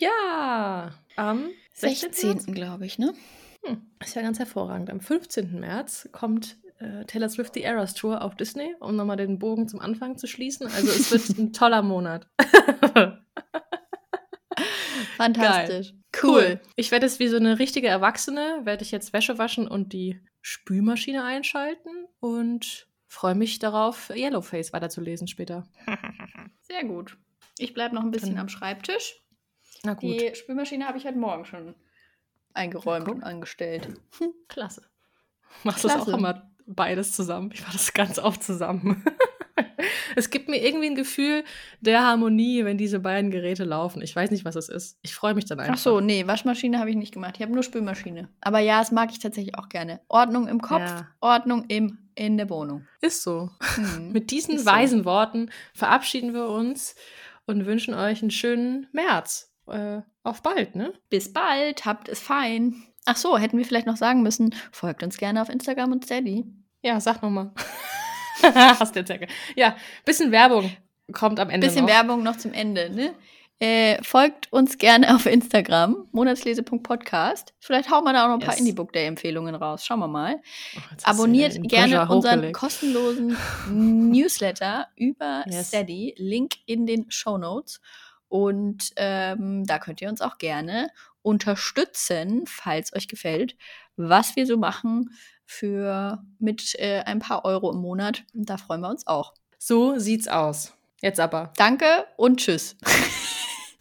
Ja, 0.01 0.91
am 1.17 1.49
16. 1.73 2.13
16. 2.13 2.55
glaube 2.55 2.87
ich, 2.87 3.01
ne? 3.01 3.15
Hm, 3.65 3.83
ist 4.01 4.15
ja 4.15 4.23
ganz 4.23 4.39
hervorragend. 4.39 4.91
Am 4.91 5.01
15. 5.01 5.59
März 5.59 6.09
kommt 6.13 6.57
äh, 6.79 7.05
Taylor 7.07 7.29
Swift 7.29 7.55
The 7.55 7.63
Eras 7.63 7.95
Tour 7.95 8.23
auf 8.23 8.37
Disney, 8.37 8.77
um 8.79 8.95
nochmal 8.95 9.17
den 9.17 9.41
Bogen 9.41 9.67
zum 9.67 9.81
Anfang 9.81 10.17
zu 10.17 10.29
schließen. 10.29 10.69
Also 10.69 10.87
es 10.87 11.11
wird 11.11 11.29
ein 11.39 11.53
toller 11.53 11.83
Monat. 11.83 12.29
Fantastisch. 15.17 15.95
Cool. 16.23 16.61
Ich 16.77 16.91
werde 16.91 17.07
jetzt 17.07 17.19
wie 17.21 17.29
so 17.29 17.37
eine 17.37 17.59
richtige 17.59 17.89
Erwachsene, 17.89 18.61
werde 18.65 18.83
ich 18.83 18.91
jetzt 18.91 19.13
Wäsche 19.13 19.39
waschen 19.39 19.69
und 19.69 19.93
die 19.93 20.21
Spülmaschine 20.43 21.25
einschalten 21.25 21.91
und 22.21 22.87
freue 23.07 23.35
mich 23.35 23.59
darauf, 23.59 24.11
Yellowface 24.11 24.73
weiterzulesen 24.73 25.29
später. 25.29 25.67
Sehr 26.63 26.85
gut. 26.85 27.17
Ich 27.59 27.75
bleibe 27.75 27.95
noch 27.95 28.03
ein 28.03 28.11
bisschen 28.11 28.31
Dann- 28.31 28.41
am 28.41 28.49
Schreibtisch. 28.49 29.21
Na 29.85 29.95
gut, 29.95 30.21
Die 30.21 30.35
Spülmaschine 30.35 30.87
habe 30.87 30.99
ich 30.99 31.05
heute 31.05 31.19
Morgen 31.19 31.45
schon 31.45 31.75
eingeräumt 32.55 33.09
und 33.09 33.23
angestellt. 33.23 33.89
klasse. 34.49 34.83
Machst 35.65 35.85
du 35.85 35.89
das 35.89 35.99
auch 36.03 36.09
immer 36.09 36.51
beides 36.67 37.13
zusammen? 37.13 37.51
Ich 37.53 37.63
mache 37.63 37.73
das 37.73 37.93
ganz 37.93 38.19
oft 38.19 38.43
zusammen. 38.43 39.05
es 40.17 40.31
gibt 40.31 40.49
mir 40.49 40.65
irgendwie 40.65 40.87
ein 40.87 40.95
Gefühl 40.95 41.45
der 41.81 42.03
Harmonie, 42.05 42.65
wenn 42.65 42.79
diese 42.79 43.01
beiden 43.01 43.31
Geräte 43.31 43.65
laufen. 43.65 44.03
Ich 44.03 44.15
weiß 44.15 44.31
nicht, 44.31 44.45
was 44.45 44.57
es 44.57 44.69
ist. 44.69 44.99
Ich 45.03 45.15
freue 45.15 45.35
mich 45.35 45.45
dann 45.45 45.61
einfach. 45.61 45.75
Ach 45.75 45.79
so, 45.79 46.01
nee, 46.01 46.27
Waschmaschine 46.27 46.79
habe 46.79 46.91
ich 46.91 46.97
nicht 46.97 47.13
gemacht. 47.15 47.35
Ich 47.37 47.43
habe 47.43 47.53
nur 47.53 47.63
Spülmaschine. 47.63 48.29
Aber 48.41 48.59
ja, 48.61 48.79
das 48.81 48.93
mag 48.93 49.11
ich 49.11 49.19
tatsächlich 49.19 49.57
auch 49.57 49.69
gerne. 49.69 50.01
Ordnung 50.09 50.49
im 50.49 50.61
Kopf, 50.61 50.81
Ja. 50.81 51.09
Ordnung 51.21 51.65
im, 51.69 51.99
in 52.15 52.37
der 52.37 52.51
Wohnung. 52.51 52.87
Ist 53.01 53.23
so. 53.23 53.51
Mhm. 53.77 54.13
Mit 54.13 54.31
diesen 54.31 54.57
Ist 54.57 54.65
so. 54.65 54.71
weisen 54.71 55.05
Worten 55.05 55.51
verabschieden 55.75 56.35
wir 56.35 56.49
uns 56.49 56.95
und 57.47 57.67
wünschen 57.67 57.95
euch 57.95 58.23
einen 58.23 58.31
schönen 58.31 58.87
März. 58.93 59.53
Äh, 59.67 60.01
auf 60.23 60.43
bald, 60.43 60.75
ne? 60.77 60.93
Bis 61.11 61.33
bald, 61.33 61.85
habt 61.85 62.09
es 62.09 62.21
fein. 62.21 62.83
Ach 63.07 63.17
so, 63.17 63.39
hätten 63.39 63.57
wir 63.57 63.65
vielleicht 63.65 63.87
noch 63.87 63.97
sagen 63.97 64.23
müssen, 64.23 64.55
folgt 64.73 65.03
uns 65.03 65.17
gerne 65.17 65.41
auf 65.41 65.49
Instagram 65.49 65.93
und 65.93 66.05
Steady. 66.05 66.45
Ja, 66.83 67.01
sag 67.01 67.23
nochmal. 67.23 67.53
Hast 68.43 68.95
du 68.95 69.01
jetzt 69.01 69.09
ja. 69.11 69.17
Ja, 69.57 69.77
bisschen 70.05 70.31
Werbung 70.33 70.71
kommt 71.13 71.41
am 71.41 71.51
Ende. 71.51 71.67
Bisschen 71.67 71.85
noch. 71.87 71.93
Werbung 71.93 72.23
noch 72.23 72.37
zum 72.37 72.53
Ende, 72.53 72.91
ne? 72.91 73.15
Äh, 73.61 74.01
folgt 74.05 74.53
uns 74.53 74.79
gerne 74.79 75.13
auf 75.17 75.27
Instagram, 75.27 76.07
monatslese.podcast. 76.13 77.55
Vielleicht 77.59 77.91
hauen 77.91 78.05
wir 78.05 78.13
da 78.13 78.23
auch 78.25 78.29
noch 78.29 78.35
ein 78.35 78.41
paar 78.41 78.51
Yes. 78.51 78.61
Indie-Book 78.61 78.93
Day-Empfehlungen 78.93 79.57
raus. 79.57 79.85
Schauen 79.85 79.99
wir 79.99 80.07
mal. 80.07 80.37
Oh, 80.77 80.81
Abonniert 81.03 81.59
gerne 81.65 82.03
unseren 82.09 82.35
hochgelegt. 82.37 82.57
kostenlosen 82.57 83.37
Newsletter 84.13 84.87
über 84.95 85.45
Yes. 85.49 85.69
Steady. 85.69 86.15
Link 86.19 86.55
in 86.67 86.87
den 86.87 87.11
Show 87.11 87.37
Notes. 87.37 87.81
Und 88.29 88.93
ähm, 88.97 89.65
da 89.67 89.81
könnt 89.81 90.01
ihr 90.03 90.09
uns 90.09 90.21
auch 90.21 90.39
gerne 90.39 90.91
unterstützen, 91.23 92.45
falls 92.47 92.95
euch 92.95 93.09
gefällt, 93.09 93.57
was 93.97 94.37
wir 94.37 94.47
so 94.47 94.57
machen 94.57 95.11
für 95.49 96.23
mit 96.39 96.75
äh, 96.79 97.01
ein 97.07 97.21
paar 97.21 97.47
Euro 97.47 97.73
im 97.73 97.79
Monat. 97.79 98.23
Da 98.35 98.59
freuen 98.59 98.83
wir 98.83 98.91
uns 98.91 99.07
auch. 99.07 99.33
So 99.59 99.99
sieht's 99.99 100.29
aus. 100.29 100.75
Jetzt 101.01 101.19
aber. 101.19 101.53
Danke 101.57 102.07
und 102.17 102.39
tschüss. 102.39 102.77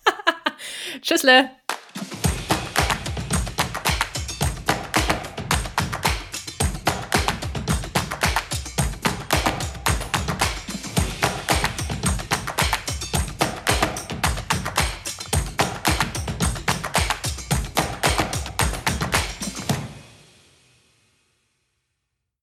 Tschüssle. 1.01 1.51